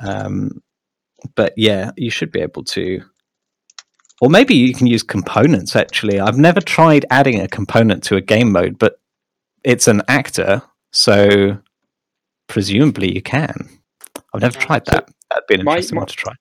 Um, 0.00 0.62
but 1.34 1.52
yeah, 1.56 1.90
you 1.96 2.10
should 2.10 2.30
be 2.32 2.40
able 2.40 2.64
to. 2.64 3.02
Or 4.20 4.30
maybe 4.30 4.54
you 4.54 4.72
can 4.74 4.86
use 4.86 5.02
components. 5.02 5.76
Actually, 5.76 6.18
I've 6.20 6.38
never 6.38 6.60
tried 6.60 7.04
adding 7.10 7.40
a 7.40 7.48
component 7.48 8.02
to 8.04 8.16
a 8.16 8.20
game 8.22 8.50
mode, 8.50 8.78
but 8.78 8.98
it's 9.62 9.88
an 9.88 10.02
actor, 10.08 10.62
so 10.92 11.58
presumably 12.48 13.14
you 13.14 13.20
can. 13.22 13.68
I've 14.34 14.40
never 14.40 14.58
tried 14.58 14.86
So 14.86 14.92
that. 14.92 15.10
That'd 15.30 15.46
be 15.48 15.54
an 15.56 15.64
my- 15.64 15.80
my- 15.92 15.98
one 15.98 16.06
to 16.06 16.14
try. 16.16 16.32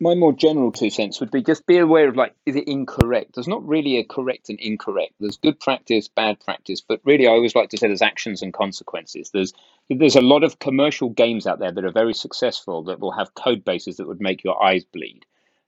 my 0.00 0.14
more 0.16 0.32
general 0.32 0.72
two 0.72 0.90
cents 0.90 1.20
would 1.20 1.30
be 1.30 1.42
just 1.42 1.64
be 1.66 1.78
aware 1.78 2.08
of 2.08 2.16
like 2.16 2.34
is 2.44 2.56
it 2.56 2.66
incorrect 2.66 3.34
there's 3.34 3.46
not 3.46 3.64
really 3.66 3.98
a 3.98 4.04
correct 4.04 4.48
and 4.50 4.58
incorrect 4.58 5.12
there's 5.20 5.36
good 5.36 5.58
practice 5.60 6.08
bad 6.08 6.40
practice 6.40 6.80
but 6.80 7.00
really 7.04 7.28
i 7.28 7.30
always 7.30 7.54
like 7.54 7.68
to 7.68 7.76
say 7.78 7.86
there's 7.86 8.02
actions 8.02 8.42
and 8.42 8.52
consequences 8.52 9.30
there's 9.32 9.52
there's 9.90 10.16
a 10.16 10.22
lot 10.22 10.44
of 10.44 10.58
commercial 10.58 11.10
games 11.10 11.46
out 11.46 11.58
there 11.58 11.72
that 11.72 11.84
are 11.84 11.92
very 11.92 12.14
successful 12.14 12.84
that 12.84 13.00
will 13.00 13.12
have 13.12 13.34
code 13.34 13.64
bases 13.64 13.96
that 13.96 14.06
would 14.08 14.20
make 14.20 14.44
your 14.44 14.62
eyes 14.62 14.84
bleed 14.84 15.24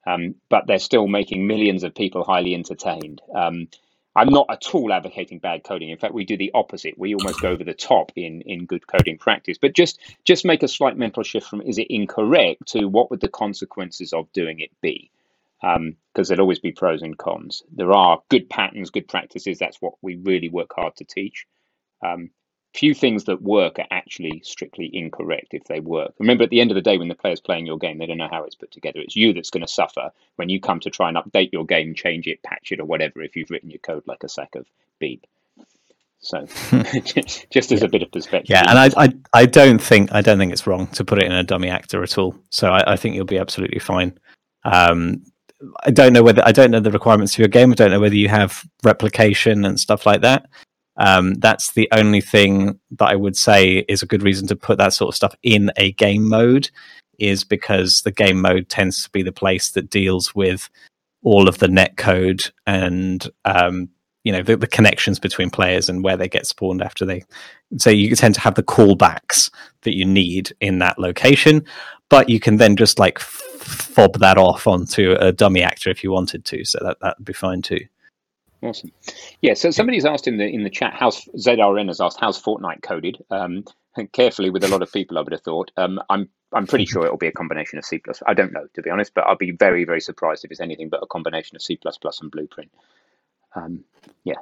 um, 0.06 0.34
but 0.48 0.66
they're 0.66 0.78
still 0.78 1.06
making 1.06 1.46
millions 1.46 1.82
of 1.82 1.94
people 1.94 2.24
highly 2.24 2.54
entertained 2.54 3.20
um, 3.34 3.68
I'm 4.16 4.28
not 4.28 4.46
at 4.48 4.74
all 4.74 4.92
advocating 4.92 5.40
bad 5.40 5.64
coding. 5.64 5.90
In 5.90 5.98
fact, 5.98 6.14
we 6.14 6.24
do 6.24 6.36
the 6.36 6.52
opposite. 6.54 6.96
We 6.96 7.14
almost 7.14 7.40
go 7.40 7.48
over 7.48 7.64
the 7.64 7.74
top 7.74 8.12
in, 8.14 8.42
in 8.42 8.66
good 8.66 8.86
coding 8.86 9.18
practice. 9.18 9.58
But 9.58 9.74
just 9.74 9.98
just 10.24 10.44
make 10.44 10.62
a 10.62 10.68
slight 10.68 10.96
mental 10.96 11.24
shift 11.24 11.48
from 11.48 11.62
is 11.62 11.78
it 11.78 11.88
incorrect 11.90 12.66
to 12.68 12.86
what 12.86 13.10
would 13.10 13.20
the 13.20 13.28
consequences 13.28 14.12
of 14.12 14.32
doing 14.32 14.60
it 14.60 14.70
be? 14.80 15.10
because 16.12 16.28
there'll 16.28 16.42
always 16.42 16.58
be 16.58 16.72
pros 16.72 17.00
and 17.00 17.16
cons. 17.16 17.62
There 17.72 17.92
are 17.92 18.20
good 18.28 18.50
patterns, 18.50 18.90
good 18.90 19.08
practices. 19.08 19.58
That's 19.58 19.80
what 19.80 19.94
we 20.02 20.16
really 20.16 20.50
work 20.50 20.74
hard 20.76 20.94
to 20.96 21.04
teach. 21.04 21.46
Um, 22.04 22.28
few 22.74 22.92
things 22.92 23.24
that 23.24 23.40
work 23.40 23.78
are 23.78 23.86
actually 23.90 24.42
strictly 24.44 24.90
incorrect 24.92 25.48
if 25.52 25.64
they 25.64 25.80
work. 25.80 26.12
Remember, 26.18 26.42
at 26.44 26.50
the 26.50 26.60
end 26.60 26.72
of 26.72 26.74
the 26.74 26.82
day, 26.82 26.98
when 26.98 27.08
the 27.08 27.14
player's 27.14 27.40
playing 27.40 27.66
your 27.66 27.78
game, 27.78 27.98
they 27.98 28.06
don't 28.06 28.18
know 28.18 28.28
how 28.30 28.44
it's 28.44 28.56
put 28.56 28.72
together. 28.72 28.98
It's 29.00 29.14
you 29.14 29.32
that's 29.32 29.50
going 29.50 29.64
to 29.64 29.72
suffer 29.72 30.10
when 30.36 30.48
you 30.48 30.60
come 30.60 30.80
to 30.80 30.90
try 30.90 31.08
and 31.08 31.16
update 31.16 31.52
your 31.52 31.64
game, 31.64 31.94
change 31.94 32.26
it, 32.26 32.42
patch 32.42 32.72
it, 32.72 32.80
or 32.80 32.84
whatever 32.84 33.22
if 33.22 33.36
you've 33.36 33.50
written 33.50 33.70
your 33.70 33.78
code 33.78 34.02
like 34.06 34.24
a 34.24 34.28
sack 34.28 34.56
of 34.56 34.66
beep. 34.98 35.24
So, 36.18 36.46
just 37.50 37.70
as 37.70 37.82
a 37.82 37.88
bit 37.88 38.02
of 38.02 38.10
perspective. 38.10 38.50
Yeah, 38.50 38.64
and 38.68 38.78
I, 38.78 39.04
I, 39.04 39.14
I 39.32 39.46
don't 39.46 39.80
think 39.80 40.12
I 40.12 40.20
don't 40.20 40.38
think 40.38 40.52
it's 40.52 40.66
wrong 40.66 40.88
to 40.88 41.04
put 41.04 41.18
it 41.18 41.26
in 41.26 41.32
a 41.32 41.44
dummy 41.44 41.68
actor 41.68 42.02
at 42.02 42.18
all. 42.18 42.34
So 42.50 42.70
I, 42.70 42.94
I 42.94 42.96
think 42.96 43.14
you'll 43.14 43.24
be 43.24 43.38
absolutely 43.38 43.78
fine. 43.78 44.18
Um, 44.64 45.22
I 45.84 45.90
don't 45.90 46.12
know 46.12 46.22
whether 46.22 46.42
I 46.44 46.52
don't 46.52 46.72
know 46.72 46.80
the 46.80 46.90
requirements 46.90 47.36
for 47.36 47.42
your 47.42 47.48
game. 47.48 47.70
I 47.70 47.74
don't 47.74 47.90
know 47.90 48.00
whether 48.00 48.16
you 48.16 48.28
have 48.28 48.64
replication 48.82 49.64
and 49.64 49.78
stuff 49.78 50.06
like 50.06 50.22
that. 50.22 50.46
Um, 50.96 51.34
that's 51.34 51.72
the 51.72 51.88
only 51.92 52.20
thing 52.20 52.78
that 52.92 53.08
I 53.08 53.16
would 53.16 53.36
say 53.36 53.84
is 53.88 54.02
a 54.02 54.06
good 54.06 54.22
reason 54.22 54.46
to 54.48 54.56
put 54.56 54.78
that 54.78 54.92
sort 54.92 55.08
of 55.08 55.16
stuff 55.16 55.34
in 55.42 55.70
a 55.76 55.92
game 55.92 56.28
mode, 56.28 56.70
is 57.18 57.44
because 57.44 58.02
the 58.02 58.12
game 58.12 58.40
mode 58.40 58.68
tends 58.68 59.02
to 59.04 59.10
be 59.10 59.22
the 59.22 59.32
place 59.32 59.70
that 59.72 59.90
deals 59.90 60.34
with 60.34 60.68
all 61.22 61.48
of 61.48 61.58
the 61.58 61.68
net 61.68 61.96
code 61.96 62.42
and 62.66 63.30
um, 63.44 63.88
you 64.24 64.32
know 64.32 64.42
the, 64.42 64.56
the, 64.56 64.66
connections 64.66 65.18
between 65.18 65.50
players 65.50 65.88
and 65.88 66.04
where 66.04 66.16
they 66.16 66.28
get 66.28 66.46
spawned 66.46 66.82
after 66.82 67.04
they. 67.04 67.24
So 67.78 67.90
you 67.90 68.14
tend 68.14 68.34
to 68.36 68.40
have 68.40 68.54
the 68.54 68.62
callbacks 68.62 69.50
that 69.82 69.96
you 69.96 70.04
need 70.04 70.54
in 70.60 70.78
that 70.78 70.98
location, 70.98 71.64
but 72.08 72.28
you 72.28 72.40
can 72.40 72.56
then 72.56 72.76
just 72.76 72.98
like 72.98 73.18
fob 73.18 74.18
that 74.18 74.38
off 74.38 74.66
onto 74.66 75.16
a 75.18 75.32
dummy 75.32 75.62
actor 75.62 75.90
if 75.90 76.04
you 76.04 76.10
wanted 76.10 76.44
to. 76.46 76.64
So 76.64 76.78
that 76.82 76.98
that 77.00 77.18
would 77.18 77.26
be 77.26 77.32
fine 77.32 77.62
too. 77.62 77.80
Awesome. 78.64 78.92
Yeah. 79.42 79.52
So 79.54 79.70
somebody's 79.70 80.06
asked 80.06 80.26
in 80.26 80.38
the 80.38 80.46
in 80.46 80.64
the 80.64 80.70
chat, 80.70 80.94
how's 80.94 81.26
ZRN 81.36 81.88
has 81.88 82.00
asked, 82.00 82.18
how's 82.18 82.42
Fortnite 82.42 82.82
coded? 82.82 83.22
Um, 83.30 83.64
carefully 84.12 84.48
with 84.48 84.64
a 84.64 84.68
lot 84.68 84.80
of 84.80 84.90
people, 84.90 85.18
I 85.18 85.20
would 85.20 85.32
have 85.32 85.42
thought. 85.42 85.70
Um, 85.76 86.00
I'm 86.08 86.30
I'm 86.54 86.66
pretty 86.66 86.86
sure 86.86 87.04
it'll 87.04 87.18
be 87.18 87.26
a 87.26 87.32
combination 87.32 87.78
of 87.78 87.84
C 87.84 87.98
plus. 87.98 88.22
I 88.26 88.32
don't 88.32 88.54
know 88.54 88.66
to 88.72 88.82
be 88.82 88.88
honest, 88.88 89.12
but 89.14 89.24
I'll 89.24 89.36
be 89.36 89.50
very 89.50 89.84
very 89.84 90.00
surprised 90.00 90.46
if 90.46 90.50
it's 90.50 90.60
anything 90.60 90.88
but 90.88 91.02
a 91.02 91.06
combination 91.06 91.56
of 91.56 91.62
C 91.62 91.76
plus 91.76 91.98
plus 91.98 92.22
and 92.22 92.30
Blueprint. 92.30 92.70
Um, 93.54 93.84
yeah, 94.24 94.38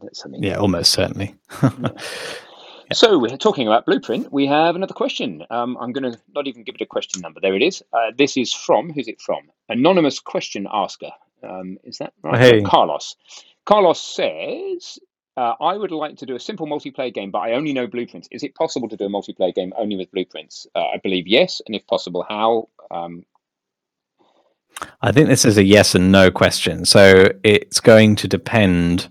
that's 0.00 0.20
something. 0.20 0.40
Yeah, 0.40 0.58
almost 0.58 0.92
certainly. 0.92 1.34
yeah. 1.62 1.88
So 2.92 3.18
we're 3.18 3.36
talking 3.36 3.66
about 3.66 3.84
Blueprint. 3.84 4.32
We 4.32 4.46
have 4.46 4.76
another 4.76 4.94
question. 4.94 5.42
Um, 5.50 5.76
I'm 5.80 5.92
going 5.92 6.12
to 6.12 6.18
not 6.34 6.46
even 6.46 6.62
give 6.62 6.76
it 6.76 6.82
a 6.82 6.86
question 6.86 7.20
number. 7.20 7.40
There 7.40 7.56
it 7.56 7.62
is. 7.62 7.82
Uh, 7.92 8.12
this 8.16 8.36
is 8.36 8.54
from 8.54 8.92
who's 8.92 9.08
it 9.08 9.20
from? 9.20 9.40
Anonymous 9.68 10.20
question 10.20 10.68
asker. 10.72 11.10
Um, 11.44 11.78
is 11.84 11.98
that 11.98 12.12
right? 12.22 12.38
Hey. 12.38 12.62
Carlos. 12.62 13.16
Carlos 13.66 14.00
says, 14.00 14.98
uh, 15.36 15.54
I 15.60 15.76
would 15.76 15.90
like 15.90 16.16
to 16.18 16.26
do 16.26 16.36
a 16.36 16.40
simple 16.40 16.66
multiplayer 16.66 17.12
game, 17.12 17.30
but 17.30 17.40
I 17.40 17.52
only 17.52 17.72
know 17.72 17.86
blueprints. 17.86 18.28
Is 18.30 18.42
it 18.42 18.54
possible 18.54 18.88
to 18.88 18.96
do 18.96 19.04
a 19.04 19.08
multiplayer 19.08 19.54
game 19.54 19.72
only 19.76 19.96
with 19.96 20.10
blueprints? 20.12 20.66
Uh, 20.74 20.80
I 20.80 21.00
believe 21.02 21.26
yes, 21.26 21.60
and 21.66 21.74
if 21.74 21.86
possible, 21.86 22.24
how? 22.28 22.68
Um, 22.90 23.24
I 25.02 25.12
think 25.12 25.28
this 25.28 25.44
is 25.44 25.56
a 25.56 25.64
yes 25.64 25.94
and 25.94 26.12
no 26.12 26.30
question. 26.30 26.84
So 26.84 27.28
it's 27.42 27.80
going 27.80 28.16
to 28.16 28.28
depend 28.28 29.08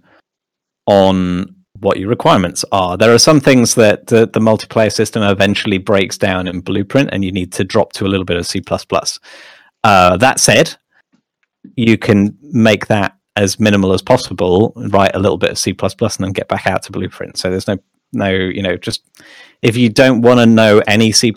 on 0.85 1.55
what 1.79 1.99
your 1.99 2.09
requirements 2.09 2.63
are. 2.71 2.97
There 2.97 3.13
are 3.13 3.19
some 3.19 3.39
things 3.39 3.75
that 3.75 4.07
the, 4.07 4.27
the 4.27 4.39
multiplayer 4.39 4.91
system 4.91 5.23
eventually 5.23 5.77
breaks 5.77 6.17
down 6.17 6.47
in 6.47 6.61
Blueprint, 6.61 7.09
and 7.11 7.25
you 7.25 7.31
need 7.31 7.51
to 7.53 7.63
drop 7.63 7.93
to 7.93 8.05
a 8.05 8.07
little 8.09 8.25
bit 8.25 8.37
of 8.37 8.45
C. 8.45 8.61
Uh, 9.83 10.17
that 10.17 10.39
said, 10.39 10.75
you 11.75 11.97
can 11.97 12.37
make 12.41 12.87
that 12.87 13.17
as 13.35 13.59
minimal 13.59 13.93
as 13.93 14.01
possible, 14.01 14.73
write 14.75 15.15
a 15.15 15.19
little 15.19 15.37
bit 15.37 15.51
of 15.51 15.57
C 15.57 15.75
and 15.79 16.11
then 16.19 16.31
get 16.31 16.47
back 16.47 16.67
out 16.67 16.83
to 16.83 16.91
Blueprint. 16.91 17.37
So 17.37 17.49
there's 17.49 17.67
no 17.67 17.77
no, 18.15 18.29
you 18.29 18.61
know, 18.61 18.77
just 18.77 19.03
if 19.63 19.75
you 19.75 19.89
don't 19.89 20.21
want 20.21 20.39
to 20.39 20.45
know 20.45 20.81
any 20.87 21.11
C 21.11 21.33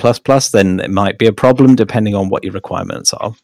then 0.52 0.80
it 0.80 0.90
might 0.90 1.18
be 1.18 1.26
a 1.26 1.32
problem 1.32 1.74
depending 1.74 2.14
on 2.14 2.28
what 2.28 2.44
your 2.44 2.52
requirements 2.52 3.14
are. 3.14 3.34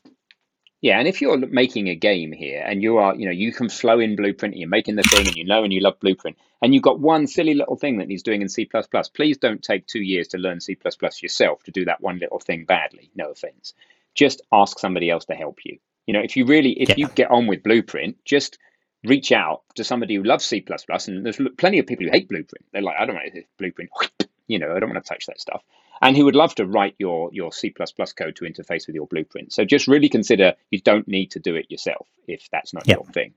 Yeah, 0.82 0.98
and 0.98 1.06
if 1.06 1.20
you're 1.20 1.38
making 1.38 1.88
a 1.88 1.94
game 1.94 2.32
here 2.32 2.62
and 2.66 2.82
you 2.82 2.98
are, 2.98 3.14
you 3.14 3.24
know, 3.24 3.30
you 3.32 3.52
can 3.52 3.68
flow 3.68 4.00
in 4.00 4.16
Blueprint 4.16 4.56
you're 4.56 4.68
making 4.68 4.96
the 4.96 5.02
thing 5.04 5.28
and 5.28 5.36
you 5.36 5.44
know 5.44 5.64
and 5.64 5.72
you 5.72 5.80
love 5.80 5.98
Blueprint 6.00 6.36
and 6.60 6.74
you've 6.74 6.82
got 6.82 7.00
one 7.00 7.26
silly 7.26 7.54
little 7.54 7.76
thing 7.76 7.98
that 7.98 8.08
needs 8.08 8.22
doing 8.22 8.42
in 8.42 8.48
C++, 8.48 8.68
please 9.14 9.38
don't 9.38 9.62
take 9.62 9.86
two 9.86 10.02
years 10.02 10.28
to 10.28 10.38
learn 10.38 10.60
C++ 10.60 10.76
yourself 11.20 11.62
to 11.64 11.70
do 11.70 11.84
that 11.84 12.00
one 12.00 12.18
little 12.18 12.38
thing 12.38 12.64
badly. 12.64 13.10
No 13.14 13.30
offense. 13.30 13.74
Just 14.14 14.42
ask 14.52 14.78
somebody 14.78 15.08
else 15.08 15.24
to 15.26 15.34
help 15.34 15.64
you. 15.64 15.78
You 16.06 16.14
know, 16.14 16.20
if 16.20 16.36
you 16.36 16.46
really, 16.46 16.72
if 16.72 16.90
yeah. 16.90 16.94
you 16.98 17.08
get 17.08 17.30
on 17.30 17.46
with 17.46 17.62
Blueprint, 17.62 18.16
just 18.24 18.58
reach 19.04 19.32
out 19.32 19.62
to 19.76 19.84
somebody 19.84 20.14
who 20.16 20.22
loves 20.22 20.44
C++. 20.44 20.64
And 21.06 21.24
there's 21.26 21.40
plenty 21.58 21.78
of 21.78 21.86
people 21.86 22.06
who 22.06 22.12
hate 22.12 22.28
Blueprint. 22.28 22.64
They're 22.72 22.82
like, 22.82 22.96
I 22.98 23.06
don't 23.06 23.16
want 23.16 23.32
to 23.34 23.42
Blueprint. 23.58 23.90
You 24.48 24.58
know, 24.58 24.74
I 24.74 24.80
don't 24.80 24.90
want 24.90 25.02
to 25.02 25.08
touch 25.08 25.26
that 25.26 25.40
stuff 25.40 25.62
and 26.02 26.16
who 26.16 26.24
would 26.24 26.34
love 26.34 26.54
to 26.56 26.66
write 26.66 26.94
your 26.98 27.30
your 27.32 27.52
C++ 27.52 27.70
code 27.70 28.36
to 28.36 28.44
interface 28.44 28.86
with 28.86 28.94
your 28.94 29.06
blueprint. 29.06 29.52
So 29.52 29.64
just 29.64 29.88
really 29.88 30.08
consider 30.08 30.54
you 30.70 30.80
don't 30.80 31.08
need 31.08 31.30
to 31.30 31.38
do 31.38 31.54
it 31.54 31.70
yourself 31.70 32.08
if 32.26 32.48
that's 32.50 32.74
not 32.74 32.86
your 32.86 33.04
thing. 33.06 33.32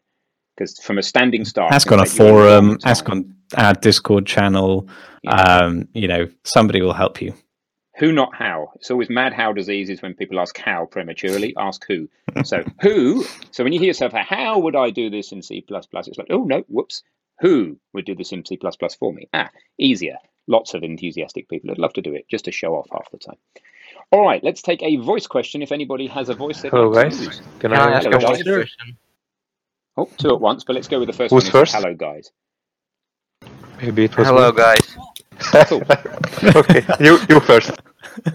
Because 0.57 0.79
from 0.79 0.97
a 0.97 1.03
standing 1.03 1.45
start, 1.45 1.71
ask 1.71 1.91
on 1.91 1.99
a 1.99 2.05
forum, 2.05 2.79
ask 2.83 3.07
on 3.09 3.35
our 3.55 3.73
Discord 3.73 4.25
channel. 4.25 4.87
Yeah. 5.23 5.31
Um, 5.35 5.87
you 5.93 6.07
know, 6.07 6.27
somebody 6.43 6.81
will 6.81 6.93
help 6.93 7.21
you. 7.21 7.33
Who, 7.97 8.11
not 8.11 8.35
how. 8.35 8.71
It's 8.75 8.91
always 8.91 9.09
mad 9.09 9.33
how 9.33 9.53
diseases 9.53 10.01
when 10.01 10.15
people 10.15 10.39
ask 10.39 10.57
how 10.57 10.85
prematurely. 10.85 11.53
Ask 11.57 11.85
who. 11.87 12.09
so 12.43 12.63
who. 12.81 13.25
So 13.51 13.63
when 13.63 13.73
you 13.73 13.79
hear 13.79 13.87
yourself, 13.87 14.13
how 14.13 14.59
would 14.59 14.75
I 14.75 14.89
do 14.89 15.09
this 15.09 15.31
in 15.31 15.41
C++? 15.41 15.63
It's 15.67 16.17
like, 16.17 16.27
oh 16.29 16.43
no, 16.43 16.63
whoops. 16.67 17.03
Who 17.39 17.77
would 17.93 18.05
do 18.05 18.15
this 18.15 18.31
in 18.31 18.45
C++ 18.45 18.57
for 18.99 19.13
me? 19.13 19.27
Ah, 19.33 19.49
easier 19.77 20.17
lots 20.47 20.73
of 20.73 20.83
enthusiastic 20.83 21.49
people 21.49 21.69
would 21.69 21.79
love 21.79 21.93
to 21.93 22.01
do 22.01 22.13
it 22.13 22.27
just 22.29 22.45
to 22.45 22.51
show 22.51 22.75
off 22.75 22.87
half 22.91 23.09
the 23.11 23.17
time. 23.17 23.37
All 24.11 24.23
right, 24.23 24.43
let's 24.43 24.61
take 24.61 24.83
a 24.83 24.97
voice 24.97 25.27
question. 25.27 25.61
If 25.61 25.71
anybody 25.71 26.07
has 26.07 26.29
a 26.29 26.35
voice, 26.35 26.61
hello 26.61 26.93
guys. 26.93 27.41
Can 27.59 27.73
I 27.73 27.97
ask 27.97 28.07
a 28.07 28.19
voice 28.19 28.43
question? 28.43 28.97
Oh, 29.97 30.09
two 30.17 30.33
at 30.33 30.41
once, 30.41 30.63
but 30.63 30.75
let's 30.75 30.87
go 30.87 30.99
with 30.99 31.07
the 31.07 31.13
first 31.13 31.33
Who's 31.33 31.45
one. 31.45 31.51
first? 31.51 31.73
Hello 31.73 31.93
guys. 31.93 32.31
Maybe 33.81 34.05
it 34.05 34.17
was 34.17 34.27
Hello 34.27 34.51
me. 34.51 34.57
guys. 34.57 34.97
okay, 36.55 36.85
you 36.99 37.19
you 37.29 37.39
first. 37.39 37.71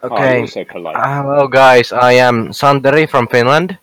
Okay. 0.00 0.46
Oh, 0.46 0.86
uh, 0.86 1.22
hello 1.22 1.48
guys, 1.48 1.92
I 1.92 2.12
am 2.12 2.50
Sanderi 2.50 3.10
from 3.10 3.26
Finland. 3.26 3.76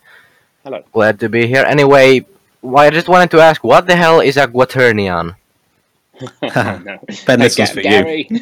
Hello. 0.63 0.81
Glad 0.93 1.19
to 1.19 1.27
be 1.27 1.45
here. 1.45 1.65
Anyway, 1.67 2.25
I 2.63 2.89
just 2.89 3.09
wanted 3.09 3.31
to 3.31 3.41
ask, 3.41 3.63
what 3.63 3.85
the 3.85 3.97
hell 3.97 4.21
is 4.21 4.37
a 4.37 4.47
quaternion? 4.47 5.35
no. 6.41 6.97
Ben, 7.27 7.39
this 7.39 7.59
is 7.59 7.69
for 7.69 7.81
Gary. 7.81 8.27
you. 8.31 8.37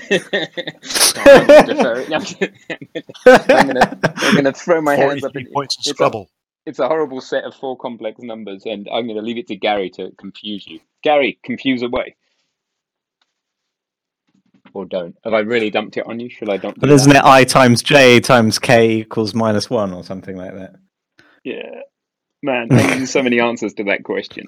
I'm 3.25 4.35
going 4.35 4.45
to 4.45 4.53
throw 4.53 4.81
my 4.81 4.95
hands 4.95 5.23
up. 5.23 5.35
In, 5.35 5.47
points 5.47 5.77
of 5.77 5.83
Scrabble. 5.83 6.29
It's 6.65 6.79
a 6.79 6.87
horrible 6.87 7.19
set 7.19 7.43
of 7.43 7.55
four 7.55 7.75
complex 7.75 8.21
numbers, 8.21 8.65
and 8.65 8.87
I'm 8.93 9.07
going 9.07 9.17
to 9.17 9.23
leave 9.23 9.37
it 9.37 9.47
to 9.47 9.55
Gary 9.55 9.89
to 9.91 10.11
confuse 10.11 10.67
you. 10.67 10.79
Gary, 11.01 11.39
confuse 11.43 11.81
away. 11.81 12.15
Or 14.73 14.85
don't. 14.85 15.15
Have 15.23 15.33
I 15.33 15.39
really 15.39 15.69
dumped 15.69 15.97
it 15.97 16.07
on 16.07 16.19
you? 16.19 16.29
Should 16.29 16.49
I 16.49 16.57
dump? 16.57 16.77
But 16.79 16.89
isn't 16.89 17.11
it 17.15 17.23
I 17.23 17.43
times 17.43 17.83
J 17.83 18.19
times 18.19 18.57
K 18.57 18.99
equals 18.99 19.35
minus 19.35 19.69
one 19.69 19.93
or 19.93 20.03
something 20.03 20.35
like 20.35 20.55
that? 20.55 20.75
Yeah, 21.43 21.81
man. 22.41 22.69
There's 22.69 23.11
so 23.11 23.21
many 23.21 23.39
answers 23.39 23.73
to 23.75 23.83
that 23.85 24.03
question. 24.03 24.45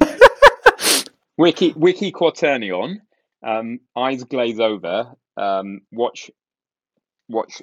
Wiki 1.37 1.73
Wiki 1.75 2.11
Quaternion 2.11 3.01
um, 3.45 3.79
eyes 3.95 4.23
glaze 4.23 4.59
over. 4.59 5.13
Um, 5.37 5.81
watch, 5.91 6.31
watch 7.29 7.61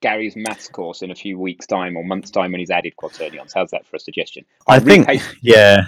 Gary's 0.00 0.36
maths 0.36 0.68
course 0.68 1.02
in 1.02 1.10
a 1.10 1.14
few 1.14 1.38
weeks' 1.38 1.66
time 1.66 1.96
or 1.96 2.04
months' 2.04 2.30
time 2.30 2.52
when 2.52 2.60
he's 2.60 2.70
added 2.70 2.94
quaternions. 2.96 3.52
How's 3.54 3.70
that 3.70 3.86
for 3.86 3.96
a 3.96 4.00
suggestion? 4.00 4.44
I, 4.68 4.76
I 4.76 4.78
think, 4.78 5.08
yeah, 5.42 5.86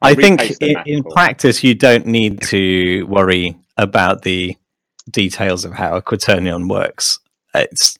I, 0.00 0.10
I 0.10 0.14
think 0.14 0.60
in, 0.60 0.76
in 0.86 1.04
practice 1.04 1.62
you 1.62 1.74
don't 1.74 2.06
need 2.06 2.40
to 2.42 3.04
worry 3.06 3.56
about 3.76 4.22
the 4.22 4.56
details 5.10 5.64
of 5.64 5.72
how 5.72 5.96
a 5.96 6.02
quaternion 6.02 6.68
works. 6.68 7.18
It's 7.54 7.98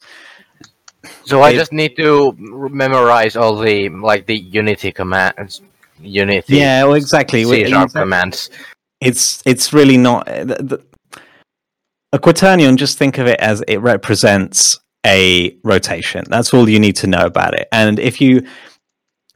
so 1.25 1.43
I 1.43 1.53
just 1.55 1.73
need 1.73 1.97
to 1.97 2.35
memorize 2.39 3.37
all 3.37 3.57
the 3.57 3.89
like 3.89 4.27
the 4.27 4.39
Unity 4.39 4.93
commands, 4.93 5.63
Unity. 6.01 6.57
Yeah, 6.57 6.85
well, 6.85 6.95
exactly. 6.95 7.45
C 7.45 7.67
sharp 7.69 7.93
commands 7.93 8.51
it's 9.01 9.43
it's 9.47 9.73
really 9.73 9.97
not 9.97 10.29
uh, 10.29 10.45
the, 10.45 10.55
the, 10.63 10.85
a 12.13 12.19
quaternion. 12.19 12.77
Just 12.77 12.99
think 12.99 13.19
of 13.19 13.27
it 13.27 13.39
as 13.41 13.63
it 13.69 13.79
represents 13.79 14.79
a 15.07 15.57
rotation. 15.63 16.25
That's 16.29 16.53
all 16.53 16.69
you 16.69 16.81
need 16.81 16.97
to 16.97 17.07
know 17.07 17.25
about 17.25 17.55
it. 17.55 17.69
And 17.73 17.99
if 17.99 18.21
you 18.21 18.47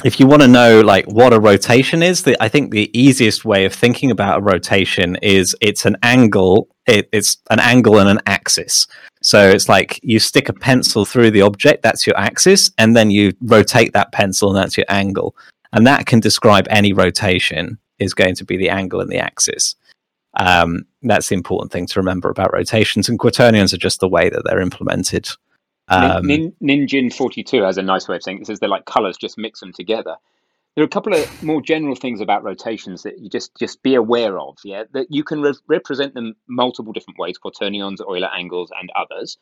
if 0.04 0.18
you 0.18 0.26
want 0.26 0.42
to 0.42 0.48
know 0.48 0.80
like 0.80 1.06
what 1.06 1.32
a 1.32 1.40
rotation 1.40 2.02
is, 2.02 2.22
the, 2.22 2.40
I 2.42 2.48
think 2.48 2.70
the 2.70 2.90
easiest 2.98 3.44
way 3.44 3.64
of 3.64 3.72
thinking 3.72 4.10
about 4.10 4.38
a 4.38 4.42
rotation 4.42 5.16
is 5.22 5.56
it's 5.60 5.84
an 5.86 5.96
angle. 6.02 6.68
It, 6.86 7.08
it's 7.12 7.38
an 7.50 7.60
angle 7.60 7.98
and 7.98 8.08
an 8.08 8.20
axis. 8.26 8.86
So 9.22 9.48
it's 9.48 9.68
like 9.68 10.00
you 10.02 10.18
stick 10.18 10.48
a 10.48 10.52
pencil 10.52 11.04
through 11.04 11.30
the 11.30 11.42
object, 11.42 11.82
that's 11.82 12.06
your 12.06 12.18
axis, 12.18 12.70
and 12.78 12.96
then 12.96 13.10
you 13.10 13.32
rotate 13.40 13.92
that 13.92 14.12
pencil, 14.12 14.48
and 14.48 14.58
that's 14.58 14.76
your 14.76 14.86
angle. 14.88 15.36
And 15.72 15.86
that 15.86 16.06
can 16.06 16.20
describe 16.20 16.66
any 16.70 16.92
rotation. 16.92 17.78
Is 17.98 18.14
going 18.14 18.34
to 18.34 18.44
be 18.44 18.56
the 18.56 18.68
angle 18.68 19.00
and 19.00 19.08
the 19.08 19.18
axis. 19.18 19.76
Um, 20.34 20.86
that's 21.02 21.28
the 21.28 21.36
important 21.36 21.70
thing 21.70 21.86
to 21.86 22.00
remember 22.00 22.30
about 22.30 22.52
rotations. 22.52 23.08
And 23.08 23.16
quaternions 23.16 23.72
are 23.72 23.78
just 23.78 24.00
the 24.00 24.08
way 24.08 24.28
that 24.28 24.42
they're 24.44 24.60
implemented. 24.60 25.28
Um, 25.92 26.26
Nin, 26.26 26.54
Nin, 26.60 26.86
Ninjin 26.86 27.14
42 27.14 27.62
has 27.62 27.76
a 27.76 27.82
nice 27.82 28.08
way 28.08 28.16
of 28.16 28.22
saying 28.22 28.38
it. 28.38 28.42
it 28.42 28.46
says 28.46 28.60
they're 28.60 28.68
like 28.68 28.86
colors, 28.86 29.16
just 29.16 29.36
mix 29.36 29.60
them 29.60 29.72
together. 29.72 30.16
There 30.74 30.82
are 30.82 30.86
a 30.86 30.90
couple 30.90 31.12
of 31.12 31.42
more 31.42 31.60
general 31.60 31.94
things 31.94 32.22
about 32.22 32.44
rotations 32.44 33.02
that 33.02 33.18
you 33.18 33.28
just 33.28 33.54
just 33.58 33.82
be 33.82 33.94
aware 33.94 34.38
of. 34.38 34.56
Yeah, 34.64 34.84
that 34.94 35.08
you 35.10 35.22
can 35.22 35.42
re- 35.42 35.52
represent 35.66 36.14
them 36.14 36.34
multiple 36.48 36.94
different 36.94 37.18
ways: 37.18 37.36
quaternions, 37.36 38.00
Euler 38.00 38.30
angles, 38.32 38.70
and 38.78 38.90
others. 38.96 39.36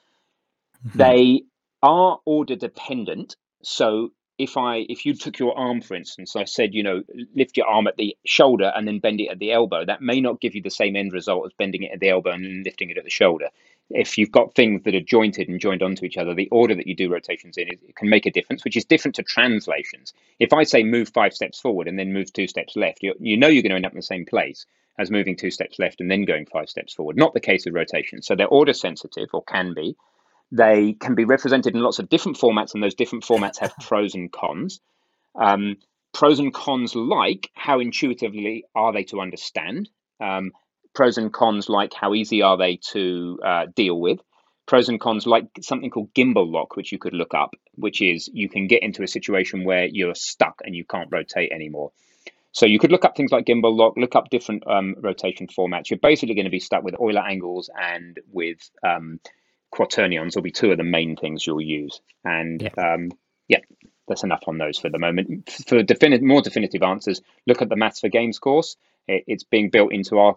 Mm-hmm. 0.85 0.99
They 0.99 1.43
are 1.83 2.19
order 2.25 2.57
dependent. 2.57 3.37
So 3.63 4.11
if 4.39 4.57
I 4.57 4.87
if 4.89 5.07
you 5.07 5.15
took 5.15 5.39
your 5.39 5.57
arm, 5.57 5.83
for 5.83 5.95
instance, 5.95 6.35
I 6.35 6.45
said, 6.45 6.75
you 6.75 6.83
know, 6.83 7.05
lift 7.37 7.57
your 7.57 7.69
arm 7.69 7.87
at 7.87 7.97
the 7.97 8.17
shoulder 8.27 8.73
and 8.75 8.89
then 8.89 8.99
bend 8.99 9.21
it 9.21 9.29
at 9.29 9.39
the 9.39 9.53
elbow, 9.53 9.85
that 9.85 10.03
may 10.03 10.21
not 10.21 10.41
give 10.41 10.55
you 10.57 10.63
the 10.63 10.71
same 10.71 10.97
end 10.97 11.13
result 11.13 11.47
as 11.47 11.53
bending 11.59 11.85
it 11.85 11.93
at 11.93 12.01
the 12.01 12.09
elbow 12.09 12.31
and 12.31 12.65
lifting 12.65 12.91
it 12.91 12.99
at 12.99 13.05
the 13.05 13.11
shoulder. 13.11 13.51
If 13.91 14.19
you've 14.19 14.31
got 14.31 14.55
things 14.55 14.83
that 14.85 14.95
are 14.95 15.01
jointed 15.01 15.49
and 15.49 15.61
joined 15.61 15.83
onto 15.83 16.05
each 16.05 16.17
other, 16.17 16.35
the 16.35 16.49
order 16.51 16.75
that 16.75 16.87
you 16.87 16.95
do 16.95 17.13
rotations 17.13 17.57
in 17.59 17.69
it 17.69 17.97
can 17.97 18.09
make 18.09 18.27
a 18.27 18.31
difference, 18.31 18.65
which 18.65 18.77
is 18.77 18.85
different 18.85 19.17
to 19.17 19.23
translations. 19.23 20.13
If 20.39 20.53
I 20.53 20.63
say 20.63 20.83
move 20.85 21.09
five 21.09 21.35
steps 21.35 21.61
forward 21.61 21.89
and 21.89 21.99
then 21.99 22.13
move 22.13 22.33
two 22.33 22.47
steps 22.47 22.77
left, 22.77 23.03
you, 23.03 23.15
you 23.19 23.37
know 23.37 23.49
you're 23.49 23.63
going 23.63 23.71
to 23.71 23.77
end 23.77 23.87
up 23.87 23.93
in 23.93 23.99
the 23.99 24.03
same 24.03 24.27
place 24.27 24.65
as 24.99 25.11
moving 25.11 25.37
two 25.37 25.51
steps 25.51 25.79
left 25.79 26.01
and 26.01 26.11
then 26.11 26.25
going 26.25 26.47
five 26.47 26.69
steps 26.69 26.95
forward. 26.95 27.17
Not 27.17 27.35
the 27.35 27.41
case 27.41 27.65
with 27.65 27.75
rotations. 27.75 28.27
So 28.27 28.37
they're 28.37 28.47
order 28.47 28.73
sensitive 28.75 29.31
or 29.33 29.43
can 29.43 29.75
be. 29.75 29.97
They 30.53 30.93
can 30.93 31.15
be 31.15 31.25
represented 31.25 31.75
in 31.75 31.81
lots 31.81 31.99
of 32.01 32.09
different 32.09 32.39
formats, 32.39 32.75
and 32.75 32.83
those 32.83 32.95
different 32.95 33.25
formats 33.25 33.59
have 33.59 33.75
pros 33.81 34.15
and 34.15 34.31
cons. 34.31 34.81
Um, 35.35 35.77
pros 36.13 36.39
and 36.39 36.53
cons 36.53 36.95
like 36.95 37.51
how 37.55 37.81
intuitively 37.81 38.65
are 38.75 38.93
they 38.93 39.05
to 39.05 39.21
understand? 39.21 39.89
Um, 40.21 40.53
pros 40.95 41.19
and 41.19 41.33
cons 41.33 41.69
like 41.69 41.93
how 41.95 42.15
easy 42.15 42.43
are 42.43 42.57
they 42.57 42.77
to 42.93 43.39
uh, 43.45 43.67
deal 43.75 43.99
with? 43.99 44.21
Pros 44.67 44.89
and 44.89 45.01
cons 45.01 45.27
like 45.27 45.47
something 45.61 45.91
called 45.91 46.15
gimbal 46.15 46.51
lock, 46.51 46.77
which 46.77 46.93
you 46.93 46.99
could 46.99 47.15
look 47.15 47.35
up, 47.35 47.55
which 47.75 48.01
is 48.01 48.29
you 48.33 48.49
can 48.49 48.69
get 48.69 48.83
into 48.83 49.03
a 49.03 49.09
situation 49.09 49.65
where 49.65 49.87
you're 49.87 50.15
stuck 50.15 50.61
and 50.65 50.77
you 50.77 50.85
can't 50.85 51.09
rotate 51.11 51.51
anymore. 51.53 51.93
So 52.53 52.67
you 52.67 52.79
could 52.79 52.91
look 52.91 53.05
up 53.05 53.17
things 53.17 53.31
like 53.31 53.47
gimbal 53.47 53.77
lock, 53.77 53.95
look 53.97 54.17
up 54.17 54.29
different 54.31 54.67
um, 54.67 54.97
rotation 54.99 55.47
formats. 55.47 55.91
You're 55.91 55.99
basically 55.99 56.35
going 56.35 56.47
to 56.47 56.51
be 56.51 56.61
stuck 56.61 56.83
with 56.83 56.95
Euler 57.01 57.21
angles 57.21 57.71
and 57.75 58.19
with 58.33 58.59
um, 58.85 59.21
quaternions 59.73 60.35
will 60.35 60.43
be 60.43 60.51
two 60.51 60.73
of 60.73 60.79
the 60.79 60.85
main 60.85 61.17
things 61.17 61.47
you'll 61.47 61.61
use. 61.61 62.01
And 62.25 62.63
yeah, 62.63 62.95
um, 62.95 63.11
yeah 63.49 63.61
that's 64.09 64.25
enough 64.25 64.43
on 64.49 64.59
those 64.59 64.79
for 64.79 64.91
the 64.91 64.99
moment. 64.99 65.49
For 65.67 65.83
defini- 65.83 66.21
more 66.21 66.43
definitive 66.43 66.83
answers, 66.83 67.23
look 67.47 67.63
at 67.63 67.69
the 67.69 67.77
Maths 67.77 68.01
for 68.01 68.09
Games 68.09 68.39
course. 68.39 68.77
It, 69.09 69.25
it's 69.27 69.45
being 69.45 69.71
built 69.71 69.93
into 69.93 70.19
our 70.19 70.37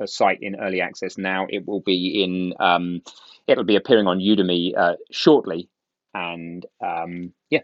uh, 0.00 0.06
site 0.06 0.38
in 0.42 0.56
early 0.56 0.80
access 0.80 1.18
now. 1.18 1.46
It 1.48 1.66
will 1.66 1.80
be 1.80 2.22
in. 2.24 2.54
Um, 2.60 3.02
it'll 3.46 3.64
be 3.64 3.76
appearing 3.76 4.06
on 4.06 4.18
Udemy 4.18 4.76
uh, 4.76 4.96
shortly, 5.10 5.68
and 6.14 6.64
um, 6.82 7.32
yeah, 7.50 7.62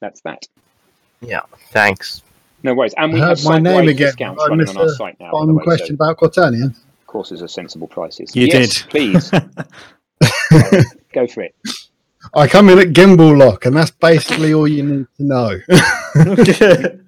that's 0.00 0.20
that. 0.22 0.46
Yeah, 1.20 1.42
thanks. 1.70 2.22
No 2.62 2.74
worries. 2.74 2.94
And 2.96 3.12
we 3.12 3.20
have 3.20 3.38
heard 3.40 3.44
my 3.44 3.58
name 3.58 3.88
again. 3.88 4.08
discounts 4.08 4.42
I 4.42 4.48
running 4.48 4.68
on 4.68 4.76
our 4.78 4.88
site 4.88 5.20
now. 5.20 5.32
by 5.32 5.46
the 5.46 5.52
One 5.52 5.56
way, 5.56 5.62
so 5.62 5.64
question 5.64 5.94
about 5.96 6.18
quaternion. 6.18 6.74
courses 7.06 7.42
are 7.42 7.48
sensible 7.48 7.88
prices. 7.88 8.34
You 8.34 8.46
yes, 8.46 8.82
did. 8.82 8.90
please 8.90 9.30
go 11.12 11.26
for 11.26 11.42
it. 11.42 11.54
I 12.34 12.48
come 12.48 12.70
in 12.70 12.78
at 12.78 12.88
gimbal 12.88 13.36
lock, 13.38 13.66
and 13.66 13.76
that's 13.76 13.90
basically 13.90 14.54
all 14.54 14.66
you 14.68 14.82
need 14.82 15.06
to 15.18 15.22
know. 15.24 15.60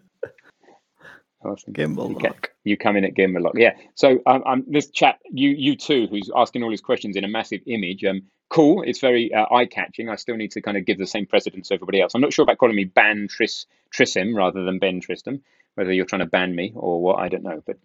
Awesome. 1.47 1.73
Gimbal 1.73 2.17
Okay. 2.17 2.29
lock. 2.29 2.51
You 2.65 2.77
come 2.77 2.97
in 2.97 3.05
at 3.05 3.15
Gimbal 3.15 3.43
Lock. 3.43 3.55
Yeah. 3.57 3.75
So 3.95 4.19
um, 4.27 4.43
um, 4.47 4.65
this 4.67 4.91
chat, 4.91 5.19
you 5.31 5.51
you 5.51 5.77
too, 5.77 6.07
who's 6.11 6.31
asking 6.35 6.63
all 6.63 6.71
his 6.71 6.81
questions 6.81 7.17
in 7.17 7.25
a 7.25 7.29
massive 7.29 7.61
image. 7.67 8.05
Um, 8.05 8.23
cool. 8.49 8.83
It's 8.83 9.01
very 9.01 9.33
uh, 9.33 9.47
eye 9.55 9.67
catching. 9.67 10.09
I 10.09 10.17
still 10.17 10.37
need 10.37 10.51
to 10.53 10.61
kind 10.61 10.77
of 10.77 10.85
give 10.85 10.99
the 10.99 11.07
same 11.07 11.27
precedence 11.27 11.69
to 11.69 11.75
everybody 11.75 12.01
else. 12.01 12.15
I'm 12.15 12.21
not 12.21 12.33
sure 12.33 12.43
about 12.43 12.59
calling 12.59 12.77
me 12.77 12.85
Ban 12.85 13.29
Tris 13.29 13.67
Trissim 13.95 14.35
rather 14.37 14.65
than 14.65 14.79
Ben 14.79 15.01
Tristem. 15.01 15.41
Whether 15.75 15.93
you're 15.93 16.07
trying 16.07 16.21
to 16.21 16.27
ban 16.27 16.55
me 16.55 16.73
or 16.75 17.03
what, 17.03 17.19
I 17.19 17.29
don't 17.29 17.43
know. 17.45 17.63
But 17.67 17.79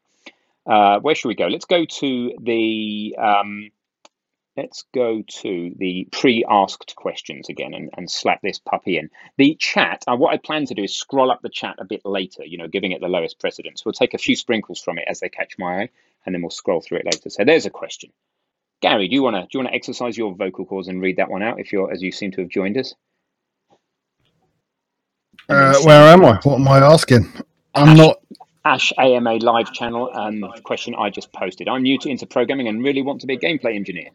uh, 0.65 0.99
where 1.01 1.13
should 1.15 1.27
we 1.27 1.35
go? 1.35 1.47
Let's 1.47 1.65
go 1.65 1.85
to 1.85 2.33
the 2.41 3.15
um, 3.19 3.69
let's 4.57 4.83
go 4.93 5.23
to 5.27 5.73
the 5.77 6.07
pre-asked 6.11 6.95
questions 6.95 7.49
again 7.49 7.73
and, 7.73 7.89
and 7.95 8.11
slap 8.11 8.41
this 8.41 8.59
puppy 8.59 8.97
in. 8.97 9.09
The 9.37 9.55
chat, 9.55 10.03
uh, 10.07 10.15
what 10.15 10.33
I 10.33 10.37
plan 10.37 10.65
to 10.65 10.73
do 10.73 10.83
is 10.83 10.95
scroll 10.95 11.31
up 11.31 11.41
the 11.41 11.49
chat 11.49 11.75
a 11.79 11.85
bit 11.85 12.01
later, 12.05 12.43
you 12.45 12.57
know, 12.57 12.67
giving 12.67 12.91
it 12.91 13.01
the 13.01 13.07
lowest 13.07 13.39
precedence. 13.39 13.85
We'll 13.85 13.93
take 13.93 14.13
a 14.13 14.17
few 14.19 14.35
sprinkles 14.35 14.81
from 14.81 14.97
it 14.97 15.05
as 15.07 15.19
they 15.19 15.29
catch 15.29 15.57
my 15.57 15.83
eye, 15.83 15.89
and 16.25 16.35
then 16.35 16.41
we'll 16.41 16.49
scroll 16.49 16.81
through 16.81 16.99
it 16.99 17.05
later. 17.05 17.29
So 17.29 17.43
there's 17.45 17.65
a 17.65 17.69
question. 17.69 18.11
Gary, 18.81 19.07
do 19.07 19.15
you 19.15 19.23
want 19.23 19.35
to 19.35 19.41
do 19.43 19.47
you 19.53 19.59
want 19.59 19.69
to 19.69 19.75
exercise 19.75 20.17
your 20.17 20.33
vocal 20.33 20.65
cords 20.65 20.87
and 20.87 21.01
read 21.01 21.17
that 21.17 21.29
one 21.29 21.43
out 21.43 21.59
if 21.59 21.71
you're 21.71 21.91
as 21.91 22.01
you 22.01 22.11
seem 22.11 22.31
to 22.31 22.41
have 22.41 22.49
joined 22.49 22.77
us? 22.77 22.95
Uh, 25.47 25.75
where 25.83 26.13
am 26.13 26.25
I? 26.25 26.39
What 26.43 26.55
am 26.55 26.67
I 26.67 26.79
asking? 26.79 27.31
I'm 27.75 27.95
not. 27.95 28.17
Ash 28.63 28.93
AMA 28.97 29.35
live 29.35 29.73
channel 29.73 30.09
um, 30.13 30.45
question 30.63 30.93
I 30.95 31.09
just 31.09 31.31
posted. 31.33 31.67
I'm 31.67 31.81
new 31.81 31.97
to 31.99 32.09
into 32.09 32.27
programming 32.27 32.67
and 32.67 32.83
really 32.83 33.01
want 33.01 33.21
to 33.21 33.27
be 33.27 33.33
a 33.33 33.39
gameplay 33.39 33.75
engineer. 33.75 34.09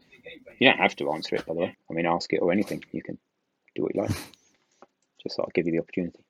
You 0.59 0.69
don't 0.69 0.79
have 0.79 0.97
to 0.97 1.13
answer 1.13 1.37
it, 1.37 1.47
by 1.47 1.55
the 1.55 1.61
way. 1.61 1.77
I 1.91 1.93
mean, 1.93 2.07
ask 2.07 2.33
it 2.33 2.39
or 2.39 2.53
anything. 2.53 2.85
You 2.93 3.03
can 3.03 3.19
do 3.75 3.83
what 3.83 3.95
you 3.95 4.03
like. 4.03 4.11
Just 5.23 5.39
I'd 5.41 5.55
give 5.55 5.67
you 5.67 5.73
the 5.73 5.81
opportunity. 5.81 6.25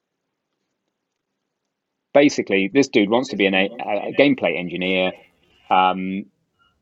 Basically, 2.13 2.71
this 2.73 2.89
dude 2.89 3.11
wants 3.11 3.31
to 3.31 3.37
be 3.37 3.47
an, 3.47 3.55
a, 3.55 3.67
a 3.67 4.15
gameplay 4.19 4.59
engineer. 4.59 5.13
Um, 5.69 6.27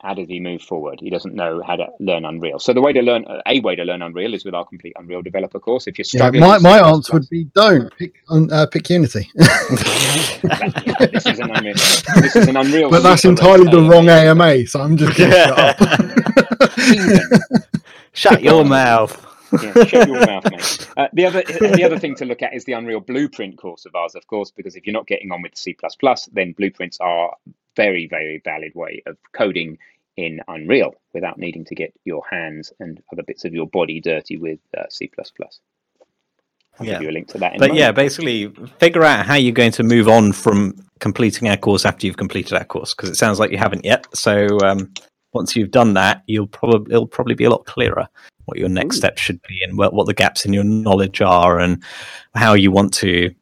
how 0.04 0.14
does 0.14 0.28
he 0.28 0.40
move 0.40 0.62
forward? 0.62 1.00
He 1.00 1.10
doesn't 1.10 1.34
know 1.34 1.62
how 1.66 1.76
to 1.76 1.88
learn 2.00 2.26
Unreal. 2.26 2.60
So 2.60 2.74
the 2.74 2.82
way 2.82 2.92
to 2.94 3.02
learn 3.02 3.26
a 3.46 3.60
way 3.60 3.76
to 3.76 3.84
learn 3.84 4.02
Unreal 4.02 4.34
is 4.34 4.44
with 4.46 4.54
our 4.54 4.66
complete 4.66 4.94
Unreal 4.98 5.22
developer 5.22 5.60
course. 5.60 5.88
If 5.88 5.98
you're 5.98 6.06
Yeah, 6.12 6.30
struggling, 6.30 6.34
my 6.34 6.58
my 6.58 6.80
C++, 6.80 6.88
answer 6.88 7.14
would 7.14 7.28
be 7.30 7.46
don't 7.54 7.90
pick 7.98 8.14
uh, 8.52 8.66
pick 8.66 8.90
Unity. 8.90 9.30
this 11.12 11.28
is 11.28 11.40
an 11.40 11.50
Unreal. 11.50 11.76
This 12.20 12.36
is 12.36 12.48
an 12.48 12.56
Unreal. 12.56 12.90
but 12.90 13.02
that's 13.02 13.24
entirely 13.24 13.68
the 13.68 13.80
AMA. 13.80 13.82
wrong 13.82 14.08
AMA, 14.08 14.66
so 14.66 14.80
I'm 14.82 14.96
just 14.96 15.16
going 15.16 15.30
to 15.30 15.36
shut 15.36 15.60
up. 15.60 15.78
Shut 18.14 18.42
your 18.42 18.64
mouth. 18.64 19.26
yeah, 19.60 19.76
shut 19.80 20.06
your 20.06 20.20
mouth, 20.20 20.46
mate. 20.48 20.66
Uh, 20.96 21.08
the 21.14 21.26
other 21.26 21.44
the 21.72 21.84
other 21.84 21.98
thing 21.98 22.14
to 22.16 22.24
look 22.26 22.42
at 22.42 22.54
is 22.54 22.64
the 22.64 22.72
Unreal 22.74 23.00
Blueprint 23.00 23.58
course 23.58 23.86
of 23.86 23.94
ours, 23.94 24.14
of 24.16 24.26
course, 24.28 24.50
because 24.52 24.76
if 24.76 24.86
you're 24.86 24.94
not 24.94 25.06
getting 25.06 25.32
on 25.32 25.42
with 25.42 25.56
C++, 25.56 25.76
then 26.32 26.52
blueprints 26.52 26.98
are 27.00 27.34
very 27.76 28.06
very 28.08 28.40
valid 28.44 28.74
way 28.74 29.02
of 29.06 29.16
coding 29.32 29.78
in 30.16 30.40
Unreal 30.48 30.94
without 31.12 31.38
needing 31.38 31.64
to 31.66 31.74
get 31.74 31.92
your 32.04 32.22
hands 32.30 32.72
and 32.80 33.02
other 33.12 33.22
bits 33.22 33.44
of 33.44 33.52
your 33.52 33.66
body 33.66 34.00
dirty 34.00 34.36
with 34.36 34.60
uh, 34.76 34.84
C++. 34.88 35.10
I'll 36.78 36.86
Yeah. 36.86 36.92
give 36.94 37.02
you 37.02 37.10
a 37.10 37.12
link 37.12 37.28
to 37.28 37.38
that. 37.38 37.58
But 37.58 37.74
yeah, 37.74 37.92
basically, 37.92 38.52
figure 38.78 39.04
out 39.04 39.26
how 39.26 39.34
you're 39.34 39.52
going 39.52 39.72
to 39.72 39.82
move 39.82 40.08
on 40.08 40.32
from 40.32 40.74
completing 41.00 41.48
our 41.48 41.56
course 41.56 41.84
after 41.84 42.06
you've 42.06 42.16
completed 42.16 42.54
our 42.54 42.64
course, 42.64 42.94
because 42.94 43.10
it 43.10 43.16
sounds 43.16 43.38
like 43.38 43.50
you 43.50 43.58
haven't 43.58 43.84
yet. 43.84 44.06
So 44.14 44.58
um, 44.60 44.92
once 45.32 45.54
you've 45.54 45.70
done 45.70 45.94
that, 45.94 46.22
you'll 46.26 46.46
probably 46.46 46.92
it'll 46.92 47.06
probably 47.06 47.34
be 47.34 47.44
a 47.44 47.50
lot 47.50 47.66
clearer 47.66 48.08
what 48.46 48.58
your 48.58 48.68
next 48.68 48.96
Ooh. 48.96 48.98
steps 48.98 49.22
should 49.22 49.40
be 49.48 49.62
and 49.62 49.78
what, 49.78 49.94
what 49.94 50.06
the 50.06 50.12
gaps 50.14 50.44
in 50.44 50.52
your 50.52 50.64
knowledge 50.64 51.22
are 51.22 51.58
and 51.58 51.82
how 52.34 52.52
you 52.52 52.70
want 52.70 52.92
to 52.92 53.34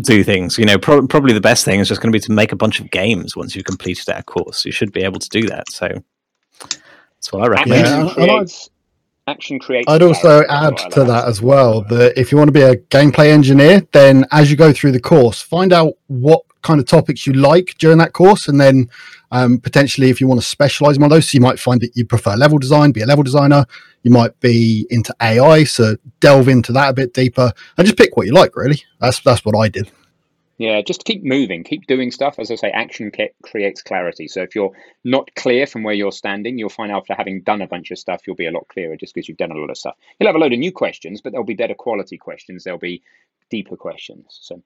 do 0.00 0.22
things. 0.22 0.58
You 0.58 0.64
know, 0.64 0.78
pro- 0.78 1.06
probably 1.06 1.32
the 1.32 1.40
best 1.40 1.64
thing 1.64 1.80
is 1.80 1.88
just 1.88 2.00
going 2.00 2.12
to 2.12 2.16
be 2.16 2.22
to 2.24 2.32
make 2.32 2.52
a 2.52 2.56
bunch 2.56 2.80
of 2.80 2.90
games 2.90 3.36
once 3.36 3.54
you've 3.56 3.64
completed 3.64 4.08
our 4.10 4.22
course. 4.22 4.64
You 4.64 4.72
should 4.72 4.92
be 4.92 5.02
able 5.02 5.18
to 5.18 5.28
do 5.28 5.48
that. 5.48 5.70
So 5.70 5.88
that's 6.60 7.32
what 7.32 7.42
I 7.42 7.46
recommend. 7.48 7.86
action 7.86 8.00
Yeah, 8.06 8.10
and- 8.10 8.30
and 8.30 8.30
I, 9.26 9.30
action 9.32 9.58
creates 9.58 9.86
I'd 9.88 10.02
also 10.02 10.44
add 10.50 10.76
to 10.76 11.00
like. 11.00 11.08
that 11.08 11.24
as 11.26 11.40
well 11.40 11.82
that 11.88 12.18
if 12.18 12.30
you 12.30 12.38
want 12.38 12.48
to 12.48 12.52
be 12.52 12.60
a 12.62 12.76
gameplay 12.76 13.30
engineer, 13.30 13.82
then 13.92 14.26
as 14.32 14.50
you 14.50 14.56
go 14.56 14.72
through 14.72 14.92
the 14.92 15.00
course, 15.00 15.40
find 15.40 15.72
out 15.72 15.94
what 16.08 16.42
kind 16.62 16.78
of 16.80 16.86
topics 16.86 17.26
you 17.26 17.32
like 17.34 17.74
during 17.78 17.98
that 17.98 18.12
course, 18.12 18.48
and 18.48 18.60
then 18.60 18.88
um, 19.30 19.58
potentially 19.58 20.10
if 20.10 20.20
you 20.20 20.26
want 20.26 20.40
to 20.40 20.46
specialize 20.46 20.96
in 20.96 21.02
one 21.02 21.10
of 21.10 21.16
those, 21.16 21.28
so 21.30 21.36
you 21.36 21.40
might 21.40 21.58
find 21.58 21.80
that 21.80 21.96
you 21.96 22.04
prefer 22.04 22.36
level 22.36 22.58
design, 22.58 22.92
be 22.92 23.00
a 23.02 23.06
level 23.06 23.24
designer. 23.24 23.64
You 24.02 24.10
might 24.10 24.38
be 24.40 24.86
into 24.90 25.14
AI, 25.20 25.64
so 25.64 25.96
delve 26.20 26.48
into 26.48 26.72
that 26.72 26.90
a 26.90 26.92
bit 26.92 27.14
deeper, 27.14 27.50
and 27.78 27.86
just 27.86 27.96
pick 27.98 28.16
what 28.16 28.26
you 28.26 28.32
like. 28.32 28.54
Really, 28.56 28.82
that's 29.00 29.20
that's 29.20 29.44
what 29.44 29.56
I 29.56 29.68
did. 29.68 29.90
Yeah, 30.56 30.82
just 30.82 31.04
keep 31.04 31.24
moving, 31.24 31.64
keep 31.64 31.86
doing 31.86 32.12
stuff. 32.12 32.38
As 32.38 32.50
I 32.50 32.54
say, 32.54 32.70
action 32.70 33.10
creates 33.42 33.82
clarity. 33.82 34.28
So 34.28 34.42
if 34.42 34.54
you're 34.54 34.72
not 35.02 35.34
clear 35.34 35.66
from 35.66 35.82
where 35.82 35.94
you're 35.94 36.12
standing, 36.12 36.58
you'll 36.58 36.68
find 36.68 36.92
after 36.92 37.12
having 37.12 37.42
done 37.42 37.60
a 37.60 37.66
bunch 37.66 37.90
of 37.90 37.98
stuff, 37.98 38.22
you'll 38.26 38.36
be 38.36 38.46
a 38.46 38.52
lot 38.52 38.68
clearer 38.68 38.96
just 38.96 39.14
because 39.14 39.28
you've 39.28 39.36
done 39.36 39.50
a 39.50 39.56
lot 39.56 39.70
of 39.70 39.76
stuff. 39.76 39.96
You'll 40.18 40.28
have 40.28 40.36
a 40.36 40.38
load 40.38 40.52
of 40.52 40.60
new 40.60 40.70
questions, 40.70 41.20
but 41.20 41.32
there'll 41.32 41.44
be 41.44 41.54
better 41.54 41.74
quality 41.74 42.18
questions. 42.18 42.62
There'll 42.62 42.78
be 42.78 43.02
deeper 43.50 43.76
questions. 43.76 44.26
So 44.42 44.62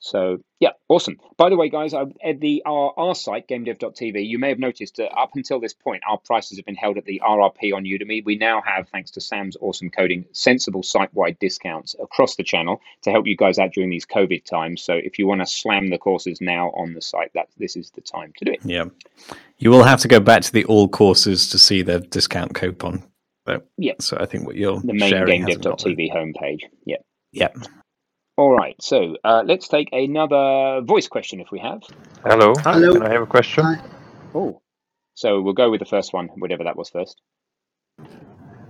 So 0.00 0.38
yeah, 0.60 0.70
awesome. 0.88 1.18
By 1.36 1.50
the 1.50 1.56
way, 1.56 1.68
guys, 1.68 1.92
uh, 1.92 2.06
at 2.24 2.40
the 2.40 2.62
our, 2.64 2.92
our 2.96 3.14
site 3.14 3.46
gamedev.tv, 3.48 4.26
you 4.26 4.38
may 4.38 4.48
have 4.48 4.58
noticed 4.58 4.96
that 4.96 5.12
up 5.16 5.30
until 5.34 5.60
this 5.60 5.74
point, 5.74 6.02
our 6.08 6.18
prices 6.18 6.58
have 6.58 6.64
been 6.64 6.74
held 6.74 6.96
at 6.96 7.04
the 7.04 7.20
RRP 7.24 7.74
on 7.74 7.84
Udemy. 7.84 8.24
We 8.24 8.36
now 8.36 8.62
have, 8.64 8.88
thanks 8.88 9.10
to 9.12 9.20
Sam's 9.20 9.56
awesome 9.60 9.90
coding, 9.90 10.24
sensible 10.32 10.82
site-wide 10.82 11.38
discounts 11.38 11.94
across 12.02 12.36
the 12.36 12.42
channel 12.42 12.80
to 13.02 13.10
help 13.10 13.26
you 13.26 13.36
guys 13.36 13.58
out 13.58 13.72
during 13.72 13.90
these 13.90 14.06
COVID 14.06 14.44
times. 14.44 14.82
So 14.82 14.94
if 14.94 15.18
you 15.18 15.26
want 15.26 15.42
to 15.42 15.46
slam 15.46 15.90
the 15.90 15.98
courses 15.98 16.40
now 16.40 16.68
on 16.70 16.94
the 16.94 17.02
site, 17.02 17.32
that 17.34 17.48
this 17.58 17.76
is 17.76 17.90
the 17.90 18.00
time 18.00 18.32
to 18.38 18.44
do 18.46 18.52
it. 18.52 18.60
Yeah. 18.64 18.86
You 19.58 19.70
will 19.70 19.84
have 19.84 20.00
to 20.00 20.08
go 20.08 20.18
back 20.18 20.42
to 20.42 20.52
the 20.52 20.64
all 20.64 20.88
courses 20.88 21.50
to 21.50 21.58
see 21.58 21.82
the 21.82 22.00
discount 22.00 22.54
coupon. 22.54 23.04
But, 23.44 23.66
Yeah. 23.76 23.94
So 24.00 24.16
I 24.18 24.24
think 24.26 24.46
what 24.46 24.56
you're 24.56 24.80
The 24.80 24.94
main 24.94 25.10
sharing 25.10 25.42
hasn't 25.42 25.64
got 25.64 25.84
one. 25.84 25.94
gamedev.tv 25.94 26.14
homepage. 26.14 26.60
Yeah. 26.86 26.96
Yep. 27.32 27.56
All 28.40 28.56
right. 28.56 28.74
So 28.80 29.16
uh, 29.22 29.42
let's 29.44 29.68
take 29.68 29.90
another 29.92 30.80
voice 30.80 31.08
question 31.08 31.40
if 31.40 31.48
we 31.52 31.58
have. 31.58 31.82
Hello. 32.24 32.54
Hello. 32.56 32.94
Can 32.94 33.02
I 33.02 33.12
have 33.12 33.20
a 33.20 33.26
question? 33.26 33.66
Oh. 34.34 34.62
So 35.14 35.42
we'll 35.42 35.52
go 35.52 35.70
with 35.70 35.80
the 35.80 35.84
first 35.84 36.14
one, 36.14 36.28
whatever 36.38 36.64
that 36.64 36.74
was 36.74 36.88
first. 36.88 37.20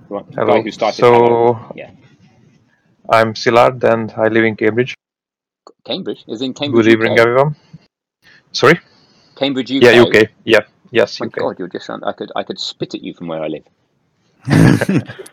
Right. 0.08 0.26
The 0.26 0.40
Hello. 0.40 0.54
guy 0.54 0.62
who 0.62 0.72
started. 0.72 0.96
So 0.96 1.72
Yeah. 1.76 1.92
I'm 3.08 3.34
Szilard 3.34 3.84
and 3.84 4.12
I 4.16 4.26
live 4.26 4.44
in 4.44 4.56
Cambridge. 4.56 4.96
Cambridge 5.84 6.24
is 6.26 6.42
in 6.42 6.52
Cambridge. 6.52 6.86
Good 6.86 6.92
evening, 6.92 7.12
UK. 7.12 7.18
everyone. 7.20 7.54
Sorry? 8.50 8.80
Cambridge, 9.36 9.70
UK. 9.70 9.82
Yeah, 9.82 10.02
UK. 10.02 10.30
Yeah. 10.42 10.64
Yes, 10.90 11.20
My 11.20 11.26
UK. 11.26 11.38
God, 11.38 11.58
you're 11.60 11.68
just. 11.68 11.88
I 11.88 12.12
could. 12.12 12.32
I 12.34 12.42
could 12.42 12.58
spit 12.58 12.96
at 12.96 13.02
you 13.02 13.14
from 13.14 13.28
where 13.28 13.40
I 13.40 13.46
live. 13.46 13.66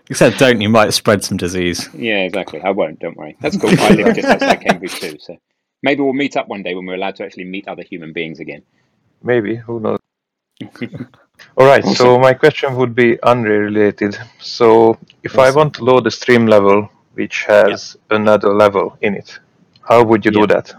Except 0.09 0.39
don't, 0.39 0.61
you 0.61 0.69
might 0.69 0.93
spread 0.93 1.23
some 1.23 1.37
disease. 1.37 1.89
Yeah, 1.93 2.19
exactly. 2.19 2.61
I 2.61 2.71
won't. 2.71 2.99
Don't 2.99 3.15
worry. 3.17 3.37
That's 3.41 3.57
cool. 3.57 3.69
I 3.69 3.89
live 3.89 4.15
just 4.15 4.27
outside 4.27 4.61
Cambridge 4.61 4.99
too. 4.99 5.17
So 5.19 5.37
maybe 5.83 6.01
we'll 6.01 6.13
meet 6.13 6.37
up 6.37 6.47
one 6.47 6.63
day 6.63 6.75
when 6.75 6.85
we're 6.85 6.95
allowed 6.95 7.15
to 7.17 7.25
actually 7.25 7.45
meet 7.45 7.67
other 7.67 7.83
human 7.83 8.13
beings 8.13 8.39
again. 8.39 8.63
Maybe. 9.23 9.55
Who 9.55 9.79
knows? 9.79 9.99
All 11.57 11.65
right. 11.65 11.85
So 11.85 12.17
my 12.19 12.33
question 12.33 12.75
would 12.75 12.95
be 12.95 13.17
Unreal 13.23 13.61
related. 13.61 14.17
So 14.39 14.97
if 15.23 15.37
I 15.37 15.51
want 15.51 15.75
to 15.75 15.83
load 15.83 16.07
a 16.07 16.11
stream 16.11 16.47
level 16.47 16.89
which 17.13 17.43
has 17.45 17.97
another 18.09 18.53
level 18.53 18.97
in 19.01 19.15
it, 19.15 19.39
how 19.81 20.03
would 20.03 20.25
you 20.25 20.31
do 20.31 20.47
that? 20.47 20.73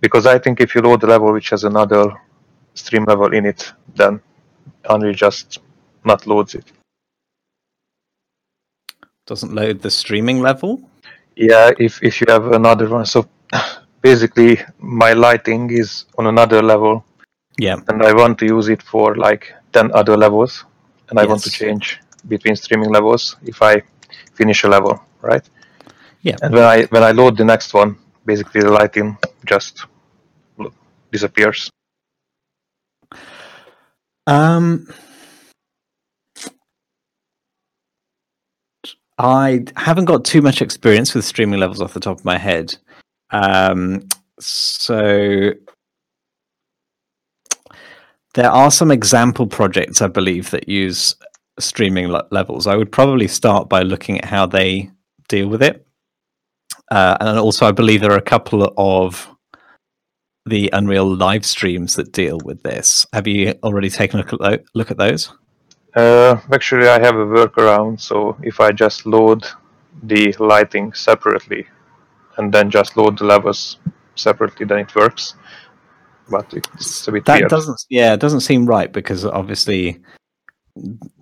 Because 0.00 0.26
I 0.26 0.38
think 0.38 0.60
if 0.60 0.74
you 0.74 0.82
load 0.82 1.02
a 1.02 1.06
level 1.06 1.32
which 1.32 1.50
has 1.50 1.64
another 1.64 2.12
stream 2.74 3.04
level 3.04 3.32
in 3.32 3.46
it, 3.46 3.72
then 3.94 4.20
Unreal 4.88 5.14
just 5.14 5.58
not 6.04 6.26
loads 6.26 6.54
it. 6.54 6.64
Doesn't 9.26 9.54
load 9.54 9.80
the 9.80 9.90
streaming 9.90 10.40
level. 10.40 10.82
Yeah, 11.36 11.70
if 11.78 12.02
if 12.02 12.20
you 12.20 12.26
have 12.28 12.52
another 12.52 12.88
one. 12.88 13.06
So 13.06 13.26
basically, 14.02 14.60
my 14.78 15.12
lighting 15.14 15.70
is 15.70 16.04
on 16.18 16.26
another 16.26 16.62
level, 16.62 17.04
Yeah. 17.58 17.76
and 17.88 18.02
I 18.02 18.12
want 18.12 18.38
to 18.40 18.46
use 18.46 18.68
it 18.68 18.82
for 18.82 19.16
like 19.16 19.52
ten 19.72 19.90
other 19.92 20.16
levels, 20.16 20.64
and 21.08 21.18
I 21.18 21.24
want 21.26 21.42
to 21.42 21.50
change 21.50 22.00
between 22.28 22.56
streaming 22.56 22.90
levels 22.92 23.36
if 23.44 23.62
I 23.62 23.82
finish 24.34 24.64
a 24.64 24.68
level, 24.68 25.00
right? 25.22 25.44
Yeah. 26.22 26.36
And 26.42 26.54
when 26.54 26.64
I 26.64 26.84
when 26.84 27.02
I 27.02 27.12
load 27.12 27.36
the 27.36 27.44
next 27.44 27.74
one, 27.74 27.96
basically 28.26 28.60
the 28.60 28.70
lighting 28.70 29.16
just 29.46 29.86
disappears. 31.10 31.70
Um, 34.26 34.88
I 39.18 39.64
haven't 39.76 40.06
got 40.06 40.24
too 40.24 40.42
much 40.42 40.60
experience 40.60 41.14
with 41.14 41.24
streaming 41.24 41.60
levels 41.60 41.80
off 41.80 41.94
the 41.94 42.00
top 42.00 42.18
of 42.18 42.24
my 42.24 42.36
head. 42.36 42.76
Um, 43.30 44.08
so 44.40 45.52
there 48.34 48.50
are 48.50 48.70
some 48.70 48.90
example 48.90 49.46
projects, 49.46 50.02
I 50.02 50.08
believe, 50.08 50.50
that 50.50 50.68
use 50.68 51.14
streaming 51.60 52.08
le- 52.08 52.26
levels. 52.32 52.66
I 52.66 52.76
would 52.76 52.90
probably 52.90 53.28
start 53.28 53.68
by 53.68 53.82
looking 53.82 54.18
at 54.18 54.24
how 54.24 54.46
they 54.46 54.90
deal 55.28 55.48
with 55.48 55.62
it. 55.62 55.86
Uh, 56.90 57.16
and 57.20 57.38
also, 57.38 57.66
I 57.66 57.72
believe 57.72 58.00
there 58.00 58.12
are 58.12 58.18
a 58.18 58.22
couple 58.22 58.72
of 58.76 59.28
the 60.46 60.68
Unreal 60.72 61.06
live 61.16 61.46
streams 61.46 61.94
that 61.94 62.12
deal 62.12 62.38
with 62.44 62.62
this. 62.62 63.06
Have 63.12 63.26
you 63.26 63.54
already 63.62 63.88
taken 63.88 64.20
a 64.20 64.24
look 64.24 64.42
at, 64.42 64.64
look 64.74 64.90
at 64.90 64.98
those? 64.98 65.32
Uh, 65.94 66.40
actually, 66.52 66.88
I 66.88 66.98
have 66.98 67.16
a 67.16 67.24
workaround. 67.26 68.00
So 68.00 68.36
if 68.42 68.60
I 68.60 68.72
just 68.72 69.06
load 69.06 69.46
the 70.02 70.34
lighting 70.38 70.92
separately, 70.92 71.66
and 72.36 72.52
then 72.52 72.70
just 72.70 72.96
load 72.96 73.18
the 73.18 73.24
levels 73.24 73.78
separately, 74.16 74.66
then 74.66 74.78
it 74.80 74.94
works. 74.94 75.34
But 76.28 76.52
it's 76.52 77.06
a 77.06 77.12
bit 77.12 77.24
That 77.26 77.40
weird. 77.40 77.50
doesn't, 77.50 77.84
yeah, 77.90 78.14
it 78.14 78.20
doesn't 78.20 78.40
seem 78.40 78.66
right 78.66 78.90
because 78.92 79.24
obviously 79.24 80.00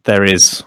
there 0.04 0.24
is, 0.24 0.62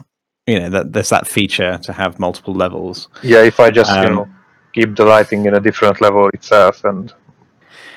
you 0.45 0.59
know, 0.59 0.69
that 0.69 0.93
there's 0.93 1.09
that 1.09 1.27
feature 1.27 1.79
to 1.83 1.93
have 1.93 2.19
multiple 2.19 2.53
levels. 2.53 3.07
Yeah, 3.23 3.41
if 3.43 3.59
I 3.59 3.71
just 3.71 3.91
you 3.91 4.07
Um, 4.09 4.15
know 4.15 4.27
keep 4.73 4.95
the 4.95 5.05
lighting 5.05 5.45
in 5.45 5.53
a 5.55 5.59
different 5.59 6.01
level 6.01 6.27
itself, 6.33 6.83
and 6.83 7.13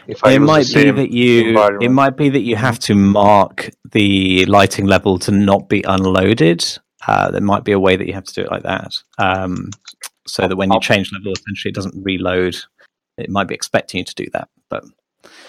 if 0.09 0.25
I 0.25 0.33
it 0.33 0.39
might 0.41 0.67
be 0.75 0.91
that 0.91 1.13
you 1.13 1.59
it 1.81 1.91
might 1.91 2.17
be 2.17 2.29
that 2.31 2.41
you 2.41 2.57
have 2.57 2.79
to 2.81 2.95
mark 2.95 3.71
the 3.93 4.45
lighting 4.47 4.87
level 4.87 5.19
to 5.21 5.31
not 5.31 5.69
be 5.69 5.85
unloaded 5.87 6.65
uh, 7.07 7.31
there 7.31 7.41
might 7.41 7.65
be 7.65 7.73
a 7.73 7.79
way 7.79 7.95
that 7.97 8.07
you 8.07 8.15
have 8.15 8.25
to 8.25 8.35
do 8.35 8.43
it 8.43 8.51
like 8.51 8.65
that 8.65 8.93
um, 9.19 9.71
so 10.27 10.49
that 10.49 10.57
when 10.57 10.73
you 10.73 10.81
change 10.81 11.13
level 11.13 11.33
essentially 11.33 11.71
it 11.71 11.75
doesn't 11.75 12.03
reload 12.03 12.57
it 13.19 13.31
might 13.31 13.47
be 13.49 13.55
expecting 13.55 13.99
you 13.99 14.05
to 14.05 14.15
do 14.15 14.27
that 14.33 14.49
but 14.69 14.83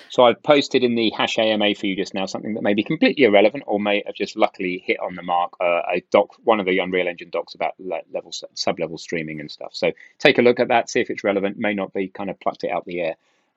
So 0.09 0.23
I've 0.23 0.41
posted 0.41 0.83
in 0.83 0.95
the 0.95 1.11
hash 1.11 1.37
AMA 1.37 1.75
for 1.75 1.85
you 1.85 1.95
just 1.95 2.13
now 2.13 2.25
something 2.25 2.55
that 2.55 2.63
may 2.63 2.73
be 2.73 2.83
completely 2.83 3.25
irrelevant 3.25 3.63
or 3.67 3.79
may 3.79 4.03
have 4.05 4.15
just 4.15 4.35
luckily 4.35 4.83
hit 4.83 4.99
on 4.99 5.15
the 5.15 5.21
mark. 5.21 5.53
Uh, 5.61 5.81
a 5.93 6.03
doc, 6.11 6.29
one 6.43 6.59
of 6.59 6.65
the 6.65 6.79
Unreal 6.79 7.07
Engine 7.07 7.29
docs 7.29 7.53
about 7.55 7.73
le- 7.77 8.01
level 8.11 8.31
sub 8.55 8.79
level 8.79 8.97
streaming 8.97 9.39
and 9.39 9.51
stuff. 9.51 9.69
So 9.73 9.91
take 10.17 10.39
a 10.39 10.41
look 10.41 10.59
at 10.59 10.69
that, 10.69 10.89
see 10.89 10.99
if 10.99 11.09
it's 11.11 11.23
relevant. 11.23 11.57
May 11.57 11.75
not 11.75 11.93
be, 11.93 12.07
kind 12.07 12.29
of 12.29 12.39
plucked 12.39 12.63
it 12.63 12.71
out 12.71 12.79
of 12.79 12.85
the 12.85 13.01
air. 13.01 13.15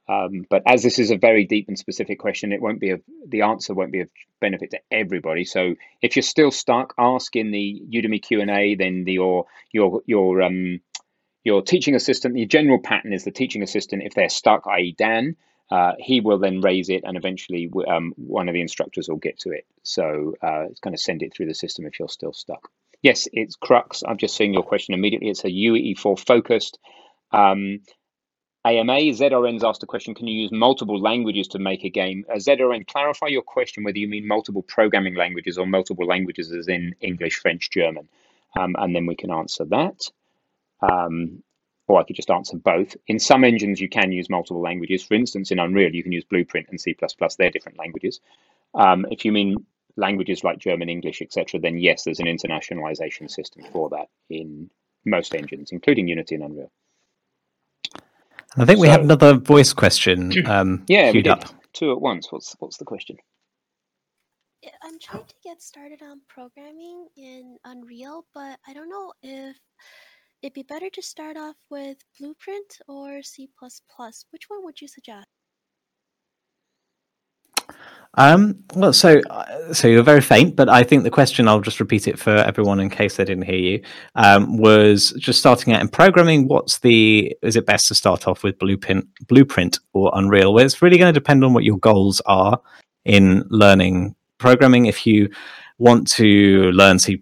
Um, 0.08 0.44
but 0.50 0.62
as 0.66 0.82
this 0.82 0.98
is 0.98 1.10
a 1.10 1.16
very 1.16 1.44
deep 1.44 1.68
and 1.68 1.78
specific 1.78 2.18
question, 2.18 2.52
it 2.52 2.60
won't 2.60 2.80
be 2.80 2.90
of 2.90 3.02
the 3.26 3.42
answer 3.42 3.72
won't 3.72 3.92
be 3.92 4.00
of 4.00 4.10
benefit 4.40 4.72
to 4.72 4.80
everybody. 4.90 5.44
So 5.44 5.74
if 6.00 6.16
you're 6.16 6.22
still 6.22 6.50
stuck, 6.50 6.94
ask 6.98 7.34
in 7.36 7.50
the 7.50 7.82
Udemy 7.92 8.20
Q 8.20 8.40
and 8.40 8.50
A. 8.50 8.74
Then 8.74 9.04
the, 9.04 9.12
your 9.12 9.46
your 9.72 10.02
your 10.06 10.42
um 10.42 10.80
your 11.44 11.62
teaching 11.62 11.94
assistant. 11.94 12.34
The 12.34 12.46
general 12.46 12.80
pattern 12.80 13.12
is 13.12 13.24
the 13.24 13.30
teaching 13.30 13.62
assistant. 13.62 14.02
If 14.02 14.14
they're 14.14 14.28
stuck, 14.28 14.66
i.e., 14.66 14.94
Dan, 14.96 15.36
uh, 15.70 15.92
he 15.98 16.20
will 16.20 16.38
then 16.38 16.60
raise 16.60 16.88
it, 16.88 17.02
and 17.04 17.16
eventually 17.16 17.70
um, 17.88 18.12
one 18.16 18.48
of 18.48 18.54
the 18.54 18.60
instructors 18.60 19.08
will 19.08 19.16
get 19.16 19.38
to 19.40 19.50
it. 19.50 19.66
So 19.82 20.34
uh, 20.42 20.66
it's 20.70 20.80
going 20.80 20.94
to 20.94 21.00
send 21.00 21.22
it 21.22 21.32
through 21.34 21.46
the 21.46 21.54
system 21.54 21.86
if 21.86 21.98
you're 21.98 22.08
still 22.08 22.32
stuck. 22.32 22.68
Yes, 23.02 23.26
it's 23.32 23.56
Crux. 23.56 24.02
I'm 24.06 24.18
just 24.18 24.36
seeing 24.36 24.54
your 24.54 24.62
question 24.62 24.94
immediately. 24.94 25.30
It's 25.30 25.44
a 25.44 25.48
UE4 25.48 26.24
focused. 26.24 26.78
Um, 27.32 27.80
AMA 28.64 28.92
ZRN's 28.92 29.64
asked 29.64 29.82
a 29.82 29.86
question: 29.86 30.14
Can 30.14 30.28
you 30.28 30.42
use 30.42 30.52
multiple 30.52 31.00
languages 31.00 31.48
to 31.48 31.58
make 31.58 31.84
a 31.84 31.90
game? 31.90 32.24
Uh, 32.30 32.36
ZRN, 32.36 32.86
clarify 32.86 33.26
your 33.26 33.42
question 33.42 33.82
whether 33.82 33.98
you 33.98 34.06
mean 34.06 34.26
multiple 34.26 34.62
programming 34.62 35.16
languages 35.16 35.58
or 35.58 35.66
multiple 35.66 36.06
languages, 36.06 36.52
as 36.52 36.68
in 36.68 36.94
English, 37.00 37.36
French, 37.36 37.70
German, 37.70 38.08
um, 38.56 38.76
and 38.78 38.94
then 38.94 39.06
we 39.06 39.16
can 39.16 39.32
answer 39.32 39.64
that. 39.64 40.08
Um, 40.80 41.42
or 41.88 42.00
I 42.00 42.04
could 42.04 42.16
just 42.16 42.30
answer 42.30 42.56
both. 42.56 42.96
In 43.08 43.18
some 43.18 43.42
engines, 43.42 43.80
you 43.80 43.88
can 43.88 44.12
use 44.12 44.30
multiple 44.30 44.62
languages. 44.62 45.02
For 45.02 45.14
instance, 45.14 45.50
in 45.50 45.58
Unreal, 45.58 45.92
you 45.92 46.02
can 46.04 46.12
use 46.12 46.24
Blueprint 46.24 46.68
and 46.70 46.80
C++. 46.80 46.96
They're 47.38 47.50
different 47.50 47.78
languages. 47.78 48.20
Um, 48.74 49.06
if 49.10 49.24
you 49.24 49.32
mean 49.32 49.66
languages 49.96 50.44
like 50.44 50.58
German, 50.58 50.88
English, 50.88 51.20
etc., 51.20 51.60
then 51.60 51.78
yes, 51.78 52.04
there's 52.04 52.20
an 52.20 52.26
internationalization 52.26 53.28
system 53.28 53.64
for 53.72 53.90
that 53.90 54.06
in 54.30 54.70
most 55.04 55.34
engines, 55.34 55.72
including 55.72 56.06
Unity 56.06 56.36
and 56.36 56.44
Unreal. 56.44 56.70
I 58.58 58.64
think 58.64 58.80
we 58.80 58.88
have 58.88 59.02
another 59.02 59.34
voice 59.34 59.72
question 59.72 60.32
um, 60.46 60.84
Yeah, 60.88 61.06
we 61.06 61.12
queued 61.12 61.24
did 61.24 61.32
up 61.32 61.62
two 61.72 61.92
at 61.92 62.00
once. 62.00 62.30
What's 62.30 62.54
what's 62.58 62.76
the 62.76 62.84
question? 62.84 63.16
I'm 64.82 64.98
trying 65.00 65.24
to 65.24 65.34
get 65.42 65.60
started 65.60 66.02
on 66.02 66.20
programming 66.28 67.08
in 67.16 67.56
Unreal, 67.64 68.24
but 68.32 68.60
I 68.66 68.72
don't 68.72 68.88
know 68.88 69.12
if 69.22 69.56
it'd 70.40 70.54
be 70.54 70.62
better 70.62 70.88
to 70.90 71.02
start 71.02 71.36
off 71.36 71.56
with 71.68 71.98
Blueprint 72.18 72.78
or 72.86 73.22
C++. 73.22 73.48
Which 74.30 74.44
one 74.48 74.64
would 74.64 74.80
you 74.80 74.86
suggest? 74.86 75.26
Um, 78.14 78.62
well, 78.74 78.92
so 78.92 79.20
uh, 79.30 79.72
so 79.72 79.88
you're 79.88 80.02
very 80.02 80.20
faint, 80.20 80.54
but 80.54 80.68
I 80.68 80.82
think 80.82 81.02
the 81.02 81.10
question 81.10 81.48
I'll 81.48 81.60
just 81.60 81.80
repeat 81.80 82.06
it 82.06 82.18
for 82.18 82.30
everyone 82.30 82.78
in 82.78 82.90
case 82.90 83.16
they 83.16 83.24
didn't 83.24 83.44
hear 83.44 83.56
you. 83.56 83.82
Um, 84.16 84.58
was 84.58 85.12
just 85.18 85.38
starting 85.38 85.72
out 85.72 85.80
in 85.80 85.88
programming. 85.88 86.46
What's 86.46 86.80
the? 86.80 87.34
Is 87.42 87.56
it 87.56 87.64
best 87.64 87.88
to 87.88 87.94
start 87.94 88.28
off 88.28 88.42
with 88.42 88.58
Blueprint, 88.58 89.06
Blueprint 89.28 89.78
or 89.94 90.10
Unreal? 90.14 90.52
Well, 90.52 90.64
it's 90.64 90.82
really 90.82 90.98
going 90.98 91.12
to 91.12 91.18
depend 91.18 91.42
on 91.42 91.54
what 91.54 91.64
your 91.64 91.78
goals 91.78 92.20
are 92.26 92.60
in 93.04 93.44
learning 93.48 94.14
programming. 94.38 94.86
If 94.86 95.06
you 95.06 95.30
want 95.78 96.06
to 96.12 96.70
learn 96.72 96.98
C++, 96.98 97.18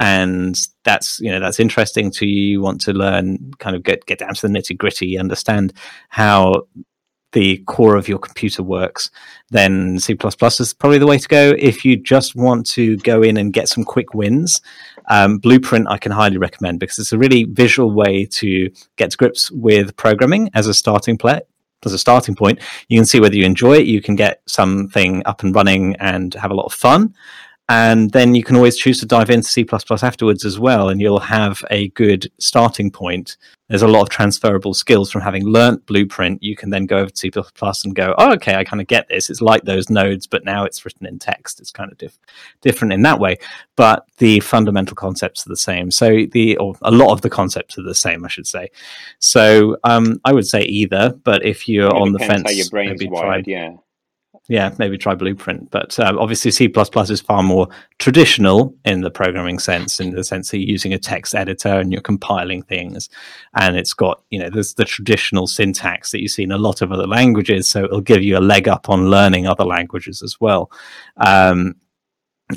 and 0.00 0.58
that's 0.84 1.18
you 1.20 1.30
know 1.30 1.40
that's 1.40 1.60
interesting 1.60 2.10
to 2.10 2.26
you. 2.26 2.42
You 2.50 2.60
want 2.60 2.80
to 2.82 2.92
learn, 2.92 3.52
kind 3.58 3.74
of 3.74 3.82
get 3.82 4.04
get 4.04 4.18
down 4.18 4.34
to 4.34 4.48
the 4.48 4.52
nitty 4.52 4.76
gritty, 4.76 5.18
understand 5.18 5.72
how 6.10 6.66
the 7.34 7.58
core 7.66 7.96
of 7.96 8.08
your 8.08 8.18
computer 8.18 8.62
works, 8.62 9.10
then 9.50 9.98
C 9.98 10.16
is 10.24 10.74
probably 10.74 10.98
the 10.98 11.06
way 11.06 11.18
to 11.18 11.28
go. 11.28 11.54
If 11.58 11.84
you 11.84 11.96
just 11.96 12.34
want 12.34 12.66
to 12.70 12.96
go 12.98 13.22
in 13.22 13.36
and 13.36 13.52
get 13.52 13.68
some 13.68 13.84
quick 13.84 14.14
wins, 14.14 14.62
um, 15.10 15.38
Blueprint 15.38 15.86
I 15.88 15.98
can 15.98 16.12
highly 16.12 16.38
recommend 16.38 16.80
because 16.80 16.98
it's 16.98 17.12
a 17.12 17.18
really 17.18 17.44
visual 17.44 17.90
way 17.92 18.24
to 18.24 18.70
get 18.96 19.10
to 19.10 19.16
grips 19.18 19.50
with 19.50 19.94
programming 19.96 20.48
as 20.54 20.66
a 20.66 20.74
starting 20.74 21.18
play. 21.18 21.42
As 21.84 21.92
a 21.92 21.98
starting 21.98 22.34
point, 22.34 22.60
you 22.88 22.98
can 22.98 23.04
see 23.04 23.20
whether 23.20 23.36
you 23.36 23.44
enjoy 23.44 23.74
it. 23.74 23.86
You 23.86 24.00
can 24.00 24.16
get 24.16 24.40
something 24.46 25.22
up 25.26 25.42
and 25.42 25.54
running 25.54 25.96
and 25.96 26.32
have 26.32 26.50
a 26.50 26.54
lot 26.54 26.64
of 26.64 26.72
fun 26.72 27.14
and 27.68 28.10
then 28.10 28.34
you 28.34 28.44
can 28.44 28.56
always 28.56 28.76
choose 28.76 29.00
to 29.00 29.06
dive 29.06 29.30
into 29.30 29.48
C++ 29.48 29.66
afterwards 29.72 30.44
as 30.44 30.58
well, 30.58 30.90
and 30.90 31.00
you'll 31.00 31.18
have 31.18 31.64
a 31.70 31.88
good 31.90 32.30
starting 32.38 32.90
point. 32.90 33.38
There's 33.68 33.80
a 33.80 33.88
lot 33.88 34.02
of 34.02 34.10
transferable 34.10 34.74
skills 34.74 35.10
from 35.10 35.22
having 35.22 35.46
learnt 35.46 35.86
Blueprint. 35.86 36.42
You 36.42 36.56
can 36.56 36.68
then 36.68 36.84
go 36.84 36.98
over 36.98 37.08
to 37.08 37.16
C++ 37.16 37.30
and 37.84 37.94
go, 37.94 38.14
oh, 38.18 38.34
okay, 38.34 38.56
I 38.56 38.64
kind 38.64 38.82
of 38.82 38.86
get 38.86 39.08
this. 39.08 39.30
It's 39.30 39.40
like 39.40 39.62
those 39.62 39.88
nodes, 39.88 40.26
but 40.26 40.44
now 40.44 40.64
it's 40.64 40.84
written 40.84 41.06
in 41.06 41.18
text. 41.18 41.58
It's 41.58 41.70
kind 41.70 41.90
of 41.90 41.96
diff- 41.96 42.18
different 42.60 42.92
in 42.92 43.00
that 43.02 43.18
way, 43.18 43.38
but 43.76 44.06
the 44.18 44.40
fundamental 44.40 44.94
concepts 44.94 45.46
are 45.46 45.48
the 45.48 45.56
same. 45.56 45.90
So 45.90 46.26
the 46.32 46.58
or 46.58 46.76
a 46.82 46.90
lot 46.90 47.12
of 47.12 47.22
the 47.22 47.30
concepts 47.30 47.78
are 47.78 47.82
the 47.82 47.94
same, 47.94 48.26
I 48.26 48.28
should 48.28 48.46
say. 48.46 48.70
So 49.20 49.78
um, 49.84 50.20
I 50.26 50.34
would 50.34 50.46
say 50.46 50.60
either, 50.60 51.18
but 51.24 51.42
if 51.46 51.66
you're 51.66 51.86
It 51.86 51.94
on 51.94 52.12
the 52.12 52.18
fence, 52.18 52.42
how 52.44 52.50
your 52.50 52.68
brain's 52.68 53.00
maybe 53.00 53.10
wired, 53.10 53.46
try 53.46 53.52
yeah. 53.52 53.76
Yeah, 54.48 54.74
maybe 54.78 54.98
try 54.98 55.14
Blueprint. 55.14 55.70
But 55.70 55.98
uh, 55.98 56.14
obviously, 56.18 56.50
C 56.50 56.70
is 56.74 57.20
far 57.20 57.42
more 57.42 57.68
traditional 57.98 58.74
in 58.84 59.00
the 59.00 59.10
programming 59.10 59.58
sense, 59.58 60.00
in 60.00 60.10
the 60.10 60.22
sense 60.22 60.50
that 60.50 60.58
you're 60.58 60.68
using 60.68 60.92
a 60.92 60.98
text 60.98 61.34
editor 61.34 61.68
and 61.68 61.90
you're 61.90 62.02
compiling 62.02 62.62
things, 62.62 63.08
and 63.54 63.76
it's 63.76 63.94
got 63.94 64.22
you 64.30 64.38
know 64.38 64.50
there's 64.50 64.74
the 64.74 64.84
traditional 64.84 65.46
syntax 65.46 66.10
that 66.10 66.20
you 66.20 66.28
see 66.28 66.42
in 66.42 66.52
a 66.52 66.58
lot 66.58 66.82
of 66.82 66.92
other 66.92 67.06
languages, 67.06 67.68
so 67.68 67.84
it'll 67.84 68.02
give 68.02 68.22
you 68.22 68.36
a 68.36 68.40
leg 68.40 68.68
up 68.68 68.90
on 68.90 69.10
learning 69.10 69.46
other 69.46 69.64
languages 69.64 70.22
as 70.22 70.38
well. 70.40 70.70
Um, 71.16 71.76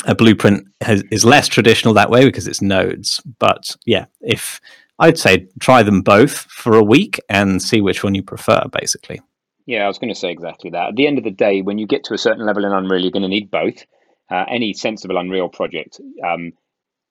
a 0.05 0.13
Blueprint 0.13 0.67
has, 0.81 1.03
is 1.11 1.23
less 1.23 1.47
traditional 1.47 1.93
that 1.93 2.09
way 2.09 2.25
because 2.25 2.47
it's 2.47 2.61
nodes, 2.61 3.21
but 3.39 3.77
yeah, 3.85 4.05
if 4.19 4.59
I'd 4.99 5.17
say 5.17 5.47
try 5.61 5.83
them 5.83 6.01
both 6.01 6.33
for 6.33 6.75
a 6.75 6.83
week 6.83 7.19
and 7.29 7.61
see 7.61 7.79
which 7.79 8.03
one 8.03 8.13
you 8.13 8.23
prefer, 8.23 8.63
basically. 8.71 9.21
Yeah, 9.68 9.84
I 9.84 9.88
was 9.88 9.99
going 9.99 10.13
to 10.13 10.20
say 10.20 10.32
exactly 10.32 10.72
that. 10.72 10.89
At 10.89 10.95
the 10.95 11.07
end 11.07 11.18
of 11.18 11.26
the 11.26 11.30
day, 11.30 11.61
when 11.61 11.78
you 11.78 11.88
get 11.88 12.05
to 12.05 12.13
a 12.13 12.18
certain 12.18 12.45
level 12.45 12.63
in 12.63 12.72
Unreal, 12.72 13.01
you're 13.01 13.11
going 13.11 13.24
to 13.24 13.28
need 13.28 13.51
both. 13.51 13.86
Uh, 14.32 14.45
any 14.47 14.74
sensible 14.74 15.18
Unreal 15.18 15.49
project 15.49 15.99
um, 16.26 16.53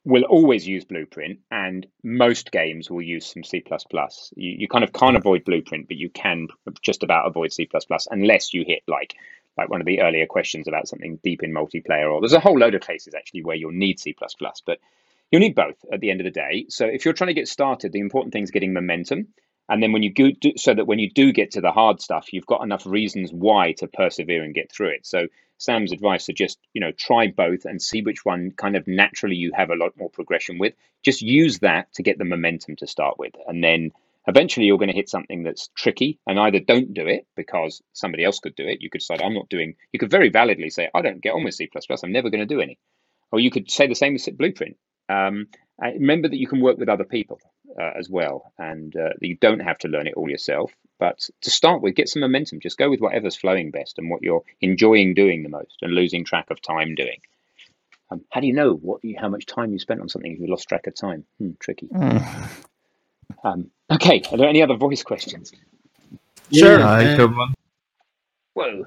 will 0.05 0.25
always 0.25 0.67
use 0.67 0.87
Blueprint, 0.87 1.41
and 1.51 1.87
most 2.03 2.51
games 2.51 2.91
will 2.91 3.03
use 3.03 3.27
some 3.27 3.45
C++. 3.45 3.63
You, 4.37 4.57
you 4.59 4.69
kind 4.69 4.85
of 4.85 4.93
can't 4.95 5.17
avoid 5.17 5.45
Blueprint, 5.45 5.87
but 5.87 5.99
you 5.99 6.09
can 6.09 6.49
just 6.81 7.03
about 7.03 7.27
avoid 7.27 7.53
C++ 7.53 7.69
unless 8.11 8.55
you 8.55 8.65
hit 8.67 8.83
like 8.89 9.15
like 9.59 9.71
one 9.71 9.81
of 9.81 9.87
the 9.87 10.03
earlier 10.03 10.27
questions 10.27 10.69
about 10.69 10.87
something 10.87 11.19
deep 11.25 11.43
in 11.43 11.53
multiplayer. 11.53 12.13
Or 12.13 12.21
there's 12.21 12.35
a 12.35 12.41
whole 12.41 12.59
load 12.59 12.75
of 12.75 12.83
cases 12.83 13.15
actually 13.15 13.43
where 13.43 13.57
you'll 13.57 13.73
need 13.73 13.99
C++, 13.99 14.15
but 14.67 14.79
you'll 15.31 15.41
need 15.41 15.55
both 15.55 15.77
at 15.91 16.01
the 16.01 16.11
end 16.11 16.21
of 16.21 16.25
the 16.25 16.31
day. 16.31 16.67
So 16.69 16.85
if 16.85 17.05
you're 17.05 17.15
trying 17.15 17.29
to 17.29 17.35
get 17.35 17.49
started, 17.49 17.93
the 17.93 18.01
important 18.01 18.35
thing 18.35 18.43
is 18.43 18.51
getting 18.51 18.75
momentum 18.75 19.29
and 19.69 19.83
then 19.83 19.93
when 19.93 20.03
you 20.03 20.13
go 20.13 20.31
do, 20.41 20.53
so 20.57 20.75
that 20.75 20.87
when 20.87 20.99
you 20.99 21.11
do 21.11 21.33
get 21.33 21.53
to 21.53 21.61
the 21.61 21.73
hard 21.73 22.01
stuff 22.01 22.33
you've 22.33 22.47
got 22.47 22.63
enough 22.63 22.87
reasons 22.87 23.31
why 23.33 23.73
to 23.73 23.87
persevere 23.87 24.43
and 24.43 24.55
get 24.55 24.71
through 24.71 24.91
it. 24.91 25.07
So 25.07 25.27
sam's 25.59 25.93
advice 25.93 26.29
are 26.29 26.35
just 26.35 26.59
you 26.73 26.81
know 26.81 26.93
try 26.93 27.29
both 27.29 27.65
and 27.65 27.81
see 27.81 28.03
which 28.03 28.25
one 28.25 28.53
kind 28.57 28.77
of 28.77 28.87
naturally 28.87 29.37
you 29.37 29.53
have 29.55 29.71
a 29.71 29.77
lot 29.77 29.97
more 29.97 30.11
progression 30.11 30.59
with. 30.59 30.75
Just 31.05 31.23
use 31.23 31.61
that 31.61 31.93
to 31.95 32.03
get 32.03 32.19
the 32.19 32.25
momentum 32.25 32.77
to 32.77 32.87
start 32.87 33.19
with. 33.19 33.33
And 33.47 33.63
then 33.63 33.93
eventually 34.27 34.67
you're 34.67 34.79
going 34.79 34.91
to 34.91 34.95
hit 34.95 35.09
something 35.09 35.45
that's 35.45 35.69
tricky 35.77 36.19
and 36.27 36.39
either 36.39 36.61
don't 36.61 36.95
do 36.95 37.07
it 37.07 37.27
because 37.37 37.83
somebody 37.93 38.25
else 38.25 38.41
could 38.41 38.57
do 38.57 38.67
it. 38.67 38.83
You 38.83 38.91
could 38.91 39.01
decide 39.01 39.23
i'm 39.23 39.35
not 39.35 39.49
doing 39.49 39.75
you 39.93 39.99
could 39.99 40.11
very 40.11 40.31
validly 40.31 40.71
say 40.71 40.91
i 40.95 41.03
don't 41.03 41.23
get 41.23 41.33
on 41.33 41.45
with 41.45 41.55
c++ 41.55 41.69
i'm 42.03 42.13
never 42.13 42.31
going 42.31 42.47
to 42.47 42.55
do 42.55 42.61
any. 42.61 42.79
Or 43.33 43.41
you 43.41 43.51
could 43.51 43.71
say 43.71 43.89
the 43.89 43.95
same 43.95 44.13
with 44.13 44.39
blueprint. 44.39 44.77
Um, 45.09 45.49
remember 45.81 46.29
that 46.29 46.39
you 46.39 46.47
can 46.47 46.61
work 46.61 46.79
with 46.79 46.89
other 46.89 47.05
people 47.05 47.41
uh, 47.81 47.93
as 47.99 48.09
well, 48.09 48.53
and 48.59 48.95
uh, 48.97 49.11
you 49.21 49.37
don't 49.37 49.61
have 49.61 49.79
to 49.79 49.89
learn 49.89 50.07
it 50.07 50.15
all 50.15 50.29
yourself. 50.31 50.73
But 50.99 51.29
to 51.43 51.51
start 51.51 51.83
with, 51.83 51.95
get 51.95 52.09
some 52.09 52.21
momentum. 52.21 52.61
Just 52.61 52.79
go 52.79 52.89
with 52.89 53.01
whatever's 53.01 53.37
flowing 53.37 53.71
best 53.71 53.99
and 53.99 54.09
what 54.11 54.23
you're 54.23 54.43
enjoying 54.61 55.15
doing 55.15 55.43
the 55.43 55.49
most, 55.51 55.77
and 55.83 55.93
losing 55.93 56.25
track 56.25 56.51
of 56.51 56.61
time 56.63 56.95
doing. 56.95 57.19
Um, 58.11 58.23
how 58.31 58.41
do 58.41 58.47
you 58.47 58.55
know 58.55 58.73
what 58.75 59.05
you, 59.05 59.17
how 59.21 59.29
much 59.29 59.47
time 59.47 59.73
you 59.73 59.79
spent 59.79 60.01
on 60.01 60.09
something 60.09 60.33
if 60.33 60.39
you 60.39 60.47
lost 60.47 60.69
track 60.69 60.87
of 60.87 60.95
time? 60.95 61.25
Hmm, 61.39 61.51
tricky. 61.59 61.89
Um, 63.43 63.71
okay, 63.91 64.23
are 64.31 64.39
there 64.39 64.49
any 64.49 64.63
other 64.63 64.77
voice 64.77 65.03
questions? 65.03 65.53
Sure. 66.53 66.81
I 66.83 67.05
Uh, 67.05 67.17
have 67.19 67.37
one. 67.37 67.55
Whoa. 68.55 68.85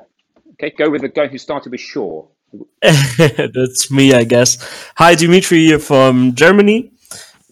Okay, 0.53 0.71
go 0.75 0.89
with 0.89 1.01
the 1.01 1.09
guy 1.09 1.27
who 1.27 1.37
started 1.37 1.71
with 1.71 1.81
Shaw. 1.81 2.25
That's 2.81 3.91
me, 3.91 4.13
I 4.13 4.23
guess. 4.23 4.57
Hi, 4.97 5.15
Dimitri 5.15 5.65
here 5.67 5.79
from 5.79 6.33
Germany. 6.35 6.91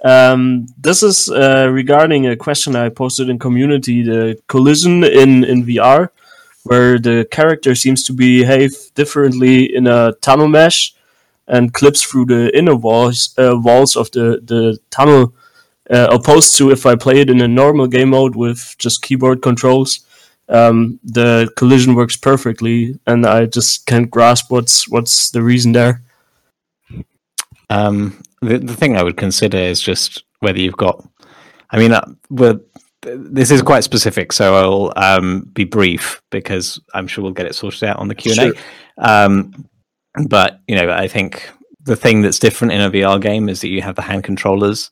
Um, 0.04 0.68
this 0.78 1.02
is 1.02 1.30
uh, 1.30 1.70
regarding 1.72 2.28
a 2.28 2.36
question 2.36 2.76
I 2.76 2.90
posted 2.90 3.30
in 3.30 3.40
community: 3.40 4.04
the 4.04 4.40
collision 4.48 5.04
in 5.04 5.44
in 5.44 5.66
VR, 5.66 6.10
where 6.64 7.00
the 7.00 7.28
character 7.32 7.76
seems 7.76 8.04
to 8.04 8.14
behave 8.14 8.72
differently 8.94 9.76
in 9.76 9.88
a 9.88 10.14
tunnel 10.22 10.48
mesh 10.48 10.94
and 11.48 11.74
clips 11.74 12.04
through 12.04 12.26
the 12.26 12.56
inner 12.56 12.76
walls 12.76 13.34
uh, 13.38 13.58
walls 13.58 13.96
of 13.96 14.12
the 14.12 14.40
the 14.44 14.78
tunnel, 14.92 15.34
uh, 15.90 16.08
opposed 16.12 16.56
to 16.58 16.72
if 16.72 16.86
I 16.86 16.96
play 16.96 17.20
it 17.22 17.30
in 17.30 17.42
a 17.42 17.48
normal 17.48 17.88
game 17.88 18.10
mode 18.10 18.36
with 18.36 18.76
just 18.78 19.02
keyboard 19.02 19.42
controls. 19.42 20.02
Um, 20.50 21.00
the 21.04 21.50
collision 21.58 21.96
works 21.96 22.16
perfectly, 22.16 22.98
and 23.06 23.26
I 23.26 23.48
just 23.48 23.86
can't 23.86 24.10
grasp 24.10 24.52
what's 24.52 24.88
what's 24.88 25.32
the 25.32 25.42
reason 25.42 25.74
there. 25.74 26.04
Um, 27.70 28.22
the, 28.42 28.60
the 28.60 28.76
thing 28.76 28.98
I 28.98 29.04
would 29.04 29.18
consider 29.18 29.58
is 29.58 29.82
just 29.82 30.24
whether 30.40 30.60
you've 30.60 30.78
got. 30.78 31.08
I 31.72 31.78
mean, 31.78 31.92
uh, 31.92 32.06
th- 32.38 32.60
this 33.02 33.52
is 33.52 33.62
quite 33.62 33.84
specific, 33.84 34.32
so 34.32 34.56
I'll 34.56 34.94
um, 35.04 35.50
be 35.54 35.64
brief 35.64 36.22
because 36.30 36.80
I'm 36.94 37.08
sure 37.08 37.24
we'll 37.24 37.34
get 37.34 37.46
it 37.46 37.56
sorted 37.56 37.84
out 37.84 37.98
on 37.98 38.08
the 38.08 38.16
Q 38.16 38.34
and 38.38 38.54
A. 38.98 39.10
Um, 39.10 39.66
but 40.28 40.62
you 40.68 40.76
know, 40.76 40.92
I 40.92 41.08
think 41.08 41.50
the 41.84 41.96
thing 41.96 42.22
that's 42.22 42.40
different 42.40 42.74
in 42.74 42.82
a 42.82 42.92
VR 42.92 43.22
game 43.22 43.50
is 43.50 43.62
that 43.62 43.70
you 43.70 43.82
have 43.82 43.96
the 43.96 44.02
hand 44.02 44.24
controllers, 44.24 44.90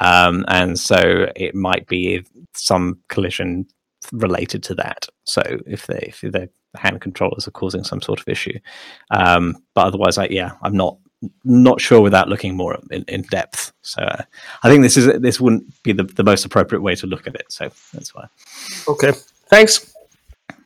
um, 0.00 0.44
and 0.48 0.78
so 0.78 1.26
it 1.36 1.54
might 1.54 1.86
be 1.86 2.24
some 2.54 2.98
collision 3.08 3.66
related 4.12 4.62
to 4.64 4.74
that. 4.74 5.06
So 5.24 5.42
if 5.66 5.86
they 5.86 5.98
if 6.08 6.20
the 6.20 6.48
hand 6.74 7.00
controllers 7.00 7.46
are 7.46 7.52
causing 7.52 7.84
some 7.84 8.02
sort 8.02 8.20
of 8.20 8.28
issue, 8.28 8.58
um, 9.10 9.56
but 9.74 9.86
otherwise, 9.86 10.18
I 10.18 10.26
yeah, 10.26 10.52
I'm 10.62 10.76
not 10.76 10.98
not 11.44 11.80
sure 11.80 12.00
without 12.00 12.28
looking 12.28 12.56
more 12.56 12.78
in, 12.90 13.04
in 13.08 13.22
depth. 13.22 13.72
So 13.82 14.02
uh, 14.02 14.22
I 14.62 14.68
think 14.68 14.82
this 14.82 14.96
is 14.96 15.20
this 15.20 15.40
wouldn't 15.40 15.82
be 15.82 15.92
the, 15.92 16.04
the 16.04 16.24
most 16.24 16.44
appropriate 16.44 16.80
way 16.80 16.94
to 16.96 17.06
look 17.06 17.26
at 17.26 17.34
it. 17.34 17.46
So 17.50 17.70
that's 17.92 18.14
why. 18.14 18.26
Okay, 18.88 19.12
thanks. 19.46 19.92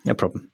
No 0.04 0.14
problem. 0.14 0.50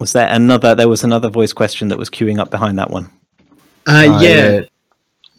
Was 0.00 0.12
there 0.12 0.28
another? 0.28 0.74
There 0.74 0.88
was 0.88 1.04
another 1.04 1.28
voice 1.28 1.52
question 1.52 1.88
that 1.88 1.98
was 1.98 2.10
queuing 2.10 2.38
up 2.38 2.50
behind 2.50 2.78
that 2.78 2.90
one. 2.90 3.10
Uh, 3.86 4.18
yeah. 4.20 4.62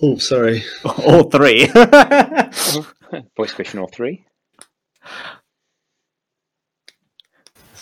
Oh, 0.02 0.18
sorry. 0.18 0.64
All 1.06 1.24
three. 1.24 1.68
Voice 3.38 3.54
question 3.54 3.80
all 3.80 3.88
three? 3.88 4.26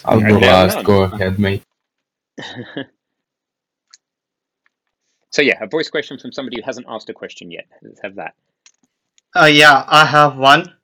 I'll 0.05 0.19
go 0.19 0.37
last. 0.37 0.83
Go 0.83 1.03
ahead, 1.03 1.39
mate. 1.39 1.63
So 5.33 5.41
yeah, 5.41 5.57
a 5.61 5.67
voice 5.67 5.89
question 5.89 6.19
from 6.19 6.31
somebody 6.31 6.57
who 6.57 6.63
hasn't 6.63 6.85
asked 6.87 7.09
a 7.09 7.13
question 7.13 7.49
yet. 7.49 7.65
Let's 7.81 7.99
have 8.03 8.15
that. 8.15 8.35
Uh, 9.35 9.49
yeah, 9.49 9.83
I 9.87 10.05
have 10.05 10.37
one. 10.37 10.75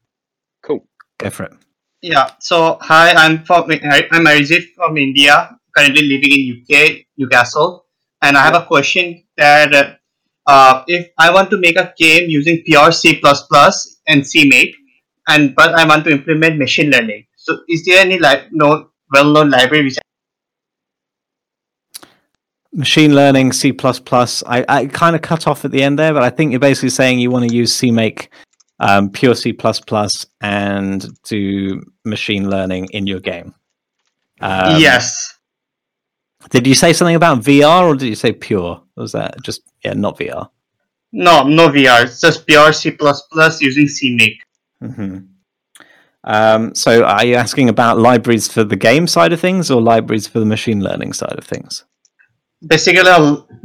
Cool. 0.63 0.83
Go 1.19 1.29
for 1.29 1.43
it. 1.43 1.53
Yeah. 2.01 2.31
So 2.39 2.79
hi, 2.81 3.11
I'm 3.11 3.43
from 3.45 3.69
I'm 3.69 4.25
Arijit 4.25 4.73
from 4.75 4.97
India, 4.97 5.55
currently 5.77 6.01
living 6.01 6.33
in 6.33 6.41
UK, 6.57 7.05
Newcastle, 7.15 7.85
and 8.23 8.35
I 8.35 8.43
have 8.43 8.55
a 8.55 8.65
question 8.65 9.23
that 9.37 9.71
uh, 9.71 9.93
uh, 10.47 10.83
if 10.87 11.11
I 11.19 11.31
want 11.31 11.51
to 11.51 11.57
make 11.59 11.77
a 11.77 11.93
game 11.95 12.27
using 12.27 12.63
pure 12.65 12.91
C++ 12.91 13.21
and 14.07 14.23
CMake, 14.23 14.73
and 15.27 15.55
but 15.55 15.75
I 15.75 15.85
want 15.85 16.05
to 16.05 16.11
implement 16.11 16.57
machine 16.57 16.89
learning, 16.89 17.27
so 17.35 17.59
is 17.69 17.85
there 17.85 17.99
any 17.99 18.17
like 18.17 18.51
no 18.51 18.89
well-known 19.13 19.51
library 19.51 19.83
which 19.83 19.99
Machine 22.71 23.15
learning, 23.15 23.51
C++. 23.53 23.73
I, 23.81 24.65
I 24.67 24.85
kind 24.87 25.15
of 25.15 25.21
cut 25.21 25.47
off 25.47 25.65
at 25.65 25.71
the 25.71 25.81
end 25.81 25.97
there, 25.97 26.13
but 26.13 26.23
I 26.23 26.29
think 26.29 26.51
you're 26.51 26.59
basically 26.59 26.89
saying 26.89 27.19
you 27.19 27.31
want 27.31 27.49
to 27.49 27.55
use 27.55 27.75
CMake, 27.75 28.27
um, 28.79 29.09
pure 29.09 29.33
C++, 29.35 29.57
and 30.41 31.23
do 31.23 31.81
machine 32.05 32.49
learning 32.49 32.89
in 32.91 33.07
your 33.07 33.19
game. 33.19 33.55
Um, 34.41 34.79
yes. 34.79 35.35
Did 36.49 36.65
you 36.65 36.75
say 36.75 36.93
something 36.93 37.15
about 37.15 37.39
VR 37.39 37.83
or 37.87 37.95
did 37.95 38.07
you 38.07 38.15
say 38.15 38.31
pure? 38.31 38.81
Was 38.95 39.11
that 39.11 39.41
just 39.43 39.61
Yeah, 39.83 39.93
not 39.93 40.17
VR. 40.17 40.49
No, 41.11 41.43
no 41.43 41.69
VR. 41.69 42.03
It's 42.03 42.21
just 42.21 42.45
pure 42.45 42.71
C 42.71 42.95
using 43.61 43.87
CMake. 43.87 44.39
hmm 44.81 45.17
Um, 46.23 46.75
so, 46.75 47.03
are 47.03 47.25
you 47.25 47.35
asking 47.35 47.69
about 47.69 47.97
libraries 47.97 48.51
for 48.51 48.63
the 48.63 48.75
game 48.75 49.07
side 49.07 49.33
of 49.33 49.39
things 49.39 49.71
or 49.71 49.81
libraries 49.81 50.27
for 50.27 50.39
the 50.39 50.45
machine 50.45 50.81
learning 50.81 51.13
side 51.13 51.37
of 51.37 51.43
things? 51.43 51.85
Basically, 52.65 53.03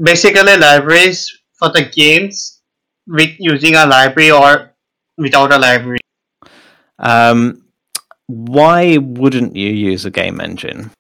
basically 0.01 0.57
libraries 0.57 1.31
for 1.59 1.71
the 1.71 1.85
games 1.85 2.63
with 3.07 3.31
using 3.39 3.75
a 3.75 3.87
library 3.87 4.31
or 4.31 4.75
without 5.19 5.53
a 5.53 5.59
library. 5.59 5.99
Um, 6.99 7.65
why 8.27 8.99
wouldn't 8.99 9.57
you 9.57 9.71
use 9.71 10.05
a 10.05 10.11
game 10.11 10.41
engine? 10.41 10.91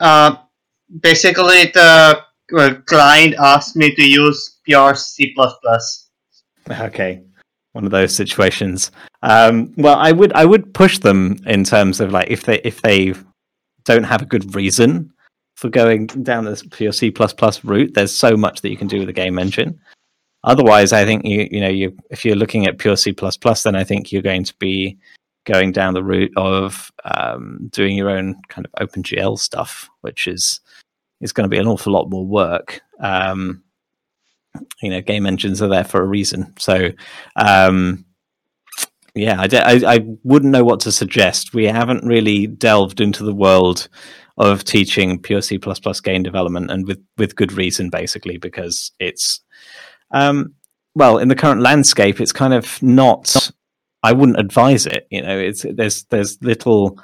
Uh, 0.00 0.36
basically, 1.00 1.66
the 1.66 2.22
uh, 2.56 2.74
client 2.86 3.34
asked 3.38 3.76
me 3.76 3.94
to 3.94 4.02
use 4.02 4.58
pure 4.64 4.94
C++. 4.94 5.34
Okay, 6.68 7.22
one 7.72 7.84
of 7.84 7.90
those 7.90 8.14
situations. 8.14 8.90
Um, 9.22 9.72
well, 9.76 9.96
I 9.96 10.12
would 10.12 10.32
I 10.32 10.44
would 10.44 10.74
push 10.74 10.98
them 10.98 11.38
in 11.46 11.64
terms 11.64 12.00
of 12.00 12.10
like 12.12 12.28
if 12.30 12.42
they 12.42 12.60
if 12.64 12.82
they 12.82 13.14
don't 13.84 14.04
have 14.04 14.22
a 14.22 14.26
good 14.26 14.54
reason 14.54 15.12
for 15.56 15.68
going 15.70 16.06
down 16.06 16.44
this 16.44 16.62
pure 16.70 16.92
C 16.92 17.12
route. 17.64 17.94
There's 17.94 18.14
so 18.14 18.36
much 18.36 18.60
that 18.60 18.70
you 18.70 18.76
can 18.76 18.86
do 18.86 19.00
with 19.00 19.08
a 19.08 19.12
game 19.12 19.38
engine. 19.38 19.80
Otherwise, 20.44 20.92
I 20.92 21.04
think 21.04 21.24
you 21.24 21.48
you 21.50 21.60
know 21.60 21.68
you 21.68 21.96
if 22.10 22.24
you're 22.24 22.36
looking 22.36 22.66
at 22.66 22.78
pure 22.78 22.96
C 22.96 23.12
then 23.12 23.74
I 23.74 23.82
think 23.82 24.12
you're 24.12 24.22
going 24.22 24.44
to 24.44 24.54
be 24.58 24.96
going 25.44 25.72
down 25.72 25.94
the 25.94 26.04
route 26.04 26.32
of 26.36 26.92
um, 27.04 27.68
doing 27.70 27.96
your 27.96 28.10
own 28.10 28.36
kind 28.48 28.66
of 28.66 28.88
OpenGL 28.88 29.38
stuff, 29.38 29.88
which 30.02 30.28
is 30.28 30.60
is 31.20 31.32
going 31.32 31.48
to 31.48 31.54
be 31.54 31.58
an 31.58 31.66
awful 31.66 31.92
lot 31.92 32.10
more 32.10 32.26
work. 32.26 32.80
Um, 33.00 33.62
you 34.82 34.90
know, 34.90 35.00
game 35.00 35.26
engines 35.26 35.62
are 35.62 35.68
there 35.68 35.84
for 35.84 36.02
a 36.02 36.06
reason. 36.06 36.52
So, 36.58 36.90
um, 37.36 38.04
yeah, 39.14 39.40
I, 39.40 39.48
I, 39.52 39.94
I 39.94 40.06
wouldn't 40.22 40.52
know 40.52 40.64
what 40.64 40.80
to 40.80 40.92
suggest. 40.92 41.54
We 41.54 41.64
haven't 41.64 42.04
really 42.04 42.46
delved 42.46 43.00
into 43.00 43.24
the 43.24 43.34
world 43.34 43.88
of 44.38 44.64
teaching 44.64 45.18
pure 45.18 45.40
C++ 45.40 45.58
game 46.02 46.22
development, 46.22 46.70
and 46.70 46.86
with 46.86 47.02
with 47.16 47.36
good 47.36 47.52
reason, 47.52 47.90
basically, 47.90 48.36
because 48.36 48.92
it's 48.98 49.40
um, 50.10 50.54
well 50.94 51.18
in 51.18 51.28
the 51.28 51.34
current 51.34 51.60
landscape, 51.62 52.20
it's 52.20 52.32
kind 52.32 52.54
of 52.54 52.82
not. 52.82 53.50
I 54.02 54.12
wouldn't 54.12 54.38
advise 54.38 54.86
it. 54.86 55.06
You 55.10 55.22
know, 55.22 55.38
it's 55.38 55.64
there's 55.74 56.04
there's 56.04 56.40
little 56.42 56.98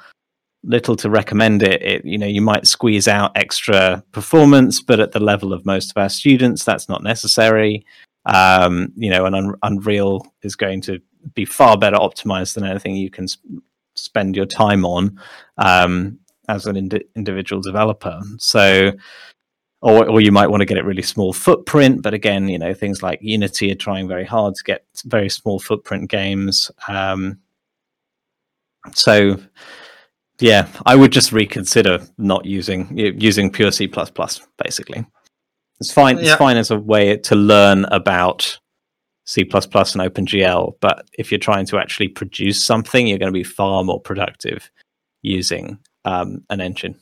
little 0.63 0.95
to 0.95 1.09
recommend 1.09 1.63
it. 1.63 1.81
it. 1.81 2.05
You 2.05 2.17
know, 2.17 2.27
you 2.27 2.41
might 2.41 2.67
squeeze 2.67 3.07
out 3.07 3.35
extra 3.35 4.03
performance, 4.11 4.81
but 4.81 4.99
at 4.99 5.11
the 5.11 5.19
level 5.19 5.53
of 5.53 5.65
most 5.65 5.91
of 5.91 6.01
our 6.01 6.09
students, 6.09 6.63
that's 6.63 6.87
not 6.87 7.03
necessary. 7.03 7.85
Um, 8.25 8.93
you 8.95 9.09
know, 9.09 9.25
an 9.25 9.33
Un- 9.33 9.55
Unreal 9.63 10.25
is 10.43 10.55
going 10.55 10.81
to 10.81 10.99
be 11.33 11.45
far 11.45 11.77
better 11.77 11.97
optimized 11.97 12.53
than 12.55 12.63
anything 12.63 12.95
you 12.95 13.09
can 13.09 13.27
sp- 13.27 13.43
spend 13.95 14.35
your 14.35 14.45
time 14.45 14.85
on 14.85 15.19
um, 15.57 16.19
as 16.47 16.65
an 16.65 16.75
ind- 16.75 17.03
individual 17.15 17.61
developer. 17.61 18.19
So, 18.37 18.91
or, 19.81 20.09
or 20.09 20.21
you 20.21 20.31
might 20.31 20.47
want 20.47 20.61
to 20.61 20.65
get 20.65 20.77
it 20.77 20.85
really 20.85 21.01
small 21.01 21.33
footprint. 21.33 22.01
But 22.01 22.13
again, 22.13 22.47
you 22.47 22.57
know, 22.57 22.73
things 22.73 23.03
like 23.03 23.19
Unity 23.21 23.71
are 23.71 23.75
trying 23.75 24.07
very 24.07 24.25
hard 24.25 24.55
to 24.55 24.63
get 24.63 24.85
very 25.05 25.29
small 25.29 25.59
footprint 25.59 26.09
games. 26.09 26.71
Um, 26.87 27.39
so, 28.93 29.37
yeah, 30.39 30.67
I 30.85 30.95
would 30.95 31.11
just 31.11 31.31
reconsider 31.31 31.99
not 32.17 32.45
using 32.45 32.97
using 32.97 33.51
pure 33.51 33.71
C 33.71 33.87
basically. 33.87 35.05
It's 35.79 35.91
fine. 35.91 36.17
It's 36.17 36.27
Yeah. 36.27 36.37
fine 36.37 36.57
as 36.57 36.71
a 36.71 36.79
way 36.79 37.17
to 37.17 37.35
learn 37.35 37.85
about 37.85 38.59
C 39.25 39.41
and 39.41 39.49
OpenGL, 39.51 40.73
but 40.81 41.07
if 41.17 41.31
you're 41.31 41.39
trying 41.39 41.65
to 41.67 41.77
actually 41.77 42.09
produce 42.09 42.63
something, 42.63 43.07
you're 43.07 43.17
going 43.17 43.31
to 43.31 43.37
be 43.37 43.43
far 43.43 43.83
more 43.83 44.01
productive 44.01 44.69
using 45.21 45.79
um, 46.05 46.43
an 46.49 46.61
engine. 46.61 46.95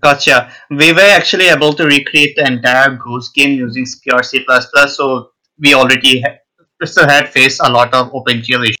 Gotcha. 0.00 0.52
We 0.70 0.92
were 0.92 1.00
actually 1.00 1.48
able 1.48 1.72
to 1.74 1.84
recreate 1.84 2.36
the 2.36 2.46
entire 2.46 2.96
Ghost 2.96 3.34
game 3.34 3.58
using 3.58 3.84
pure 4.02 4.22
C++, 4.22 4.44
so 4.88 5.30
we 5.58 5.74
already 5.74 6.20
ha- 6.20 6.38
still 6.84 7.08
had 7.08 7.28
faced 7.28 7.60
a 7.64 7.70
lot 7.70 7.92
of 7.92 8.12
OpenGL 8.12 8.62
issues. 8.62 8.76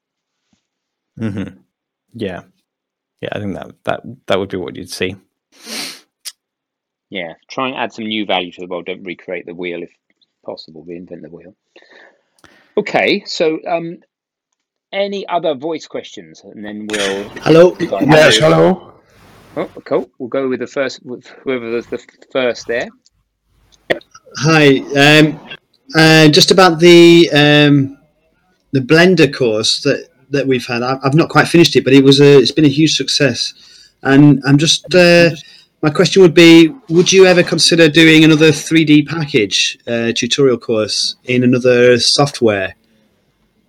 hmm 1.18 1.58
Yeah, 2.14 2.42
yeah. 3.20 3.28
I 3.32 3.38
think 3.40 3.54
that 3.54 3.74
that 3.84 4.00
that 4.26 4.38
would 4.38 4.50
be 4.50 4.56
what 4.58 4.76
you'd 4.76 4.90
see. 4.90 5.16
Yeah, 7.10 7.34
try 7.50 7.68
and 7.68 7.76
add 7.76 7.92
some 7.92 8.06
new 8.06 8.24
value 8.24 8.52
to 8.52 8.60
the 8.60 8.66
world. 8.68 8.86
Don't 8.86 9.02
recreate 9.02 9.44
the 9.46 9.54
wheel 9.54 9.82
if 9.82 9.90
possible. 10.46 10.84
Reinvent 10.84 11.22
the 11.22 11.30
wheel. 11.30 11.54
Okay, 12.76 13.22
so 13.26 13.58
um, 13.68 13.98
any 14.92 15.26
other 15.28 15.54
voice 15.54 15.86
questions, 15.86 16.42
and 16.44 16.64
then 16.64 16.86
we'll. 16.88 17.28
Hello? 17.40 17.76
Yes, 17.78 18.38
hello. 18.38 18.91
Oh, 19.56 19.70
cool. 19.84 20.10
We'll 20.18 20.28
go 20.28 20.48
with 20.48 20.60
the 20.60 20.66
first, 20.66 21.04
with 21.04 21.26
whoever 21.42 21.68
was 21.68 21.86
the 21.86 21.98
first 22.30 22.66
there. 22.66 22.88
Hi. 24.38 24.78
Um, 24.96 25.40
uh, 25.94 26.28
just 26.28 26.50
about 26.50 26.78
the 26.78 27.28
um, 27.32 27.98
the 28.72 28.80
Blender 28.80 29.32
course 29.32 29.82
that, 29.82 30.08
that 30.30 30.46
we've 30.46 30.66
had. 30.66 30.82
I've 30.82 31.14
not 31.14 31.28
quite 31.28 31.48
finished 31.48 31.76
it, 31.76 31.84
but 31.84 31.92
it 31.92 32.02
was 32.02 32.20
a 32.20 32.38
it's 32.38 32.52
been 32.52 32.64
a 32.64 32.68
huge 32.68 32.96
success. 32.96 33.90
And 34.02 34.42
I'm 34.46 34.56
just 34.56 34.94
uh, 34.94 35.30
my 35.82 35.90
question 35.90 36.22
would 36.22 36.32
be: 36.32 36.74
Would 36.88 37.12
you 37.12 37.26
ever 37.26 37.42
consider 37.42 37.88
doing 37.88 38.24
another 38.24 38.50
3D 38.50 39.06
package 39.06 39.78
uh, 39.86 40.12
tutorial 40.14 40.58
course 40.58 41.16
in 41.24 41.44
another 41.44 41.98
software 41.98 42.74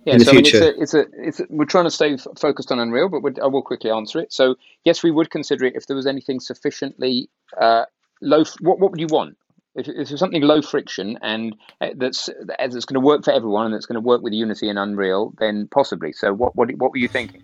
Yeah, 0.04 0.18
so 0.18 0.32
I 0.32 0.34
mean, 0.34 0.46
it's 0.46 0.54
a, 0.54 0.80
it's 0.80 0.94
a, 0.94 1.04
it's 1.16 1.40
a, 1.40 1.46
we're 1.48 1.64
trying 1.64 1.84
to 1.84 1.90
stay 1.90 2.14
f- 2.14 2.26
focused 2.36 2.70
on 2.70 2.78
Unreal, 2.78 3.08
but 3.08 3.42
I 3.42 3.46
will 3.46 3.62
quickly 3.62 3.90
answer 3.90 4.18
it. 4.20 4.32
So 4.32 4.56
yes, 4.84 5.02
we 5.02 5.10
would 5.10 5.30
consider 5.30 5.64
it 5.64 5.76
if 5.76 5.86
there 5.86 5.96
was 5.96 6.06
anything 6.06 6.40
sufficiently 6.40 7.30
uh, 7.58 7.84
low. 8.20 8.42
f- 8.42 8.54
What 8.60 8.78
what 8.80 8.90
would 8.90 9.00
you 9.00 9.06
want? 9.06 9.38
If, 9.74 9.88
if 9.88 10.08
there's 10.08 10.20
something 10.20 10.42
low 10.42 10.62
friction 10.62 11.18
and 11.22 11.56
uh, 11.80 11.88
that's 11.96 12.28
that's 12.58 12.84
going 12.84 13.00
to 13.00 13.00
work 13.00 13.24
for 13.24 13.32
everyone 13.32 13.66
and 13.66 13.74
that's 13.74 13.86
going 13.86 14.00
to 14.00 14.06
work 14.06 14.22
with 14.22 14.32
Unity 14.34 14.68
and 14.68 14.78
Unreal, 14.78 15.32
then 15.38 15.68
possibly. 15.68 16.12
So 16.12 16.34
what 16.34 16.54
what 16.54 16.70
what 16.76 16.90
were 16.92 16.98
you 16.98 17.08
thinking? 17.08 17.42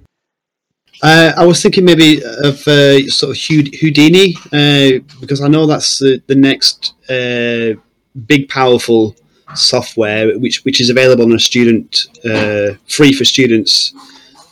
Uh, 1.03 1.33
I 1.37 1.47
was 1.47 1.63
thinking 1.63 1.85
maybe 1.87 2.23
of 2.23 2.69
uh, 2.69 3.07
sort 3.09 3.31
of 3.31 3.43
Houdini 3.81 4.35
uh, 4.53 5.03
because 5.21 5.41
I 5.41 5.49
know 5.49 5.67
that's 5.67 5.99
the, 5.99 6.23
the 6.27 6.35
next 6.35 6.93
uh, 7.09 7.81
big 8.27 8.49
powerful 8.51 9.17
software 9.55 10.39
which 10.39 10.65
which 10.65 10.81
is 10.81 10.91
available 10.91 11.25
on 11.25 11.33
a 11.33 11.39
student 11.39 12.07
uh, 12.25 12.75
free 12.89 13.13
for 13.13 13.25
students, 13.25 13.93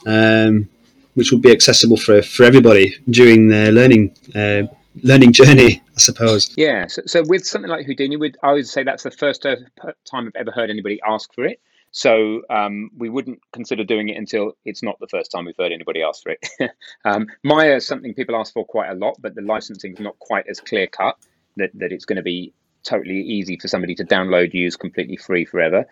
um, 0.07 0.69
which 1.15 1.31
will 1.33 1.39
be 1.39 1.53
accessible 1.53 1.97
for 1.97 2.23
for 2.23 2.45
everybody 2.45 2.95
during 3.11 3.49
their 3.49 3.73
learning 3.73 4.15
uh, 4.35 4.63
learning 5.03 5.33
journey, 5.33 5.83
I 5.97 5.99
suppose. 5.99 6.53
Yeah, 6.57 6.87
so, 6.87 7.03
so 7.07 7.23
with 7.25 7.47
something 7.47 7.71
like 7.71 7.87
Houdini, 7.87 8.17
would 8.17 8.37
I 8.43 8.53
would 8.53 8.67
say 8.67 8.83
that's 8.83 9.03
the 9.03 9.11
first 9.11 9.47
uh, 9.47 9.57
time 10.05 10.27
I've 10.27 10.37
ever 10.37 10.51
heard 10.51 10.71
anybody 10.71 11.01
ask 11.07 11.33
for 11.35 11.45
it. 11.45 11.61
So 11.91 12.43
um, 12.51 12.91
we 12.99 13.09
wouldn't 13.09 13.41
consider 13.53 13.83
doing 13.83 14.09
it 14.11 14.17
until 14.19 14.53
it's 14.65 14.83
not 14.83 14.99
the 15.01 15.07
first 15.07 15.31
time 15.31 15.47
we've 15.47 15.57
heard 15.59 15.73
anybody 15.73 16.03
ask 16.03 16.23
for 16.23 16.31
it. 16.31 16.47
um, 17.05 17.27
Maya 17.43 17.77
is 17.77 17.87
something 17.87 18.13
people 18.13 18.37
ask 18.37 18.53
for 18.53 18.65
quite 18.65 18.91
a 18.91 18.95
lot, 18.95 19.17
but 19.21 19.35
the 19.35 19.41
licensing 19.41 19.95
is 19.95 20.01
not 20.01 20.19
quite 20.19 20.47
as 20.49 20.61
clear 20.61 20.87
cut 20.87 21.17
that, 21.57 21.71
that 21.75 21.91
it's 21.91 22.05
going 22.05 22.17
to 22.17 22.23
be 22.23 22.53
totally 22.83 23.21
easy 23.21 23.59
for 23.59 23.69
somebody 23.69 23.95
to 23.97 24.05
download, 24.05 24.55
use 24.55 24.77
completely 24.77 25.17
free 25.17 25.45
forever. 25.45 25.87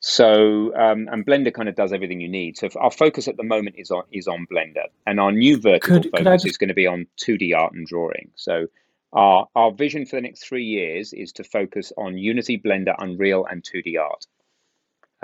So 0.00 0.74
um, 0.74 1.08
and 1.12 1.24
Blender 1.24 1.54
kind 1.54 1.68
of 1.68 1.76
does 1.76 1.92
everything 1.92 2.20
you 2.20 2.28
need. 2.28 2.58
So 2.58 2.68
our 2.76 2.90
focus 2.90 3.28
at 3.28 3.36
the 3.36 3.44
moment 3.44 3.76
is 3.78 3.90
on 3.90 4.02
is 4.10 4.26
on 4.26 4.46
Blender, 4.52 4.86
and 5.06 5.20
our 5.20 5.30
new 5.30 5.60
vertical 5.60 6.00
Could- 6.00 6.12
could 6.12 6.24
focus 6.24 6.42
just- 6.42 6.46
is 6.46 6.58
going 6.58 6.68
to 6.68 6.74
be 6.74 6.86
on 6.88 7.06
2D 7.18 7.54
art 7.56 7.72
and 7.72 7.86
drawing. 7.86 8.30
So 8.34 8.66
our 9.12 9.48
our 9.54 9.70
vision 9.70 10.04
for 10.06 10.16
the 10.16 10.22
next 10.22 10.44
three 10.44 10.64
years 10.64 11.12
is 11.12 11.32
to 11.34 11.44
focus 11.44 11.92
on 11.96 12.18
Unity, 12.18 12.58
Blender, 12.58 12.94
Unreal, 12.98 13.46
and 13.48 13.62
2D 13.62 13.96
art. 14.00 14.26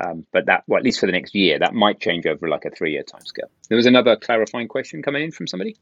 Um, 0.01 0.25
but 0.33 0.47
that, 0.47 0.63
well, 0.69 0.79
at 0.79 0.85
least 0.85 1.01
for 1.01 1.07
the 1.07 1.13
next 1.13 1.35
year, 1.35 1.59
that 1.59 1.75
might 1.75 1.99
change 2.01 2.25
over 2.25 2.49
like 2.49 2.65
a 2.65 2.71
three-year 2.71 3.03
timescale. 3.03 3.49
There 3.69 3.75
was 3.75 3.87
another 3.87 4.15
clarifying 4.15 4.69
question 4.69 5.03
coming 5.03 5.25
in 5.25 5.33
from 5.33 5.49
somebody. 5.49 5.77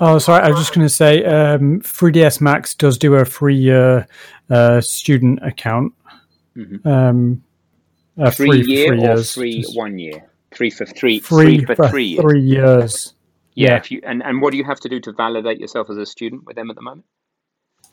Oh, 0.00 0.18
sorry. 0.18 0.42
I 0.44 0.50
was 0.50 0.58
just 0.58 0.74
going 0.74 0.86
to 0.86 0.92
say, 0.92 1.24
um, 1.24 1.80
3ds 1.80 2.40
Max 2.40 2.74
does 2.74 2.98
do 2.98 3.14
a 3.14 3.24
free 3.24 3.70
uh, 3.72 4.02
uh, 4.50 4.80
student 4.80 5.40
account. 5.42 5.92
Mhm. 6.56 6.86
Um, 6.86 7.42
uh, 8.20 8.30
Three 8.30 8.48
free 8.48 8.74
year 8.74 8.88
three 8.88 8.98
or 8.98 9.00
years. 9.00 9.34
free 9.34 9.60
Just 9.62 9.76
one 9.76 9.98
year? 9.98 10.24
Three 10.50 10.70
for 10.70 10.84
three. 10.86 11.20
free 11.20 11.64
for, 11.64 11.76
for 11.76 11.88
three 11.88 12.04
years. 12.04 12.20
three 12.20 12.40
years. 12.40 13.14
Yeah. 13.54 13.70
Yeah. 13.70 13.76
If 13.76 13.90
you 13.90 14.00
and, 14.04 14.22
and 14.24 14.42
what 14.42 14.50
do 14.52 14.56
you 14.56 14.64
have 14.64 14.80
to 14.80 14.88
do 14.88 14.98
to 15.00 15.12
validate 15.12 15.58
yourself 15.60 15.88
as 15.90 15.96
a 15.96 16.06
student 16.06 16.44
with 16.46 16.56
them 16.56 16.70
at 16.70 16.76
the 16.76 16.82
moment? 16.82 17.04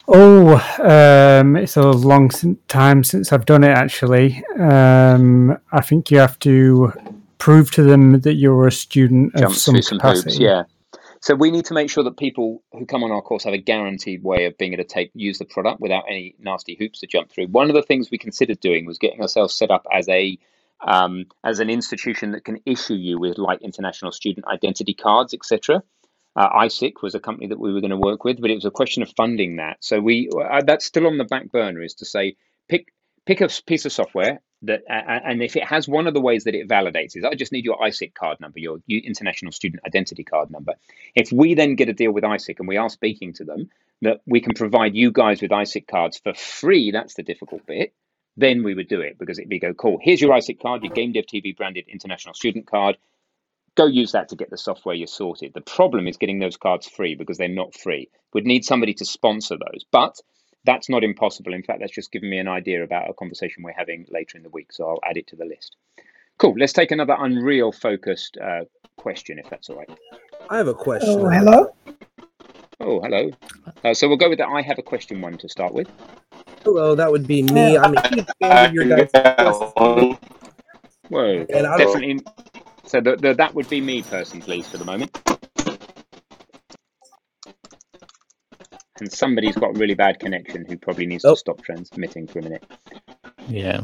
Oh, 0.08 0.56
um, 0.84 1.56
it's 1.56 1.78
a 1.78 1.82
long 1.90 2.30
time 2.68 3.04
since 3.04 3.34
I've 3.34 3.46
done 3.46 3.64
it. 3.64 3.70
Actually, 3.70 4.44
um, 4.60 5.58
I 5.72 5.82
think 5.82 6.12
you 6.12 6.18
have 6.20 6.38
to 6.40 6.94
prove 7.40 7.72
to 7.72 7.84
them 7.84 8.20
that 8.22 8.36
you're 8.36 8.68
a 8.68 8.72
student 8.72 9.34
of 9.36 9.42
Jump 9.42 9.56
some 9.56 9.74
through 9.76 9.82
some 9.82 9.98
capacity. 10.00 10.44
Yeah. 10.44 10.64
So 11.26 11.34
we 11.34 11.50
need 11.50 11.66
to 11.66 11.74
make 11.74 11.90
sure 11.90 12.04
that 12.04 12.18
people 12.18 12.62
who 12.72 12.86
come 12.86 13.04
on 13.04 13.10
our 13.10 13.24
course 13.24 13.46
have 13.46 13.54
a 13.56 13.58
guaranteed 13.58 14.24
way 14.24 14.46
of 14.46 14.60
being 14.60 14.74
able 14.74 14.84
to 14.84 14.88
take 14.88 15.10
use 15.16 15.40
the 15.40 15.46
product 15.46 15.82
without 15.82 16.04
any 16.08 16.36
nasty 16.38 16.76
hoops 16.78 17.00
to 17.00 17.08
jump 17.08 17.32
through. 17.32 17.48
One 17.48 17.68
of 17.68 17.76
the 17.76 17.82
things 17.82 18.12
we 18.12 18.20
considered 18.20 18.60
doing 18.60 18.86
was 18.86 19.00
getting 19.00 19.22
ourselves 19.22 19.56
set 19.56 19.72
up 19.72 19.88
as 19.92 20.08
a 20.08 20.38
um, 20.86 21.26
as 21.44 21.60
an 21.60 21.72
institution 21.72 22.34
that 22.34 22.46
can 22.46 22.60
issue 22.68 22.94
you 22.94 23.18
with 23.18 23.40
like 23.40 23.64
international 23.64 24.12
student 24.12 24.46
identity 24.46 24.94
cards, 24.94 25.34
etc. 25.34 25.82
Uh, 26.36 26.50
ISIC 26.60 27.02
was 27.02 27.16
a 27.16 27.20
company 27.20 27.48
that 27.48 27.60
we 27.60 27.74
were 27.74 27.82
going 27.82 27.90
to 27.90 27.98
work 27.98 28.24
with, 28.24 28.40
but 28.40 28.52
it 28.52 28.56
was 28.56 28.66
a 28.66 28.70
question 28.70 29.02
of 29.02 29.12
funding 29.18 29.56
that. 29.56 29.78
So 29.80 30.00
we 30.00 30.30
uh, 30.30 30.62
that's 30.62 30.86
still 30.86 31.08
on 31.08 31.18
the 31.18 31.24
back 31.24 31.52
burner 31.52 31.82
is 31.82 31.96
to 31.96 32.06
say 32.06 32.36
pick 32.70 32.94
pick 33.26 33.42
a 33.42 33.50
piece 33.66 33.86
of 33.86 33.92
software 33.92 34.42
that 34.64 34.82
and 34.88 35.44
if 35.44 35.56
it 35.56 35.64
has 35.64 35.88
one 35.88 36.08
of 36.08 36.14
the 36.14 36.22
ways 36.22 36.46
that 36.46 36.56
it 36.56 36.68
validates 36.68 37.16
is 37.16 37.24
I 37.24 37.36
just 37.36 37.52
need 37.52 37.66
your 37.66 37.78
ISIC 37.78 38.14
card 38.14 38.40
number, 38.40 38.60
your 38.60 38.80
international 38.88 39.52
student 39.52 39.84
identity 39.86 40.24
card 40.24 40.50
number. 40.50 40.74
If 41.14 41.32
we 41.32 41.54
then 41.54 41.76
get 41.76 41.90
a 41.90 41.94
deal 41.94 42.12
with 42.12 42.24
ISIC 42.24 42.60
and 42.60 42.68
we 42.68 42.78
are 42.78 42.90
speaking 42.90 43.34
to 43.34 43.44
them 43.44 43.70
that 44.02 44.22
we 44.26 44.42
can 44.42 44.54
provide 44.54 44.96
you 44.96 45.12
guys 45.12 45.42
with 45.42 45.52
ISIC 45.52 45.88
cards 45.88 46.18
for 46.18 46.34
free, 46.34 46.92
that's 46.92 47.14
the 47.16 47.24
difficult 47.24 47.66
bit. 47.66 47.94
Then 48.38 48.64
we 48.64 48.74
would 48.74 48.88
do 48.88 49.02
it 49.02 49.18
because 49.18 49.40
it'd 49.40 49.50
be 49.50 49.60
go 49.60 49.74
cool. 49.74 50.00
Here's 50.02 50.22
your 50.22 50.32
ISIC 50.32 50.62
card, 50.62 50.84
your 50.84 50.94
Game 50.94 51.12
Dev 51.14 51.26
TV 51.26 51.56
branded 51.56 51.86
international 51.88 52.34
student 52.34 52.68
card 52.68 52.98
go 53.76 53.86
use 53.88 54.14
that 54.14 54.30
to 54.30 54.38
get 54.38 54.50
the 54.50 54.58
software 54.58 54.96
you're 54.96 55.06
sorted. 55.06 55.54
The 55.54 55.62
problem 55.62 56.08
is 56.08 56.18
getting 56.18 56.40
those 56.40 56.58
cards 56.58 56.88
free 56.88 57.16
because 57.16 57.38
they're 57.38 57.50
not 57.50 57.76
free. 57.76 58.10
We'd 58.34 58.46
need 58.46 58.64
somebody 58.64 58.94
to 58.96 59.06
sponsor 59.06 59.58
those, 59.58 59.86
but 59.92 60.16
that's 60.66 60.90
not 60.90 61.04
impossible. 61.04 61.54
In 61.54 61.64
fact, 61.64 61.80
that's 61.80 61.94
just 61.94 62.12
given 62.12 62.30
me 62.30 62.40
an 62.40 62.48
idea 62.48 62.84
about 62.84 63.10
a 63.10 63.14
conversation 63.14 63.64
we're 63.64 63.74
having 63.74 64.06
later 64.10 64.38
in 64.38 64.44
the 64.44 64.50
week, 64.50 64.72
so 64.72 64.90
I'll 64.90 65.10
add 65.10 65.18
it 65.18 65.28
to 65.28 65.36
the 65.36 65.46
list. 65.46 65.76
Cool. 66.38 66.56
Let's 66.58 66.74
take 66.74 66.92
another 66.92 67.16
Unreal 67.18 67.72
focused 67.72 68.38
uh, 68.38 68.66
question, 68.98 69.40
if 69.40 69.50
that's 69.50 69.70
all 69.70 69.78
right. 69.78 69.90
I 70.50 70.58
have 70.58 70.68
a 70.68 70.74
question. 70.74 71.20
Oh, 71.20 71.30
hello. 71.30 71.74
Oh, 72.82 73.00
hello. 73.02 73.32
Uh, 73.84 73.94
so 73.94 74.08
we'll 74.08 74.18
go 74.18 74.30
with 74.30 74.40
the 74.40 74.48
I 74.48 74.62
have 74.62 74.78
a 74.78 74.84
question 74.84 75.22
one 75.22 75.38
to 75.38 75.48
start 75.48 75.74
with. 75.74 75.90
Hello, 76.64 76.96
that 76.96 77.10
would 77.10 77.26
be 77.26 77.44
me. 77.44 77.78
I'm 77.78 77.96
a 77.96 78.08
huge 78.10 78.28
fan 78.42 78.66
of 78.70 78.74
your 78.74 78.86
guys' 78.86 79.10
Whoa, 81.10 81.46
And 81.50 81.78
definitely. 81.78 82.20
So 82.86 83.00
the, 83.02 83.16
the, 83.16 83.34
that 83.36 83.54
would 83.54 83.70
be 83.70 83.82
me 83.82 84.02
person, 84.02 84.42
please, 84.42 84.68
for 84.68 84.78
the 84.78 84.86
moment. 84.86 85.18
And 89.00 89.12
somebody's 89.12 89.56
got 89.56 89.78
really 89.78 89.94
bad 89.94 90.20
connection 90.20 90.66
who 90.68 90.78
probably 90.78 91.06
needs 91.06 91.26
Oh. 91.26 91.32
to 91.34 91.38
stop 91.38 91.62
transmitting 91.62 92.28
for 92.28 92.40
a 92.40 92.44
minute. 92.44 92.64
Yeah. 93.50 93.82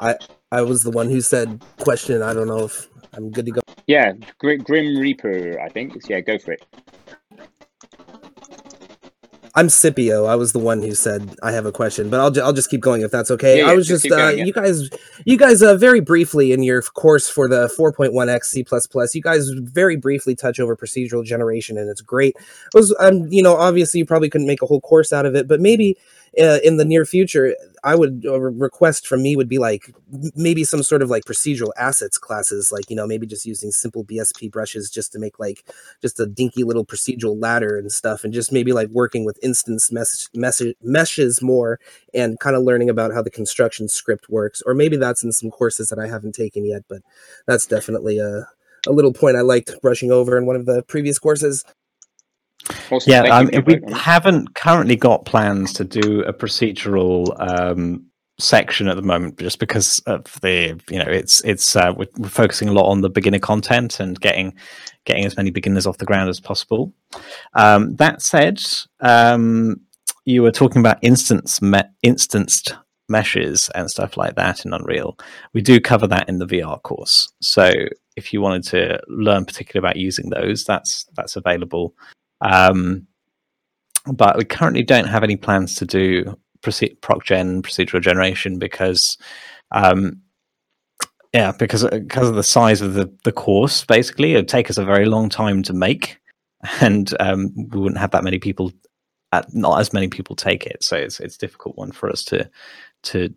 I 0.00 0.16
I 0.50 0.62
was 0.62 0.82
the 0.82 0.90
one 0.90 1.08
who 1.08 1.20
said 1.20 1.62
question. 1.78 2.22
I 2.22 2.34
don't 2.34 2.48
know 2.48 2.64
if 2.64 2.88
I'm 3.14 3.30
good 3.30 3.46
to 3.46 3.52
go. 3.52 3.60
Yeah, 3.86 4.12
Grim 4.38 4.96
Reaper, 4.98 5.58
I 5.60 5.68
think. 5.68 5.94
Yeah, 6.08 6.20
go 6.20 6.38
for 6.38 6.52
it. 6.52 6.64
I'm 9.54 9.68
Scipio. 9.68 10.24
I 10.24 10.34
was 10.34 10.52
the 10.52 10.58
one 10.58 10.80
who 10.80 10.94
said 10.94 11.36
I 11.42 11.52
have 11.52 11.66
a 11.66 11.72
question, 11.72 12.08
but 12.08 12.20
I'll 12.20 12.30
ju- 12.30 12.40
I'll 12.40 12.54
just 12.54 12.70
keep 12.70 12.80
going 12.80 13.02
if 13.02 13.10
that's 13.10 13.30
okay. 13.30 13.58
Yeah, 13.58 13.70
I 13.70 13.74
was 13.74 13.86
just 13.86 14.02
just 14.02 14.04
keep 14.04 14.12
uh, 14.12 14.30
yeah. 14.30 14.44
you 14.44 14.52
guys 14.52 14.88
you 15.26 15.36
guys 15.36 15.62
uh, 15.62 15.76
very 15.76 16.00
briefly 16.00 16.52
in 16.52 16.62
your 16.62 16.80
course 16.80 17.28
for 17.28 17.48
the 17.48 17.70
4.1x 17.78 18.44
C++, 18.44 18.64
you 19.14 19.22
guys 19.22 19.50
very 19.50 19.96
briefly 19.96 20.34
touch 20.34 20.58
over 20.58 20.74
procedural 20.74 21.22
generation 21.22 21.76
and 21.76 21.90
it's 21.90 22.00
great. 22.00 22.34
It 22.36 22.74
was 22.74 22.96
um 22.98 23.26
you 23.30 23.42
know 23.42 23.56
obviously 23.56 23.98
you 23.98 24.06
probably 24.06 24.30
couldn't 24.30 24.46
make 24.46 24.62
a 24.62 24.66
whole 24.66 24.80
course 24.80 25.12
out 25.12 25.26
of 25.26 25.34
it, 25.34 25.46
but 25.46 25.60
maybe 25.60 25.98
uh, 26.40 26.58
in 26.64 26.76
the 26.76 26.84
near 26.84 27.04
future 27.04 27.54
I 27.84 27.94
would 27.94 28.24
a 28.26 28.38
request 28.38 29.06
from 29.06 29.22
me 29.22 29.36
would 29.36 29.48
be 29.48 29.58
like 29.58 29.92
maybe 30.34 30.64
some 30.64 30.82
sort 30.82 31.02
of 31.02 31.10
like 31.10 31.24
procedural 31.24 31.70
assets 31.76 32.18
classes 32.18 32.70
like 32.72 32.88
you 32.88 32.96
know 32.96 33.06
maybe 33.06 33.26
just 33.26 33.44
using 33.44 33.70
simple 33.70 34.04
BSP 34.04 34.50
brushes 34.50 34.90
just 34.90 35.12
to 35.12 35.18
make 35.18 35.38
like 35.38 35.64
just 36.00 36.20
a 36.20 36.26
dinky 36.26 36.64
little 36.64 36.86
procedural 36.86 37.40
ladder 37.40 37.76
and 37.76 37.92
stuff 37.92 38.24
and 38.24 38.32
just 38.32 38.52
maybe 38.52 38.72
like 38.72 38.88
working 38.88 39.24
with 39.24 39.38
instance 39.42 39.92
mes- 39.92 40.30
mes- 40.34 40.74
meshes 40.82 41.42
more 41.42 41.78
and 42.14 42.38
kind 42.40 42.56
of 42.56 42.62
learning 42.62 42.88
about 42.88 43.12
how 43.12 43.22
the 43.22 43.30
construction 43.30 43.88
script 43.88 44.28
works 44.28 44.62
or 44.62 44.74
maybe 44.74 44.96
that's 44.96 45.24
in 45.24 45.32
some 45.32 45.50
courses 45.50 45.88
that 45.88 45.98
I 45.98 46.06
haven't 46.06 46.34
taken 46.34 46.64
yet 46.64 46.82
but 46.88 47.02
that's 47.46 47.66
definitely 47.66 48.18
a 48.18 48.48
a 48.86 48.92
little 48.92 49.12
point 49.12 49.36
I 49.36 49.42
liked 49.42 49.80
brushing 49.80 50.10
over 50.10 50.36
in 50.36 50.46
one 50.46 50.56
of 50.56 50.66
the 50.66 50.82
previous 50.82 51.18
courses. 51.18 51.64
Awesome. 52.90 53.10
Yeah, 53.10 53.22
um, 53.22 53.50
you 53.52 53.62
for 53.62 53.70
your 53.70 53.80
we 53.80 53.80
on 53.86 53.92
haven't 53.92 54.54
currently 54.54 54.96
got 54.96 55.24
plans 55.24 55.72
to 55.74 55.84
do 55.84 56.22
a 56.22 56.32
procedural 56.32 57.34
um, 57.40 58.06
section 58.38 58.88
at 58.88 58.96
the 58.96 59.02
moment, 59.02 59.38
just 59.38 59.58
because 59.58 59.98
of 60.06 60.24
the 60.42 60.80
you 60.90 60.98
know 60.98 61.10
it's 61.10 61.42
it's 61.44 61.76
uh, 61.76 61.92
we're, 61.96 62.06
we're 62.18 62.28
focusing 62.28 62.68
a 62.68 62.72
lot 62.72 62.88
on 62.88 63.00
the 63.00 63.10
beginner 63.10 63.38
content 63.38 64.00
and 64.00 64.20
getting 64.20 64.54
getting 65.04 65.24
as 65.24 65.36
many 65.36 65.50
beginners 65.50 65.86
off 65.86 65.98
the 65.98 66.06
ground 66.06 66.28
as 66.28 66.40
possible. 66.40 66.92
Um, 67.54 67.96
that 67.96 68.22
said, 68.22 68.62
um, 69.00 69.76
you 70.24 70.42
were 70.42 70.52
talking 70.52 70.80
about 70.80 70.98
instance 71.02 71.60
me- 71.60 71.82
instanced 72.02 72.76
meshes 73.08 73.68
and 73.74 73.90
stuff 73.90 74.16
like 74.16 74.36
that 74.36 74.64
in 74.64 74.72
Unreal. 74.72 75.18
We 75.52 75.60
do 75.60 75.80
cover 75.80 76.06
that 76.06 76.28
in 76.28 76.38
the 76.38 76.46
VR 76.46 76.80
course, 76.82 77.32
so 77.40 77.72
if 78.16 78.32
you 78.32 78.40
wanted 78.40 78.64
to 78.64 79.00
learn 79.08 79.44
particularly 79.44 79.86
about 79.86 79.96
using 79.96 80.30
those, 80.30 80.64
that's 80.64 81.06
that's 81.16 81.36
available. 81.36 81.94
Um, 82.42 83.06
but 84.12 84.36
we 84.36 84.44
currently 84.44 84.82
don't 84.82 85.06
have 85.06 85.22
any 85.22 85.36
plans 85.36 85.76
to 85.76 85.86
do 85.86 86.36
proce- 86.62 86.98
procgen 87.00 87.62
procedural 87.62 88.00
generation 88.02 88.58
because, 88.58 89.16
um, 89.70 90.20
yeah, 91.32 91.52
because 91.58 91.84
because 91.84 92.28
of 92.28 92.34
the 92.34 92.42
size 92.42 92.80
of 92.82 92.94
the 92.94 93.10
the 93.24 93.32
course. 93.32 93.84
Basically, 93.84 94.32
it 94.32 94.36
would 94.36 94.48
take 94.48 94.68
us 94.70 94.78
a 94.78 94.84
very 94.84 95.06
long 95.06 95.28
time 95.28 95.62
to 95.64 95.72
make, 95.72 96.18
and 96.80 97.14
um, 97.20 97.52
we 97.70 97.80
wouldn't 97.80 98.00
have 98.00 98.10
that 98.10 98.24
many 98.24 98.38
people. 98.38 98.72
Uh, 99.32 99.42
not 99.54 99.80
as 99.80 99.94
many 99.94 100.08
people 100.08 100.36
take 100.36 100.66
it, 100.66 100.84
so 100.84 100.94
it's 100.96 101.18
it's 101.20 101.36
a 101.36 101.38
difficult 101.38 101.76
one 101.78 101.90
for 101.92 102.10
us 102.10 102.22
to 102.24 102.50
to 103.04 103.32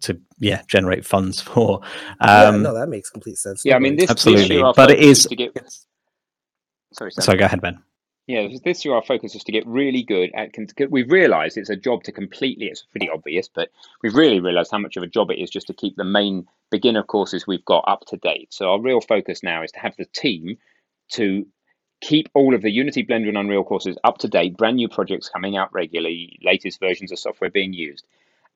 to 0.00 0.20
yeah 0.38 0.62
generate 0.68 1.04
funds 1.04 1.40
for. 1.42 1.80
yeah, 2.20 2.42
Um, 2.48 2.62
no, 2.62 2.74
that 2.74 2.88
makes 2.88 3.10
complete 3.10 3.38
sense. 3.38 3.64
Yeah, 3.64 3.76
I 3.76 3.78
mean, 3.80 3.96
this, 3.96 4.02
this 4.02 4.10
absolutely, 4.10 4.56
year 4.56 4.72
but 4.76 4.90
it 4.90 4.98
focus 4.98 5.18
is. 5.18 5.26
to 5.26 5.36
get. 5.36 5.52
Sorry, 6.92 7.10
Sam. 7.10 7.22
Sorry, 7.24 7.38
go 7.38 7.46
ahead, 7.46 7.60
Ben. 7.60 7.82
Yeah, 8.28 8.46
this- 8.62 8.84
year 8.84 8.94
our 8.94 9.02
focus 9.02 9.34
is 9.34 9.42
to 9.44 9.52
get 9.52 9.66
really 9.66 10.02
good 10.02 10.30
at. 10.34 10.54
We've 10.90 11.10
realised 11.10 11.56
it's 11.56 11.70
a 11.70 11.76
job 11.76 12.04
to 12.04 12.12
completely. 12.12 12.66
It's 12.66 12.82
pretty 12.82 13.08
obvious, 13.08 13.48
but 13.48 13.70
we've 14.02 14.14
really 14.14 14.38
realised 14.38 14.70
how 14.70 14.78
much 14.78 14.98
of 14.98 15.02
a 15.02 15.06
job 15.06 15.30
it 15.30 15.38
is 15.38 15.48
just 15.48 15.68
to 15.68 15.72
keep 15.72 15.96
the 15.96 16.04
main 16.04 16.46
beginner 16.70 17.02
courses 17.02 17.46
we've 17.46 17.64
got 17.64 17.84
up 17.88 18.04
to 18.08 18.18
date. 18.18 18.52
So 18.52 18.70
our 18.70 18.80
real 18.80 19.00
focus 19.00 19.42
now 19.42 19.62
is 19.62 19.72
to 19.72 19.80
have 19.80 19.96
the 19.96 20.04
team 20.04 20.58
to 21.12 21.46
keep 22.02 22.28
all 22.34 22.54
of 22.54 22.60
the 22.60 22.70
Unity, 22.70 23.02
Blender, 23.02 23.28
and 23.28 23.38
Unreal 23.38 23.64
courses 23.64 23.96
up 24.04 24.18
to 24.18 24.28
date, 24.28 24.58
brand 24.58 24.76
new 24.76 24.88
projects 24.88 25.30
coming 25.30 25.56
out 25.56 25.72
regularly, 25.72 26.38
latest 26.42 26.80
versions 26.80 27.10
of 27.10 27.18
software 27.18 27.50
being 27.50 27.72
used, 27.72 28.06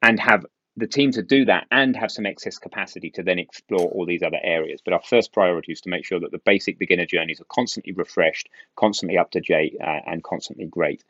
and 0.02 0.20
have 0.20 0.44
the 0.76 0.86
team 0.86 1.12
to 1.12 1.22
do 1.22 1.44
that 1.44 1.66
and 1.70 1.94
have 1.96 2.10
some 2.10 2.24
excess 2.24 2.58
capacity 2.58 3.10
to 3.10 3.22
then 3.22 3.38
explore 3.38 3.88
all 3.88 4.06
these 4.06 4.22
other 4.22 4.40
areas. 4.42 4.80
But 4.82 4.94
our 4.94 5.02
first 5.02 5.32
priority 5.32 5.72
is 5.72 5.82
to 5.82 5.90
make 5.90 6.04
sure 6.04 6.20
that 6.20 6.32
the 6.32 6.38
basic 6.38 6.78
beginner 6.78 7.04
journeys 7.04 7.40
are 7.40 7.46
constantly 7.48 7.92
refreshed, 7.92 8.48
constantly 8.76 9.18
up 9.18 9.30
to 9.32 9.40
date, 9.40 9.76
uh, 9.80 10.00
and 10.06 10.24
constantly 10.24 10.66
great. 10.66 11.04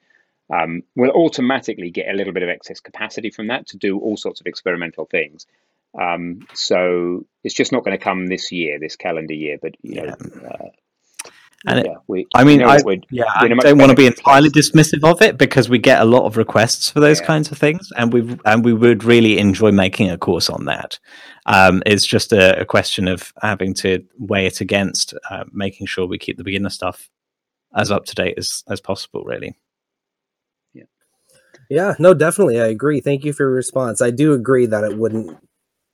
Um, 0.52 0.82
we'll 0.96 1.12
automatically 1.12 1.90
get 1.90 2.08
a 2.08 2.16
little 2.16 2.32
bit 2.32 2.42
of 2.42 2.48
excess 2.48 2.80
capacity 2.80 3.30
from 3.30 3.46
that 3.48 3.68
to 3.68 3.76
do 3.76 3.98
all 3.98 4.16
sorts 4.16 4.40
of 4.40 4.46
experimental 4.46 5.06
things. 5.06 5.46
Um, 5.98 6.46
so 6.54 7.26
it's 7.44 7.54
just 7.54 7.70
not 7.70 7.84
going 7.84 7.96
to 7.96 8.02
come 8.02 8.26
this 8.26 8.50
year, 8.50 8.78
this 8.80 8.96
calendar 8.96 9.34
year, 9.34 9.58
but 9.60 9.76
you 9.82 10.02
know, 10.02 10.08
uh, 10.08 10.68
And 11.66 11.78
it- 11.78 11.86
yeah, 11.86 11.96
we. 12.08 12.26
I 12.34 12.42
we 12.44 12.52
mean, 12.52 12.60
know 12.60 12.68
I, 12.68 12.80
yeah, 13.10 13.24
I 13.36 13.46
in 13.46 13.52
a 13.52 13.54
much 13.54 13.64
don't 13.64 13.78
want 13.78 13.90
to 13.90 13.96
be 13.96 14.06
entirely 14.06 14.50
dismissive 14.50 15.08
of 15.08 15.22
it 15.22 15.38
because 15.38 15.68
we 15.68 15.78
get 15.78 16.00
a 16.00 16.04
lot 16.04 16.24
of 16.24 16.36
requests 16.36 16.90
for 16.90 17.00
those 17.00 17.20
kinds 17.20 17.52
of 17.52 17.58
things, 17.58 17.92
and 17.96 18.12
we 18.12 18.36
and 18.44 18.64
we 18.64 18.72
would 18.72 19.04
really 19.04 19.38
enjoy 19.38 19.70
making 19.70 20.10
a 20.10 20.18
course 20.18 20.50
on 20.50 20.64
that. 20.64 20.98
Um, 21.46 21.82
it's 21.86 22.06
just 22.06 22.32
a, 22.32 22.60
a 22.60 22.64
question 22.64 23.06
of 23.08 23.32
having 23.42 23.74
to 23.74 24.04
weigh 24.18 24.46
it 24.46 24.60
against 24.60 25.14
uh, 25.30 25.44
making 25.52 25.86
sure 25.86 26.06
we 26.06 26.18
keep 26.18 26.36
the 26.36 26.44
beginner 26.44 26.70
stuff 26.70 27.08
as 27.76 27.90
up 27.90 28.04
to 28.06 28.14
date 28.14 28.34
as 28.38 28.64
as 28.68 28.80
possible. 28.80 29.22
Really, 29.24 29.54
Yeah, 30.74 30.84
Yeah, 31.70 31.94
no, 31.98 32.12
definitely, 32.14 32.60
I 32.60 32.66
agree. 32.66 33.00
Thank 33.00 33.24
you 33.24 33.32
for 33.32 33.44
your 33.44 33.52
response. 33.52 34.02
I 34.02 34.10
do 34.10 34.32
agree 34.32 34.66
that 34.66 34.84
it 34.84 34.96
wouldn't, 34.98 35.36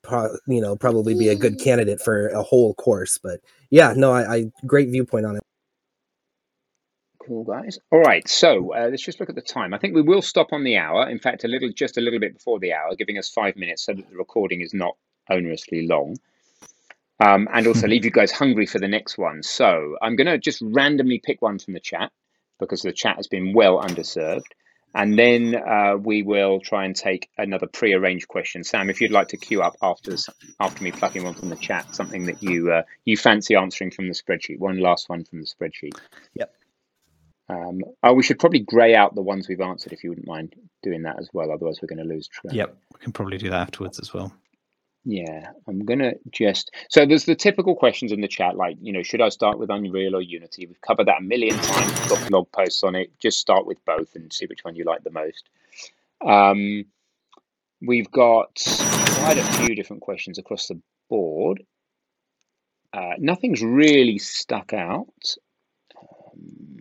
pro- 0.03 0.35
you 0.47 0.61
know, 0.61 0.75
probably 0.75 1.13
be 1.13 1.29
a 1.29 1.35
good 1.35 1.59
candidate 1.59 2.01
for 2.01 2.27
a 2.29 2.41
whole 2.43 2.73
course. 2.75 3.17
But 3.17 3.39
yeah, 3.69 3.93
no, 3.95 4.11
I, 4.11 4.35
I 4.35 4.51
great 4.65 4.89
viewpoint 4.89 5.25
on 5.25 5.35
it. 5.37 5.43
Cool, 7.29 7.43
guys. 7.43 7.77
All 7.91 8.01
right, 8.01 8.27
so 8.27 8.73
uh, 8.73 8.87
let's 8.89 9.03
just 9.03 9.19
look 9.19 9.29
at 9.29 9.35
the 9.35 9.41
time. 9.43 9.75
I 9.75 9.77
think 9.77 9.93
we 9.93 10.01
will 10.01 10.23
stop 10.23 10.51
on 10.51 10.63
the 10.63 10.77
hour. 10.77 11.07
In 11.07 11.19
fact, 11.19 11.43
a 11.43 11.47
little, 11.47 11.69
just 11.71 11.95
a 11.99 12.01
little 12.01 12.19
bit 12.19 12.33
before 12.33 12.57
the 12.57 12.73
hour, 12.73 12.95
giving 12.95 13.19
us 13.19 13.29
five 13.29 13.55
minutes 13.55 13.83
so 13.83 13.93
that 13.93 14.09
the 14.09 14.17
recording 14.17 14.61
is 14.61 14.73
not 14.73 14.97
onerously 15.29 15.87
long, 15.87 16.17
um, 17.19 17.47
and 17.53 17.67
also 17.67 17.87
leave 17.87 18.03
you 18.03 18.09
guys 18.09 18.31
hungry 18.31 18.65
for 18.65 18.79
the 18.79 18.87
next 18.87 19.19
one. 19.19 19.43
So 19.43 19.95
I'm 20.01 20.15
going 20.15 20.25
to 20.25 20.39
just 20.39 20.59
randomly 20.63 21.21
pick 21.23 21.39
one 21.39 21.59
from 21.59 21.75
the 21.75 21.79
chat 21.79 22.11
because 22.59 22.81
the 22.81 22.91
chat 22.91 23.17
has 23.17 23.27
been 23.27 23.53
well 23.53 23.79
underserved, 23.79 24.49
and 24.95 25.15
then 25.15 25.53
uh, 25.53 25.97
we 25.97 26.23
will 26.23 26.59
try 26.59 26.85
and 26.85 26.95
take 26.95 27.29
another 27.37 27.67
pre-arranged 27.67 28.27
question. 28.27 28.63
Sam, 28.63 28.89
if 28.89 29.01
you'd 29.01 29.11
like 29.11 29.27
to 29.27 29.37
queue 29.37 29.61
up 29.61 29.75
after 29.83 30.15
after 30.59 30.83
me 30.83 30.91
plucking 30.91 31.23
one 31.23 31.35
from 31.35 31.49
the 31.49 31.57
chat, 31.57 31.93
something 31.93 32.25
that 32.25 32.41
you 32.41 32.71
uh, 32.71 32.81
you 33.05 33.17
fancy 33.17 33.53
answering 33.53 33.91
from 33.91 34.07
the 34.07 34.15
spreadsheet, 34.15 34.57
one 34.57 34.79
last 34.79 35.09
one 35.09 35.25
from 35.25 35.41
the 35.41 35.45
spreadsheet. 35.45 35.93
Yep. 36.33 36.55
Um, 37.49 37.81
oh, 38.03 38.13
we 38.13 38.23
should 38.23 38.39
probably 38.39 38.59
grey 38.59 38.95
out 38.95 39.15
the 39.15 39.21
ones 39.21 39.47
we've 39.47 39.61
answered 39.61 39.91
if 39.91 40.03
you 40.03 40.11
wouldn't 40.11 40.27
mind 40.27 40.53
doing 40.83 41.03
that 41.03 41.19
as 41.19 41.29
well. 41.33 41.51
Otherwise, 41.51 41.79
we're 41.81 41.87
going 41.87 42.07
to 42.07 42.13
lose 42.13 42.27
track. 42.27 42.53
Yep, 42.53 42.77
we 42.93 42.99
can 42.99 43.11
probably 43.11 43.37
do 43.37 43.49
that 43.49 43.61
afterwards 43.61 43.99
as 43.99 44.13
well. 44.13 44.31
Yeah, 45.05 45.51
I'm 45.67 45.85
gonna 45.85 46.13
just 46.29 46.71
so 46.89 47.05
there's 47.05 47.23
the 47.23 47.33
typical 47.33 47.73
questions 47.73 48.11
in 48.11 48.19
the 48.19 48.27
chat, 48.27 48.57
like 48.57 48.77
you 48.81 48.91
know, 48.91 49.01
should 49.01 49.21
I 49.21 49.29
start 49.29 49.57
with 49.57 49.69
Unreal 49.69 50.15
or 50.15 50.21
Unity? 50.21 50.67
We've 50.67 50.81
covered 50.81 51.07
that 51.07 51.19
a 51.19 51.23
million 51.23 51.57
times. 51.57 51.99
We've 51.99 52.09
got 52.09 52.29
blog 52.29 52.51
posts 52.51 52.83
on 52.83 52.95
it. 52.95 53.17
Just 53.17 53.39
start 53.39 53.65
with 53.65 53.83
both 53.85 54.15
and 54.15 54.31
see 54.31 54.45
which 54.45 54.63
one 54.63 54.75
you 54.75 54.83
like 54.83 55.03
the 55.03 55.09
most. 55.09 55.49
Um, 56.23 56.85
we've 57.81 58.11
got 58.11 58.61
quite 58.65 59.37
a 59.37 59.43
few 59.43 59.73
different 59.73 60.01
questions 60.01 60.37
across 60.37 60.67
the 60.67 60.81
board. 61.09 61.63
Uh, 62.91 63.13
nothing's 63.17 63.63
really 63.63 64.17
stuck 64.17 64.73
out. 64.73 65.35
Um, 65.97 66.78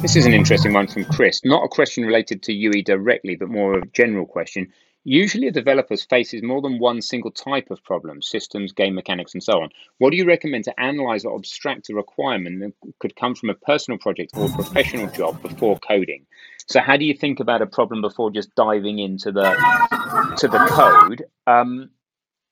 This 0.00 0.16
is 0.16 0.26
an 0.26 0.34
interesting 0.34 0.72
one 0.72 0.88
from 0.88 1.04
Chris. 1.04 1.44
Not 1.44 1.64
a 1.64 1.68
question 1.68 2.04
related 2.04 2.42
to 2.44 2.52
UE 2.52 2.82
directly, 2.82 3.36
but 3.36 3.48
more 3.48 3.76
of 3.76 3.84
a 3.84 3.86
general 3.86 4.26
question. 4.26 4.72
Usually, 5.04 5.46
a 5.46 5.52
developer 5.52 5.96
faces 5.96 6.42
more 6.42 6.60
than 6.60 6.80
one 6.80 7.00
single 7.00 7.30
type 7.30 7.70
of 7.70 7.84
problem 7.84 8.20
systems, 8.20 8.72
game 8.72 8.96
mechanics, 8.96 9.32
and 9.32 9.42
so 9.42 9.62
on. 9.62 9.70
What 9.98 10.10
do 10.10 10.16
you 10.16 10.26
recommend 10.26 10.64
to 10.64 10.80
analyze 10.80 11.24
or 11.24 11.36
abstract 11.36 11.88
a 11.88 11.94
requirement 11.94 12.60
that 12.60 12.72
could 12.98 13.14
come 13.14 13.36
from 13.36 13.50
a 13.50 13.54
personal 13.54 13.98
project 13.98 14.32
or 14.36 14.48
professional 14.48 15.06
job 15.08 15.40
before 15.40 15.78
coding? 15.78 16.26
So, 16.66 16.80
how 16.80 16.96
do 16.96 17.04
you 17.04 17.14
think 17.14 17.38
about 17.38 17.62
a 17.62 17.66
problem 17.66 18.02
before 18.02 18.32
just 18.32 18.54
diving 18.56 18.98
into 18.98 19.30
the 19.30 19.54
to 20.38 20.48
the 20.48 20.58
code? 20.68 21.24
Um, 21.46 21.90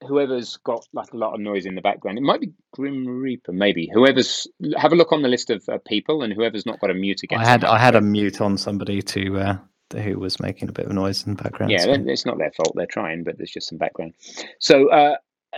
whoever's 0.07 0.57
got 0.59 0.86
like 0.92 1.12
a 1.12 1.16
lot 1.16 1.34
of 1.34 1.40
noise 1.40 1.66
in 1.66 1.74
the 1.74 1.80
background, 1.80 2.18
it 2.18 2.22
might 2.22 2.40
be 2.40 2.53
Grim 2.72 3.07
Reaper, 3.07 3.53
maybe. 3.53 3.90
Whoever's 3.92 4.47
have 4.76 4.92
a 4.92 4.97
look 4.97 5.12
on 5.12 5.22
the 5.22 5.28
list 5.28 5.51
of 5.51 5.66
uh, 5.68 5.78
people, 5.86 6.22
and 6.22 6.32
whoever's 6.32 6.66
not 6.66 6.80
got 6.80 6.90
a 6.90 6.94
mute 6.94 7.22
again. 7.22 7.40
I 7.40 7.47
had. 7.47 7.64
I 7.64 7.78
had 7.78 7.94
a 7.94 8.01
mute 8.01 8.40
on 8.40 8.59
somebody 8.59 9.03
to 9.03 9.38
uh, 9.38 9.59
who 9.94 10.18
was 10.18 10.40
making 10.40 10.68
a 10.68 10.72
bit 10.72 10.86
of 10.86 10.92
noise 10.92 11.26
in 11.26 11.34
the 11.34 11.42
background. 11.42 11.72
Yeah, 11.72 11.84
so- 11.84 11.92
it's 11.92 12.26
not 12.26 12.38
their 12.38 12.53
fault. 12.53 12.72
They're 12.74 12.86
trying, 12.86 13.24
but 13.24 13.38
there's 13.38 13.51
just 13.51 13.68
some 13.68 13.78
background. 13.78 14.14
So, 14.59 14.90
uh, 14.90 15.16
uh, 15.53 15.57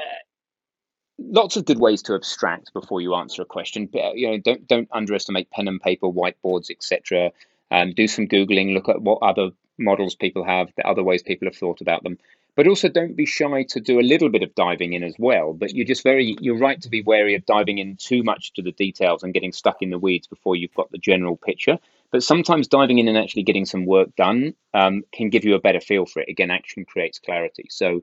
lots 1.19 1.57
of 1.57 1.65
good 1.65 1.81
ways 1.81 2.03
to 2.03 2.15
abstract 2.15 2.73
before 2.73 3.01
you 3.01 3.15
answer 3.15 3.43
a 3.43 3.47
question. 3.47 3.87
But, 3.93 3.99
uh, 4.01 4.13
you 4.15 4.31
know, 4.31 4.39
don't 4.39 4.67
don't 4.67 4.89
underestimate 4.93 5.51
pen 5.51 5.69
and 5.69 5.81
paper, 5.81 6.07
whiteboards, 6.07 6.71
etc. 6.71 7.33
Um, 7.71 7.93
do 7.93 8.07
some 8.07 8.27
googling. 8.27 8.73
Look 8.75 8.89
at 8.89 9.03
what 9.03 9.23
other 9.23 9.51
models 9.79 10.15
people 10.15 10.45
have, 10.45 10.73
the 10.77 10.87
other 10.87 11.03
ways 11.03 11.23
people 11.23 11.47
have 11.47 11.57
thought 11.57 11.81
about 11.81 12.03
them. 12.03 12.19
But 12.59 12.67
also, 12.67 12.89
don't 12.89 13.15
be 13.15 13.25
shy 13.25 13.63
to 13.69 13.79
do 13.79 14.01
a 14.01 14.03
little 14.03 14.31
bit 14.31 14.43
of 14.43 14.53
diving 14.57 14.93
in 14.93 15.05
as 15.05 15.15
well. 15.17 15.53
But 15.53 15.77
you're 15.77 15.87
just 15.87 16.03
very 16.03 16.37
you're 16.41 16.59
right 16.59 16.81
to 16.81 16.89
be 16.89 17.03
wary 17.03 17.37
of 17.37 17.47
diving 17.47 17.79
in 17.79 17.95
too 17.95 18.25
much 18.25 18.53
to 18.55 18.63
the 18.63 18.73
details 18.73 19.23
and 19.23 19.33
getting 19.33 19.53
stuck 19.53 19.81
in 19.81 19.91
the 19.91 19.99
weeds 20.01 20.27
before 20.27 20.57
you've 20.57 20.75
got 20.75 20.91
the 20.91 20.99
general 20.99 21.37
picture. 21.37 21.79
But 22.11 22.25
sometimes 22.25 22.67
diving 22.67 22.99
in 22.99 23.07
and 23.07 23.17
actually 23.17 23.45
getting 23.45 23.65
some 23.65 23.87
work 23.87 24.17
done 24.17 24.55
um, 24.75 25.05
can 25.13 25.31
give 25.31 25.45
you 25.45 25.55
a 25.55 25.61
better 25.61 25.79
feel 25.79 26.05
for 26.05 26.19
it. 26.19 26.29
Again, 26.29 26.51
action 26.51 26.85
creates 26.85 27.21
clarity. 27.21 27.69
So, 27.71 28.03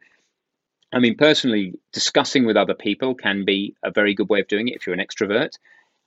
I 0.94 1.00
mean, 1.00 1.18
personally, 1.18 1.74
discussing 1.92 2.46
with 2.46 2.56
other 2.56 2.76
people 2.76 3.14
can 3.14 3.44
be 3.44 3.76
a 3.84 3.92
very 3.92 4.14
good 4.14 4.30
way 4.30 4.40
of 4.40 4.48
doing 4.48 4.70
it 4.70 4.78
if 4.78 4.88
you're 4.88 4.96
an 4.96 5.06
extrovert. 5.06 5.56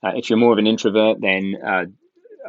Uh, 0.01 0.13
if 0.15 0.27
you're 0.27 0.39
more 0.39 0.53
of 0.53 0.57
an 0.57 0.65
introvert, 0.65 1.21
then 1.21 1.55
uh, 1.63 1.85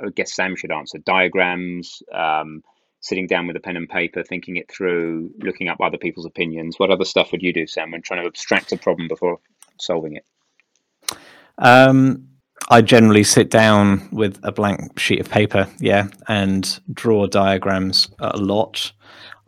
I 0.03 0.09
guess 0.15 0.33
Sam 0.33 0.57
should 0.57 0.73
answer 0.73 0.97
diagrams, 0.97 2.03
um, 2.11 2.65
sitting 3.01 3.27
down 3.27 3.47
with 3.47 3.57
a 3.57 3.61
pen 3.61 3.77
and 3.77 3.89
paper, 3.89 4.23
thinking 4.23 4.57
it 4.57 4.71
through, 4.71 5.31
looking 5.39 5.69
up 5.69 5.79
other 5.81 5.99
people's 5.99 6.27
opinions. 6.27 6.79
What 6.79 6.91
other 6.91 7.05
stuff 7.05 7.33
would 7.33 7.43
you 7.43 7.53
do, 7.53 7.67
Sam, 7.67 7.91
when 7.91 8.03
trying 8.03 8.23
to 8.23 8.27
abstract 8.27 8.73
a 8.73 8.77
problem 8.77 9.09
before 9.09 9.39
solving 9.81 10.17
it? 10.17 10.25
Um, 11.59 12.29
I 12.69 12.83
generally 12.83 13.25
sit 13.25 13.51
down 13.51 14.09
with 14.13 14.39
a 14.43 14.53
blank 14.53 14.99
sheet 14.99 15.21
of 15.21 15.31
paper, 15.31 15.69
yeah, 15.79 16.09
and 16.29 16.79
draw 16.93 17.27
diagrams 17.27 18.09
a 18.19 18.37
lot. 18.37 18.93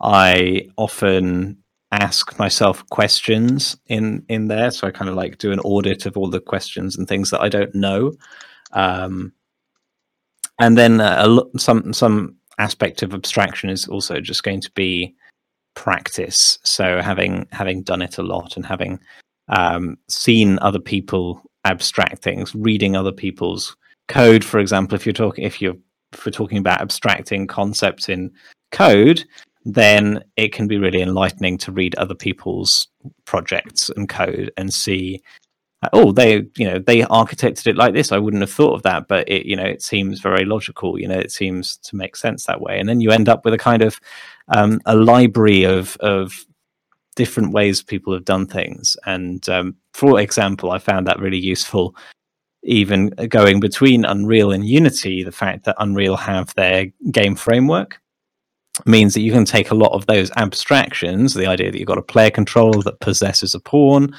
I 0.01 0.69
often 0.77 1.57
ask 1.91 2.37
myself 2.39 2.87
questions 2.89 3.77
in 3.87 4.25
in 4.27 4.47
there, 4.47 4.71
so 4.71 4.87
I 4.87 4.91
kind 4.91 5.09
of 5.09 5.15
like 5.15 5.37
do 5.37 5.51
an 5.51 5.59
audit 5.59 6.05
of 6.05 6.17
all 6.17 6.29
the 6.29 6.41
questions 6.41 6.97
and 6.97 7.07
things 7.07 7.29
that 7.29 7.41
I 7.41 7.49
don't 7.49 7.73
know. 7.75 8.13
Um, 8.71 9.33
and 10.59 10.77
then 10.77 10.99
uh, 10.99 11.39
some 11.57 11.93
some 11.93 12.37
aspect 12.59 13.01
of 13.01 13.13
abstraction 13.13 13.69
is 13.69 13.87
also 13.87 14.19
just 14.19 14.43
going 14.43 14.61
to 14.61 14.71
be 14.71 15.15
practice. 15.75 16.59
So 16.63 17.01
having 17.01 17.47
having 17.51 17.83
done 17.83 18.01
it 18.01 18.17
a 18.17 18.23
lot 18.23 18.55
and 18.55 18.65
having 18.65 18.99
um, 19.49 19.97
seen 20.07 20.59
other 20.61 20.79
people 20.79 21.41
abstract 21.65 22.23
things, 22.23 22.53
reading 22.55 22.95
other 22.95 23.11
people's 23.11 23.75
code, 24.07 24.43
for 24.43 24.59
example, 24.59 24.95
if 24.95 25.05
you're 25.05 25.13
talking 25.13 25.43
if 25.43 25.61
you're 25.61 25.77
if 26.13 26.25
we're 26.25 26.31
talking 26.31 26.59
about 26.59 26.81
abstracting 26.81 27.47
concepts 27.47 28.07
in 28.07 28.31
code, 28.71 29.23
then 29.65 30.23
it 30.35 30.53
can 30.53 30.67
be 30.67 30.77
really 30.77 31.01
enlightening 31.01 31.57
to 31.57 31.71
read 31.71 31.95
other 31.95 32.15
people's 32.15 32.87
projects 33.25 33.89
and 33.95 34.09
code 34.09 34.51
and 34.57 34.73
see 34.73 35.21
oh 35.91 36.11
they 36.11 36.45
you 36.57 36.65
know 36.69 36.79
they 36.79 37.01
architected 37.01 37.67
it 37.67 37.75
like 37.75 37.93
this. 37.93 38.11
I 38.11 38.17
wouldn't 38.17 38.41
have 38.41 38.51
thought 38.51 38.75
of 38.75 38.83
that 38.83 39.07
but 39.07 39.27
it 39.29 39.45
you 39.45 39.55
know 39.55 39.65
it 39.65 39.81
seems 39.81 40.19
very 40.19 40.45
logical. 40.45 40.99
You 40.99 41.07
know 41.07 41.19
it 41.19 41.31
seems 41.31 41.77
to 41.77 41.95
make 41.95 42.15
sense 42.15 42.45
that 42.45 42.61
way. 42.61 42.79
And 42.79 42.87
then 42.87 43.01
you 43.01 43.11
end 43.11 43.29
up 43.29 43.45
with 43.45 43.53
a 43.53 43.57
kind 43.57 43.81
of 43.81 43.99
um, 44.49 44.79
a 44.85 44.95
library 44.95 45.63
of 45.63 45.97
of 45.99 46.45
different 47.15 47.53
ways 47.53 47.83
people 47.83 48.13
have 48.13 48.25
done 48.25 48.47
things. 48.47 48.97
And 49.05 49.47
um, 49.49 49.75
for 49.93 50.19
example 50.19 50.71
i 50.71 50.79
found 50.79 51.07
that 51.07 51.19
really 51.19 51.37
useful 51.37 51.95
even 52.63 53.09
going 53.29 53.59
between 53.59 54.05
unreal 54.05 54.51
and 54.51 54.67
unity 54.67 55.23
the 55.23 55.31
fact 55.31 55.65
that 55.65 55.75
unreal 55.79 56.15
have 56.15 56.53
their 56.55 56.87
game 57.11 57.35
framework 57.35 57.99
means 58.85 59.13
that 59.13 59.21
you 59.21 59.31
can 59.31 59.45
take 59.45 59.69
a 59.69 59.75
lot 59.75 59.91
of 59.91 60.05
those 60.07 60.31
abstractions 60.37 61.33
the 61.33 61.45
idea 61.45 61.71
that 61.71 61.77
you've 61.77 61.87
got 61.87 61.97
a 61.97 62.01
player 62.01 62.31
controller 62.31 62.81
that 62.81 62.99
possesses 62.99 63.53
a 63.53 63.59
pawn 63.59 64.13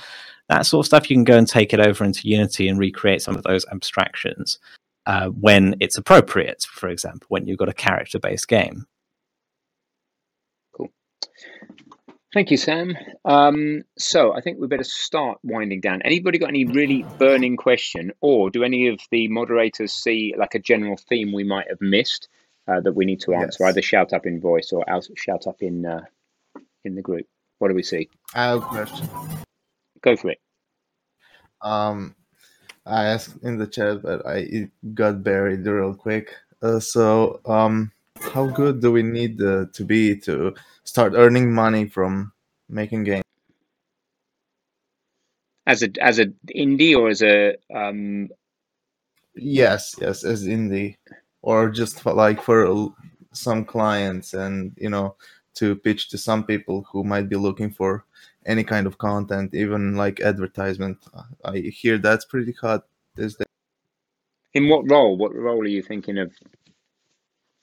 that 0.49 0.67
sort 0.67 0.85
of 0.85 0.87
stuff 0.87 1.11
you 1.11 1.17
can 1.17 1.25
go 1.25 1.37
and 1.37 1.49
take 1.49 1.73
it 1.73 1.81
over 1.81 2.05
into 2.05 2.29
unity 2.29 2.69
and 2.69 2.79
recreate 2.79 3.23
some 3.23 3.37
of 3.37 3.43
those 3.45 3.65
abstractions 3.73 4.59
uh, 5.07 5.29
when 5.29 5.75
it's 5.81 5.97
appropriate 5.97 6.67
for 6.71 6.89
example 6.89 7.27
when 7.29 7.47
you've 7.47 7.59
got 7.59 7.69
a 7.69 7.75
character 7.75 8.19
based 8.19 8.49
game 8.49 8.87
Cool. 10.77 10.91
Thank 12.35 12.51
you, 12.51 12.57
Sam. 12.57 12.97
Um, 13.25 13.83
so 13.97 14.35
I 14.35 14.41
think 14.41 14.59
we 14.59 14.67
better 14.67 14.83
start 14.83 15.39
winding 15.45 15.81
down. 15.81 16.03
Anybody 16.03 16.39
got 16.39 16.49
any 16.49 16.65
really 16.65 17.05
burning 17.17 17.57
question, 17.57 18.11
or 18.21 18.51
do 18.51 18.65
any 18.65 18.89
of 18.89 18.99
the 19.13 19.29
moderators 19.29 19.93
see 19.93 20.35
like 20.37 20.57
a 20.57 20.59
general 20.59 20.97
theme 20.97 21.33
we 21.33 21.45
might 21.45 21.69
have 21.69 21.81
missed 21.81 22.29
uh, 22.67 22.81
that 22.81 22.95
we 22.95 23.05
need 23.05 23.21
to 23.21 23.35
answer? 23.35 23.59
Yes. 23.61 23.71
Either 23.71 23.83
shout 23.83 24.13
up 24.13 24.27
in 24.27 24.41
voice 24.41 24.73
or 24.73 24.85
shout 25.15 25.47
up 25.47 25.63
in 25.63 25.87
uh, 25.87 26.01
in 26.85 26.97
the 26.97 27.03
group. 27.03 27.27
What 27.61 27.69
do 27.69 27.75
we 27.75 27.85
see? 27.85 28.09
I 28.35 28.47
have 28.47 28.63
a 28.63 28.67
question. 28.67 29.09
Go 30.05 30.17
for 30.17 30.31
it. 30.31 30.41
Um, 31.63 32.15
I 32.85 33.05
asked 33.05 33.43
in 33.43 33.57
the 33.57 33.67
chat, 33.67 34.03
but 34.03 34.27
I 34.27 34.37
it 34.37 34.71
got 34.95 35.25
buried 35.25 35.67
real 35.67 35.95
quick. 35.95 36.29
Uh, 36.61 36.79
so, 36.79 37.41
um, 37.47 37.91
how 38.21 38.47
good 38.47 38.83
do 38.83 38.93
we 38.93 39.03
need 39.03 39.41
uh, 39.41 39.65
to 39.73 39.85
be 39.85 40.15
to 40.21 40.55
start 40.85 41.15
earning 41.17 41.53
money 41.53 41.89
from 41.89 42.33
making 42.69 43.05
games? 43.05 43.25
As 45.67 45.83
a 45.83 45.89
as 46.03 46.19
a 46.19 46.27
indie 46.55 46.95
or 46.95 47.09
as 47.09 47.23
a 47.23 47.57
um, 47.75 48.29
Yes, 49.35 49.97
yes, 49.99 50.23
as 50.23 50.47
indie, 50.47 50.97
or 51.41 51.71
just 51.71 52.03
for, 52.03 52.13
like 52.13 52.43
for 52.43 52.93
some 53.33 53.65
clients, 53.65 54.35
and 54.35 54.77
you 54.77 54.91
know, 54.91 55.17
to 55.55 55.77
pitch 55.77 56.11
to 56.11 56.19
some 56.19 56.45
people 56.45 56.87
who 56.93 57.03
might 57.03 57.31
be 57.31 57.37
looking 57.37 57.71
for 57.71 58.05
any 58.47 58.65
kind 58.65 58.87
of 58.87 58.99
content, 58.99 59.55
even 59.55 59.97
like 59.97 60.21
advertisement. 60.21 60.99
I 61.45 61.59
hear 61.59 61.99
that's 61.99 62.25
pretty 62.27 62.53
hot 62.61 62.85
these 63.17 63.37
days. 63.37 63.47
in 64.55 64.69
what 64.69 64.91
role? 64.91 65.17
What 65.17 65.35
role 65.35 65.63
are 65.63 65.67
you 65.67 65.83
thinking 65.83 66.19
of 66.19 66.33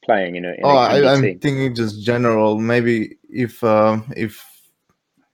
playing 0.05 0.35
in 0.37 0.45
a? 0.45 0.53
In 0.53 0.63
Oh, 0.63 0.69
a 0.71 0.77
I, 0.77 1.13
I'm 1.13 1.39
thinking 1.39 1.75
just 1.75 2.03
general. 2.03 2.59
Maybe 2.59 3.17
if 3.29 3.63
um, 3.63 4.11
if 4.15 4.43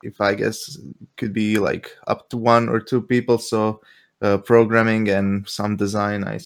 if 0.03 0.21
I 0.21 0.35
guess 0.35 0.77
could 1.17 1.33
be 1.33 1.59
like 1.59 1.91
up 2.07 2.29
to 2.29 2.37
one 2.37 2.69
or 2.69 2.79
two 2.79 3.01
people. 3.01 3.37
So 3.39 3.81
uh, 4.21 4.37
programming 4.39 5.09
and 5.09 5.47
some 5.49 5.77
design. 5.77 6.23
I 6.25 6.39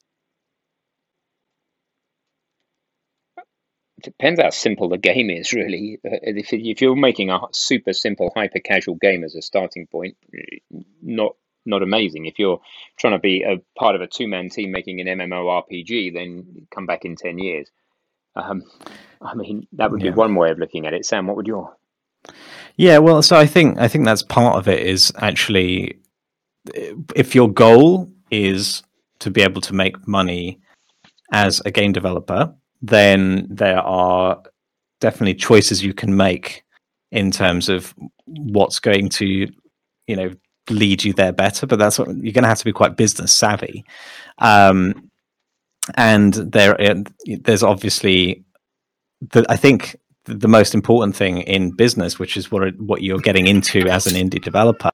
depends 4.04 4.42
how 4.42 4.50
simple 4.50 4.90
the 4.90 4.98
game 4.98 5.30
is, 5.30 5.54
really. 5.54 6.00
Uh, 6.06 6.18
If, 6.22 6.54
if 6.54 6.82
you're 6.82 6.96
making 6.96 7.30
a 7.30 7.40
super 7.52 7.94
simple, 7.94 8.32
hyper 8.36 8.60
casual 8.60 8.96
game 8.96 9.24
as 9.24 9.36
a 9.36 9.42
starting 9.42 9.88
point, 9.88 10.18
not 11.02 11.36
not 11.64 11.84
amazing. 11.84 12.26
If 12.26 12.40
you're 12.40 12.60
trying 12.98 13.14
to 13.14 13.20
be 13.20 13.44
a 13.44 13.62
part 13.78 13.96
of 13.96 14.02
a 14.02 14.08
two 14.08 14.28
man 14.28 14.50
team 14.50 14.72
making 14.72 15.00
an 15.00 15.08
MMORPG, 15.08 16.14
then 16.14 16.68
come 16.74 16.86
back 16.86 17.06
in 17.06 17.16
ten 17.16 17.38
years. 17.38 17.70
Um, 18.36 18.64
I 19.22 19.36
mean, 19.36 19.68
that 19.74 19.92
would 19.92 20.02
be 20.02 20.10
one 20.10 20.36
way 20.36 20.52
of 20.52 20.58
looking 20.58 20.86
at 20.86 20.94
it. 20.94 21.06
Sam, 21.06 21.28
what 21.28 21.36
would 21.36 21.48
your 21.48 21.76
Yeah, 22.78 22.98
well, 22.98 23.22
so 23.22 23.38
I 23.38 23.46
think 23.46 23.78
I 23.78 23.88
think 23.88 24.06
that's 24.06 24.24
part 24.24 24.58
of 24.58 24.68
it 24.68 24.80
is 24.80 25.12
actually 25.18 26.00
if 27.16 27.36
your 27.36 27.52
goal 27.52 28.12
is 28.30 28.84
to 29.20 29.30
be 29.30 29.42
able 29.42 29.62
to 29.62 29.74
make 29.74 30.08
money 30.08 30.60
as 31.32 31.62
a 31.66 31.72
game 31.72 31.92
developer, 31.92 32.54
then 32.82 33.48
there 33.50 33.80
are 33.80 34.42
definitely 35.00 35.36
choices 35.36 35.84
you 35.84 35.94
can 35.94 36.16
make 36.16 36.64
in 37.12 37.32
terms 37.32 37.70
of 37.70 37.94
what's 38.26 38.80
going 38.80 39.10
to, 39.10 39.48
you 40.08 40.16
know, 40.16 40.32
lead 40.70 41.04
you 41.04 41.14
there 41.14 41.34
better. 41.34 41.68
But 41.68 41.80
that's 41.80 42.00
what 42.00 42.08
you're 42.08 42.34
going 42.34 42.44
to 42.44 42.50
have 42.50 42.60
to 42.60 42.66
be 42.66 42.72
quite 42.72 42.96
business 42.96 43.34
savvy. 43.34 43.86
Um, 44.38 45.10
and 45.96 46.34
there, 46.34 46.78
there's 47.26 47.64
obviously, 47.64 48.44
the, 49.32 49.46
I 49.50 49.58
think 49.58 49.98
the, 50.26 50.36
the 50.36 50.48
most 50.48 50.74
important 50.74 51.16
thing 51.16 51.40
in 51.42 51.72
business, 51.72 52.20
which 52.20 52.38
is 52.38 52.52
what 52.52 52.80
what 52.80 53.02
you're 53.02 53.20
getting 53.20 53.48
into 53.48 53.88
as 53.88 54.08
an 54.08 54.14
indie 54.14 54.42
developer, 54.42 54.92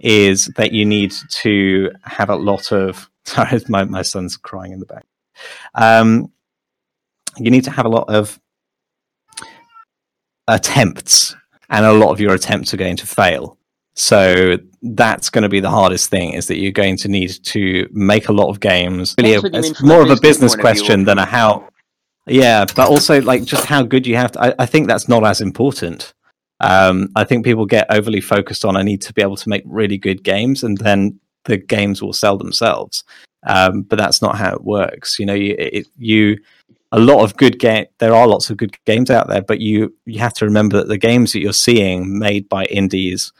is 0.00 0.46
that 0.56 0.72
you 0.72 0.84
need 0.84 1.14
to 1.30 1.90
have 2.02 2.30
a 2.30 2.36
lot 2.36 2.72
of. 2.72 3.08
Sorry, 3.24 3.60
my 3.68 3.84
my 3.84 4.02
son's 4.02 4.36
crying 4.36 4.72
in 4.72 4.80
the 4.80 4.86
back. 4.86 5.06
Um, 5.74 6.32
you 7.38 7.50
need 7.50 7.64
to 7.64 7.70
have 7.70 7.86
a 7.86 7.88
lot 7.88 8.08
of 8.08 8.38
attempts, 10.48 11.34
and 11.68 11.84
a 11.84 11.92
lot 11.92 12.10
of 12.10 12.20
your 12.20 12.34
attempts 12.34 12.74
are 12.74 12.76
going 12.78 12.96
to 12.96 13.06
fail. 13.06 13.56
So 13.94 14.56
that's 14.82 15.30
going 15.30 15.42
to 15.42 15.48
be 15.48 15.60
the 15.60 15.70
hardest 15.70 16.10
thing: 16.10 16.32
is 16.32 16.46
that 16.48 16.58
you're 16.58 16.72
going 16.72 16.96
to 16.98 17.08
need 17.08 17.42
to 17.44 17.88
make 17.92 18.28
a 18.28 18.32
lot 18.32 18.48
of 18.48 18.60
games. 18.60 19.14
Really, 19.18 19.32
That's 19.32 19.42
what 19.42 19.54
you 19.54 19.60
mean 19.60 19.70
it's 19.70 19.82
more 19.82 20.02
of 20.02 20.10
a 20.10 20.16
business 20.16 20.54
business 20.54 20.54
point 20.54 20.68
of 20.68 20.76
view, 20.76 20.84
question 20.84 21.04
than 21.04 21.18
a 21.18 21.24
how. 21.24 21.68
Yeah, 22.26 22.64
but 22.64 22.88
also 22.88 23.20
like 23.22 23.44
just 23.44 23.64
how 23.64 23.82
good 23.82 24.06
you 24.06 24.16
have 24.16 24.32
to. 24.32 24.42
I, 24.42 24.54
I 24.60 24.66
think 24.66 24.86
that's 24.86 25.08
not 25.08 25.24
as 25.24 25.40
important. 25.40 26.14
Um, 26.60 27.08
I 27.16 27.24
think 27.24 27.44
people 27.44 27.64
get 27.64 27.86
overly 27.90 28.20
focused 28.20 28.64
on 28.64 28.76
I 28.76 28.82
need 28.82 29.00
to 29.02 29.12
be 29.14 29.22
able 29.22 29.36
to 29.36 29.48
make 29.48 29.62
really 29.64 29.98
good 29.98 30.22
games, 30.22 30.62
and 30.62 30.78
then 30.78 31.18
the 31.44 31.56
games 31.56 32.02
will 32.02 32.12
sell 32.12 32.36
themselves. 32.36 33.02
Um, 33.46 33.82
but 33.82 33.98
that's 33.98 34.20
not 34.20 34.36
how 34.36 34.52
it 34.54 34.64
works. 34.64 35.18
You 35.18 35.26
know, 35.26 35.34
you, 35.34 35.56
it, 35.58 35.86
you 35.96 36.38
a 36.92 36.98
lot 36.98 37.22
of 37.22 37.36
good 37.36 37.58
game. 37.58 37.86
There 37.98 38.14
are 38.14 38.26
lots 38.26 38.50
of 38.50 38.56
good 38.56 38.76
games 38.84 39.10
out 39.10 39.28
there, 39.28 39.42
but 39.42 39.60
you 39.60 39.94
you 40.06 40.18
have 40.18 40.34
to 40.34 40.44
remember 40.44 40.78
that 40.78 40.88
the 40.88 40.98
games 40.98 41.32
that 41.32 41.40
you're 41.40 41.52
seeing 41.52 42.18
made 42.18 42.48
by 42.48 42.64
indies 42.64 43.32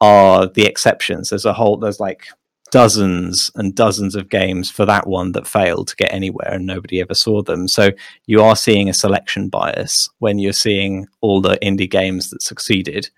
are 0.00 0.46
the 0.46 0.66
exceptions. 0.66 1.30
There's 1.30 1.44
a 1.44 1.52
whole. 1.52 1.76
There's 1.76 2.00
like 2.00 2.26
dozens 2.72 3.50
and 3.54 3.74
dozens 3.74 4.14
of 4.14 4.30
games 4.30 4.70
for 4.70 4.86
that 4.86 5.06
one 5.06 5.32
that 5.32 5.46
failed 5.46 5.86
to 5.88 5.96
get 5.96 6.12
anywhere 6.12 6.54
and 6.54 6.66
nobody 6.66 7.00
ever 7.00 7.14
saw 7.14 7.42
them. 7.42 7.68
So 7.68 7.90
you 8.26 8.42
are 8.42 8.56
seeing 8.56 8.88
a 8.88 8.94
selection 8.94 9.50
bias 9.50 10.08
when 10.20 10.38
you're 10.38 10.54
seeing 10.54 11.06
all 11.20 11.42
the 11.42 11.58
indie 11.62 11.88
games 11.88 12.30
that 12.30 12.42
succeeded. 12.42 13.10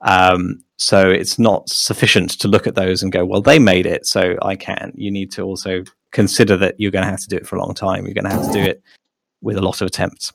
Um, 0.00 0.64
so 0.76 1.08
it's 1.08 1.38
not 1.38 1.68
sufficient 1.68 2.30
to 2.40 2.48
look 2.48 2.66
at 2.66 2.74
those 2.74 3.02
and 3.02 3.12
go, 3.12 3.24
well, 3.24 3.42
they 3.42 3.58
made 3.58 3.86
it, 3.86 4.06
so 4.06 4.36
I 4.42 4.56
can. 4.56 4.92
You 4.96 5.10
need 5.10 5.30
to 5.32 5.42
also 5.42 5.84
consider 6.12 6.56
that 6.56 6.74
you're 6.78 6.90
going 6.90 7.04
to 7.04 7.10
have 7.10 7.20
to 7.20 7.28
do 7.28 7.36
it 7.36 7.46
for 7.46 7.56
a 7.56 7.60
long 7.60 7.74
time. 7.74 8.04
You're 8.04 8.14
going 8.14 8.24
to 8.24 8.30
have 8.30 8.46
to 8.46 8.52
do 8.52 8.60
it 8.60 8.82
with 9.40 9.56
a 9.56 9.62
lot 9.62 9.80
of 9.80 9.86
attempts. 9.86 10.32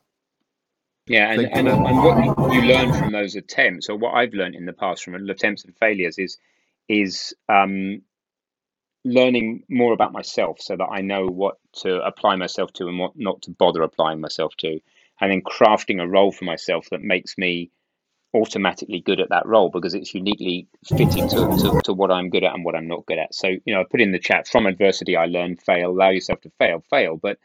Yeah, 1.07 1.32
and, 1.32 1.41
and, 1.53 1.67
and 1.67 2.36
what 2.36 2.53
you 2.53 2.61
learn 2.61 2.91
from 2.91 3.11
those 3.11 3.36
attempts, 3.36 3.89
or 3.89 3.95
what 3.95 4.15
I've 4.15 4.34
learned 4.34 4.55
in 4.55 4.65
the 4.65 4.73
past 4.73 5.03
from 5.03 5.13
attempts 5.13 5.63
and 5.63 5.76
failures, 5.78 6.17
is 6.17 6.38
is 6.89 7.34
um, 7.47 8.01
learning 9.03 9.63
more 9.69 9.93
about 9.93 10.13
myself, 10.13 10.59
so 10.59 10.76
that 10.76 10.88
I 10.91 11.01
know 11.01 11.28
what 11.28 11.57
to 11.82 12.03
apply 12.03 12.38
myself 12.38 12.73
to 12.73 12.88
and 12.88 12.97
what 12.97 13.11
not 13.15 13.43
to 13.43 13.51
bother 13.51 13.84
applying 13.84 14.19
myself 14.19 14.55
to, 14.57 14.80
and 15.21 15.32
then 15.32 15.41
crafting 15.43 16.01
a 16.01 16.07
role 16.07 16.32
for 16.32 16.45
myself 16.45 16.88
that 16.89 17.01
makes 17.01 17.38
me 17.38 17.69
automatically 18.36 18.99
good 18.99 19.19
at 19.19 19.29
that 19.29 19.45
role 19.45 19.69
because 19.69 19.93
it's 19.93 20.13
uniquely 20.13 20.67
fitting 20.86 21.27
to, 21.29 21.57
to, 21.57 21.81
to 21.86 21.93
what 21.93 22.11
I'm 22.11 22.29
good 22.29 22.43
at 22.43 22.53
and 22.53 22.65
what 22.65 22.75
I'm 22.75 22.88
not 22.88 23.05
good 23.05 23.17
at. 23.17 23.33
So, 23.33 23.47
you 23.47 23.73
know, 23.73 23.81
I 23.81 23.86
put 23.89 24.01
in 24.01 24.11
the 24.11 24.19
chat 24.19 24.47
from 24.47 24.65
adversity 24.65 25.15
I 25.15 25.25
learned, 25.25 25.61
fail, 25.61 25.91
allow 25.91 26.09
yourself 26.09 26.41
to 26.41 26.51
fail, 26.59 26.83
fail, 26.89 27.17
but 27.17 27.38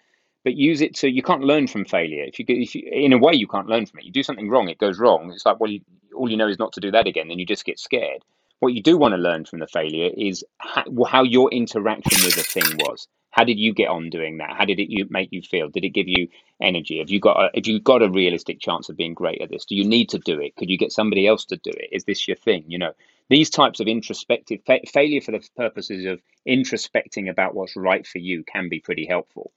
but 0.42 0.54
use 0.54 0.80
it 0.80 0.94
to 0.96 1.10
you 1.10 1.22
can't 1.22 1.42
learn 1.42 1.66
from 1.66 1.84
failure. 1.84 2.24
If 2.24 2.38
you, 2.38 2.44
if 2.48 2.74
you 2.74 2.82
in 2.90 3.12
a 3.12 3.18
way 3.18 3.34
you 3.34 3.46
can't 3.46 3.68
learn 3.68 3.86
from 3.86 4.00
it. 4.00 4.06
You 4.06 4.12
do 4.12 4.22
something 4.22 4.48
wrong, 4.48 4.68
it 4.68 4.78
goes 4.78 4.98
wrong. 4.98 5.30
It's 5.32 5.46
like 5.46 5.60
well, 5.60 5.70
you, 5.70 5.80
all 6.14 6.30
you 6.30 6.36
know 6.36 6.48
is 6.48 6.58
not 6.58 6.72
to 6.74 6.80
do 6.80 6.90
that 6.90 7.06
again. 7.06 7.28
Then 7.28 7.38
you 7.38 7.46
just 7.46 7.64
get 7.64 7.78
scared. 7.78 8.24
What 8.58 8.74
you 8.74 8.82
do 8.82 8.96
want 8.96 9.12
to 9.12 9.18
learn 9.18 9.44
from 9.44 9.60
the 9.60 9.66
failure 9.66 10.10
is 10.16 10.44
how, 10.58 10.84
how 11.06 11.22
your 11.22 11.50
interaction 11.50 12.24
with 12.24 12.36
the 12.36 12.42
thing 12.42 12.76
was. 12.78 13.06
How 13.30 13.44
did 13.44 13.58
you 13.58 13.72
get 13.72 13.88
on 13.88 14.10
doing 14.10 14.38
that? 14.38 14.56
How 14.56 14.64
did 14.64 14.80
it 14.80 14.90
you, 14.90 15.06
make 15.08 15.28
you 15.32 15.42
feel? 15.42 15.68
Did 15.68 15.84
it 15.84 15.90
give 15.90 16.08
you 16.08 16.28
energy? 16.60 16.98
Have 16.98 17.10
you 17.10 17.20
got 17.20 17.36
a, 17.36 17.50
have 17.54 17.66
you 17.66 17.80
got 17.80 18.02
a 18.02 18.10
realistic 18.10 18.60
chance 18.60 18.88
of 18.88 18.96
being 18.96 19.14
great 19.14 19.40
at 19.40 19.50
this? 19.50 19.64
Do 19.64 19.76
you 19.76 19.84
need 19.84 20.08
to 20.10 20.18
do 20.18 20.40
it? 20.40 20.56
Could 20.56 20.68
you 20.68 20.76
get 20.76 20.92
somebody 20.92 21.26
else 21.26 21.44
to 21.46 21.56
do 21.56 21.70
it? 21.70 21.90
Is 21.92 22.04
this 22.04 22.26
your 22.26 22.36
thing? 22.36 22.64
You 22.66 22.78
know, 22.78 22.92
these 23.28 23.48
types 23.48 23.80
of 23.80 23.86
introspective 23.86 24.60
fa- 24.66 24.80
failure 24.92 25.20
for 25.20 25.30
the 25.30 25.48
purposes 25.56 26.04
of 26.06 26.20
introspecting 26.48 27.30
about 27.30 27.54
what's 27.54 27.76
right 27.76 28.06
for 28.06 28.18
you 28.18 28.42
can 28.44 28.68
be 28.68 28.80
pretty 28.80 29.06
helpful. 29.06 29.52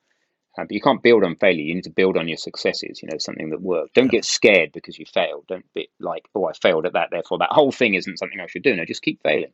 Uh, 0.56 0.64
but 0.66 0.72
you 0.72 0.82
can't 0.82 1.02
build 1.02 1.24
on 1.24 1.36
failure. 1.36 1.64
You 1.64 1.74
need 1.74 1.86
to 1.86 1.90
build 1.90 2.16
on 2.16 2.28
your 2.28 2.38
successes. 2.38 3.02
You 3.02 3.10
know, 3.12 3.18
something 3.18 3.50
that 3.50 3.62
worked. 3.62 3.96
Don't 3.96 4.12
get 4.12 4.24
scared 4.24 4.72
because 4.72 5.00
you 5.00 5.06
failed. 5.12 5.46
Don't 5.48 5.66
be 5.74 5.90
like, 6.00 6.26
oh, 6.36 6.46
I 6.46 6.54
failed 6.54 6.86
at 6.86 6.94
that, 6.94 7.10
therefore 7.12 7.40
that 7.40 7.50
whole 7.52 7.72
thing 7.72 7.96
isn't 7.96 8.20
something 8.20 8.40
I 8.40 8.46
should 8.46 8.62
do. 8.62 8.76
No, 8.76 8.86
just 8.86 9.02
keep 9.02 9.22
failing, 9.24 9.52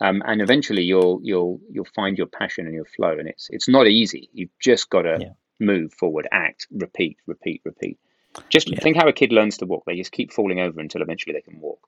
um, 0.00 0.22
and 0.26 0.42
eventually 0.42 0.82
you'll 0.82 1.20
you'll 1.22 1.60
you'll 1.70 1.88
find 1.94 2.18
your 2.18 2.26
passion 2.26 2.66
and 2.66 2.74
your 2.74 2.84
flow. 2.84 3.16
And 3.18 3.28
it's 3.28 3.48
it's 3.50 3.68
not 3.68 3.86
easy. 3.86 4.28
You've 4.32 4.56
just 4.60 4.90
got 4.90 5.02
to 5.02 5.18
move 5.58 5.92
forward, 5.94 6.28
act, 6.30 6.66
repeat, 6.70 7.18
repeat, 7.26 7.62
repeat. 7.64 7.98
Just 8.50 8.70
think 8.82 8.96
how 8.96 9.08
a 9.08 9.12
kid 9.12 9.32
learns 9.32 9.58
to 9.58 9.66
walk. 9.66 9.84
They 9.86 9.96
just 9.96 10.12
keep 10.12 10.32
falling 10.32 10.60
over 10.60 10.80
until 10.80 11.02
eventually 11.02 11.32
they 11.32 11.40
can 11.40 11.60
walk. 11.60 11.80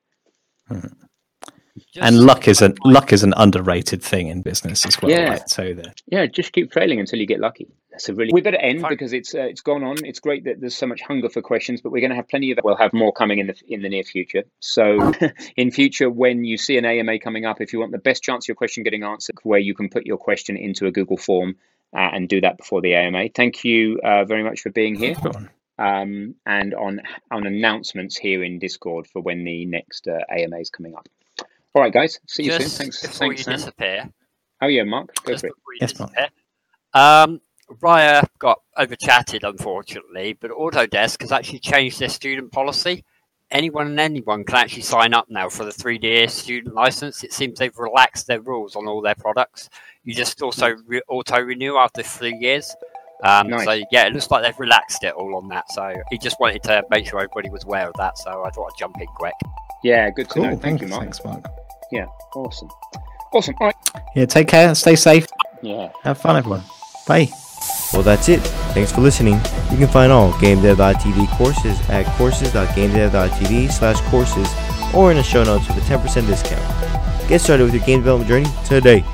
And 2.01 2.21
luck 2.21 2.49
is 2.49 2.63
an 2.63 2.75
luck 2.85 3.13
is 3.13 3.23
an 3.23 3.35
underrated 3.37 4.03
thing 4.03 4.29
in 4.29 4.43
business 4.43 4.87
as 4.87 5.01
well. 5.01 5.11
Yeah. 5.11 5.31
Right? 5.31 5.49
So 5.49 5.75
that 5.75 6.03
Yeah, 6.07 6.27
just 6.27 6.53
keep 6.53 6.73
failing 6.73 7.01
until 7.01 7.19
you 7.19 7.27
get 7.27 7.41
lucky. 7.41 7.69
That's 7.99 8.09
a 8.09 8.15
really. 8.15 8.31
We 8.33 8.43
better 8.43 8.59
end 8.59 8.85
because 8.89 9.13
it's 9.13 9.35
uh, 9.35 9.41
it's 9.41 9.61
gone 9.61 9.83
on. 9.83 10.05
It's 10.05 10.21
great 10.21 10.45
that 10.45 10.61
there's 10.61 10.77
so 10.77 10.87
much 10.87 11.03
hunger 11.03 11.29
for 11.29 11.43
questions, 11.43 11.81
but 11.81 11.91
we're 11.91 12.01
going 12.01 12.11
to 12.11 12.17
have 12.17 12.29
plenty 12.29 12.53
of. 12.53 12.61
We'll 12.63 12.77
have 12.77 12.93
more 12.93 13.13
coming 13.13 13.41
in 13.41 13.49
the 13.49 13.57
in 13.67 13.83
the 13.83 13.89
near 13.89 14.05
future. 14.05 14.45
So, 14.61 15.13
in 15.57 15.73
future, 15.73 16.09
when 16.09 16.45
you 16.45 16.59
see 16.59 16.79
an 16.79 16.85
AMA 16.85 17.19
coming 17.19 17.45
up, 17.45 17.61
if 17.61 17.73
you 17.73 17.81
want 17.81 17.91
the 17.91 17.99
best 17.99 18.23
chance 18.23 18.45
of 18.45 18.49
your 18.49 18.55
question 18.55 18.85
getting 18.85 19.03
answered, 19.03 19.35
where 19.43 19.59
you 19.59 19.75
can 19.75 19.89
put 19.89 20.07
your 20.07 20.17
question 20.17 20.57
into 20.57 20.87
a 20.87 20.93
Google 20.93 21.17
form 21.17 21.57
uh, 21.93 22.11
and 22.13 22.29
do 22.29 22.41
that 22.41 22.57
before 22.57 22.81
the 22.81 22.95
AMA. 22.95 23.31
Thank 23.35 23.65
you 23.65 23.99
uh, 24.05 24.25
very 24.25 24.45
much 24.45 24.61
for 24.61 24.71
being 24.71 24.95
here. 24.95 25.17
Um, 25.77 26.37
and 26.47 26.75
on 26.75 27.01
on 27.33 27.47
announcements 27.47 28.17
here 28.17 28.45
in 28.45 28.61
Discord 28.61 29.09
for 29.09 29.23
when 29.23 29.43
the 29.43 29.65
next 29.65 30.07
uh, 30.07 30.21
AMA 30.31 30.59
is 30.59 30.71
coming 30.71 30.95
up. 30.95 31.09
All 31.79 31.85
right, 31.85 31.93
guys. 31.93 32.19
See 32.27 32.43
you 32.43 32.51
Just 32.51 32.71
soon. 32.77 32.87
Thanks. 32.87 33.03
before 33.03 33.19
Thanks, 33.29 33.39
you 33.39 33.45
Sam. 33.45 33.53
disappear. 33.55 34.11
Oh 34.61 34.67
yeah, 34.67 34.83
Mark. 34.83 35.15
Go 35.23 35.39
for 35.39 35.47
it. 35.47 35.53
Yes, 35.81 35.97
Mark. 35.97 36.11
Um, 36.93 37.41
Raya 37.81 38.27
got 38.41 38.59
over 38.77 38.97
chatted, 38.97 39.45
unfortunately, 39.45 40.33
but 40.33 40.51
Autodesk 40.51 41.21
has 41.21 41.31
actually 41.31 41.61
changed 41.61 42.01
their 42.01 42.09
student 42.09 42.51
policy. 42.51 43.05
Anyone 43.53 43.87
and 43.87 44.01
anyone 44.01 44.43
can 44.43 44.57
actually 44.57 44.83
sign 44.83 45.15
up 45.15 45.27
now 45.31 45.49
for 45.49 45.65
the 45.65 45.71
three-year 45.71 46.27
student 46.27 46.75
license. 46.75 47.23
It 47.23 47.33
seems 47.33 47.61
they've 47.61 47.79
relaxed 47.79 48.27
their 48.27 48.41
rules 48.41 48.75
on 48.75 48.89
all 48.89 49.01
their 49.01 49.15
products. 49.15 49.71
You 50.03 50.15
just 50.15 50.43
also 50.43 50.75
re- 50.85 51.01
auto-renew 51.09 51.77
after 51.77 52.03
three 52.03 52.37
years. 52.41 52.75
Um, 53.23 53.51
Nice. 53.51 53.65
So 53.67 53.71
yeah, 53.93 54.07
it 54.09 54.15
looks 54.15 54.33
like 54.33 54.43
they've 54.43 54.59
relaxed 54.59 55.05
it 55.05 55.15
all 55.15 55.37
on 55.37 55.47
that. 55.51 55.71
So 55.71 55.95
he 56.11 56.19
just 56.19 56.41
wanted 56.41 56.65
to 56.65 56.83
make 56.91 57.07
sure 57.07 57.21
everybody 57.21 57.51
was 57.51 57.63
aware 57.63 57.87
of 57.87 57.95
that. 57.99 58.19
So 58.19 58.43
I 58.43 58.51
thought 58.51 58.73
I'd 58.73 58.79
jump 58.81 58.97
in 59.01 59.07
quick. 59.07 59.35
Yeah, 59.85 60.11
good 60.11 60.29
to 60.31 60.35
Cool, 60.35 60.43
know. 60.43 60.49
Thank 60.57 60.63
thanks, 60.63 60.83
you, 60.83 60.89
Mark. 60.89 61.03
thanks, 61.03 61.25
Mark. 61.25 61.45
Yeah, 61.93 62.07
awesome. 62.35 62.69
Awesome. 63.33 63.55
All 63.61 63.67
right. 63.69 63.77
yeah, 64.15 64.27
take 64.27 64.49
care, 64.49 64.75
stay 64.75 64.97
safe, 64.97 65.27
Yeah. 65.63 65.91
have 66.03 66.19
fun, 66.19 66.37
everyone. 66.37 66.63
Bye. 67.07 67.29
Well, 67.93 68.03
that's 68.03 68.29
it. 68.29 68.41
Thanks 68.75 68.93
for 68.93 69.01
listening. 69.01 69.35
You 69.71 69.79
can 69.79 69.89
find 69.89 70.13
all 70.13 70.31
GameDev.tv 70.33 71.27
courses 71.39 71.79
at 71.89 72.05
courses.gamedev.tv 72.17 73.71
slash 73.73 74.01
courses 74.11 74.49
or 74.95 75.11
in 75.11 75.17
the 75.17 75.23
show 75.23 75.43
notes 75.45 75.67
with 75.69 75.79
a 75.79 75.81
10% 75.81 76.27
discount. 76.27 77.29
Get 77.29 77.41
started 77.41 77.65
with 77.65 77.75
your 77.75 77.85
game 77.85 78.01
development 78.01 78.29
journey 78.29 78.47
today. 78.67 79.05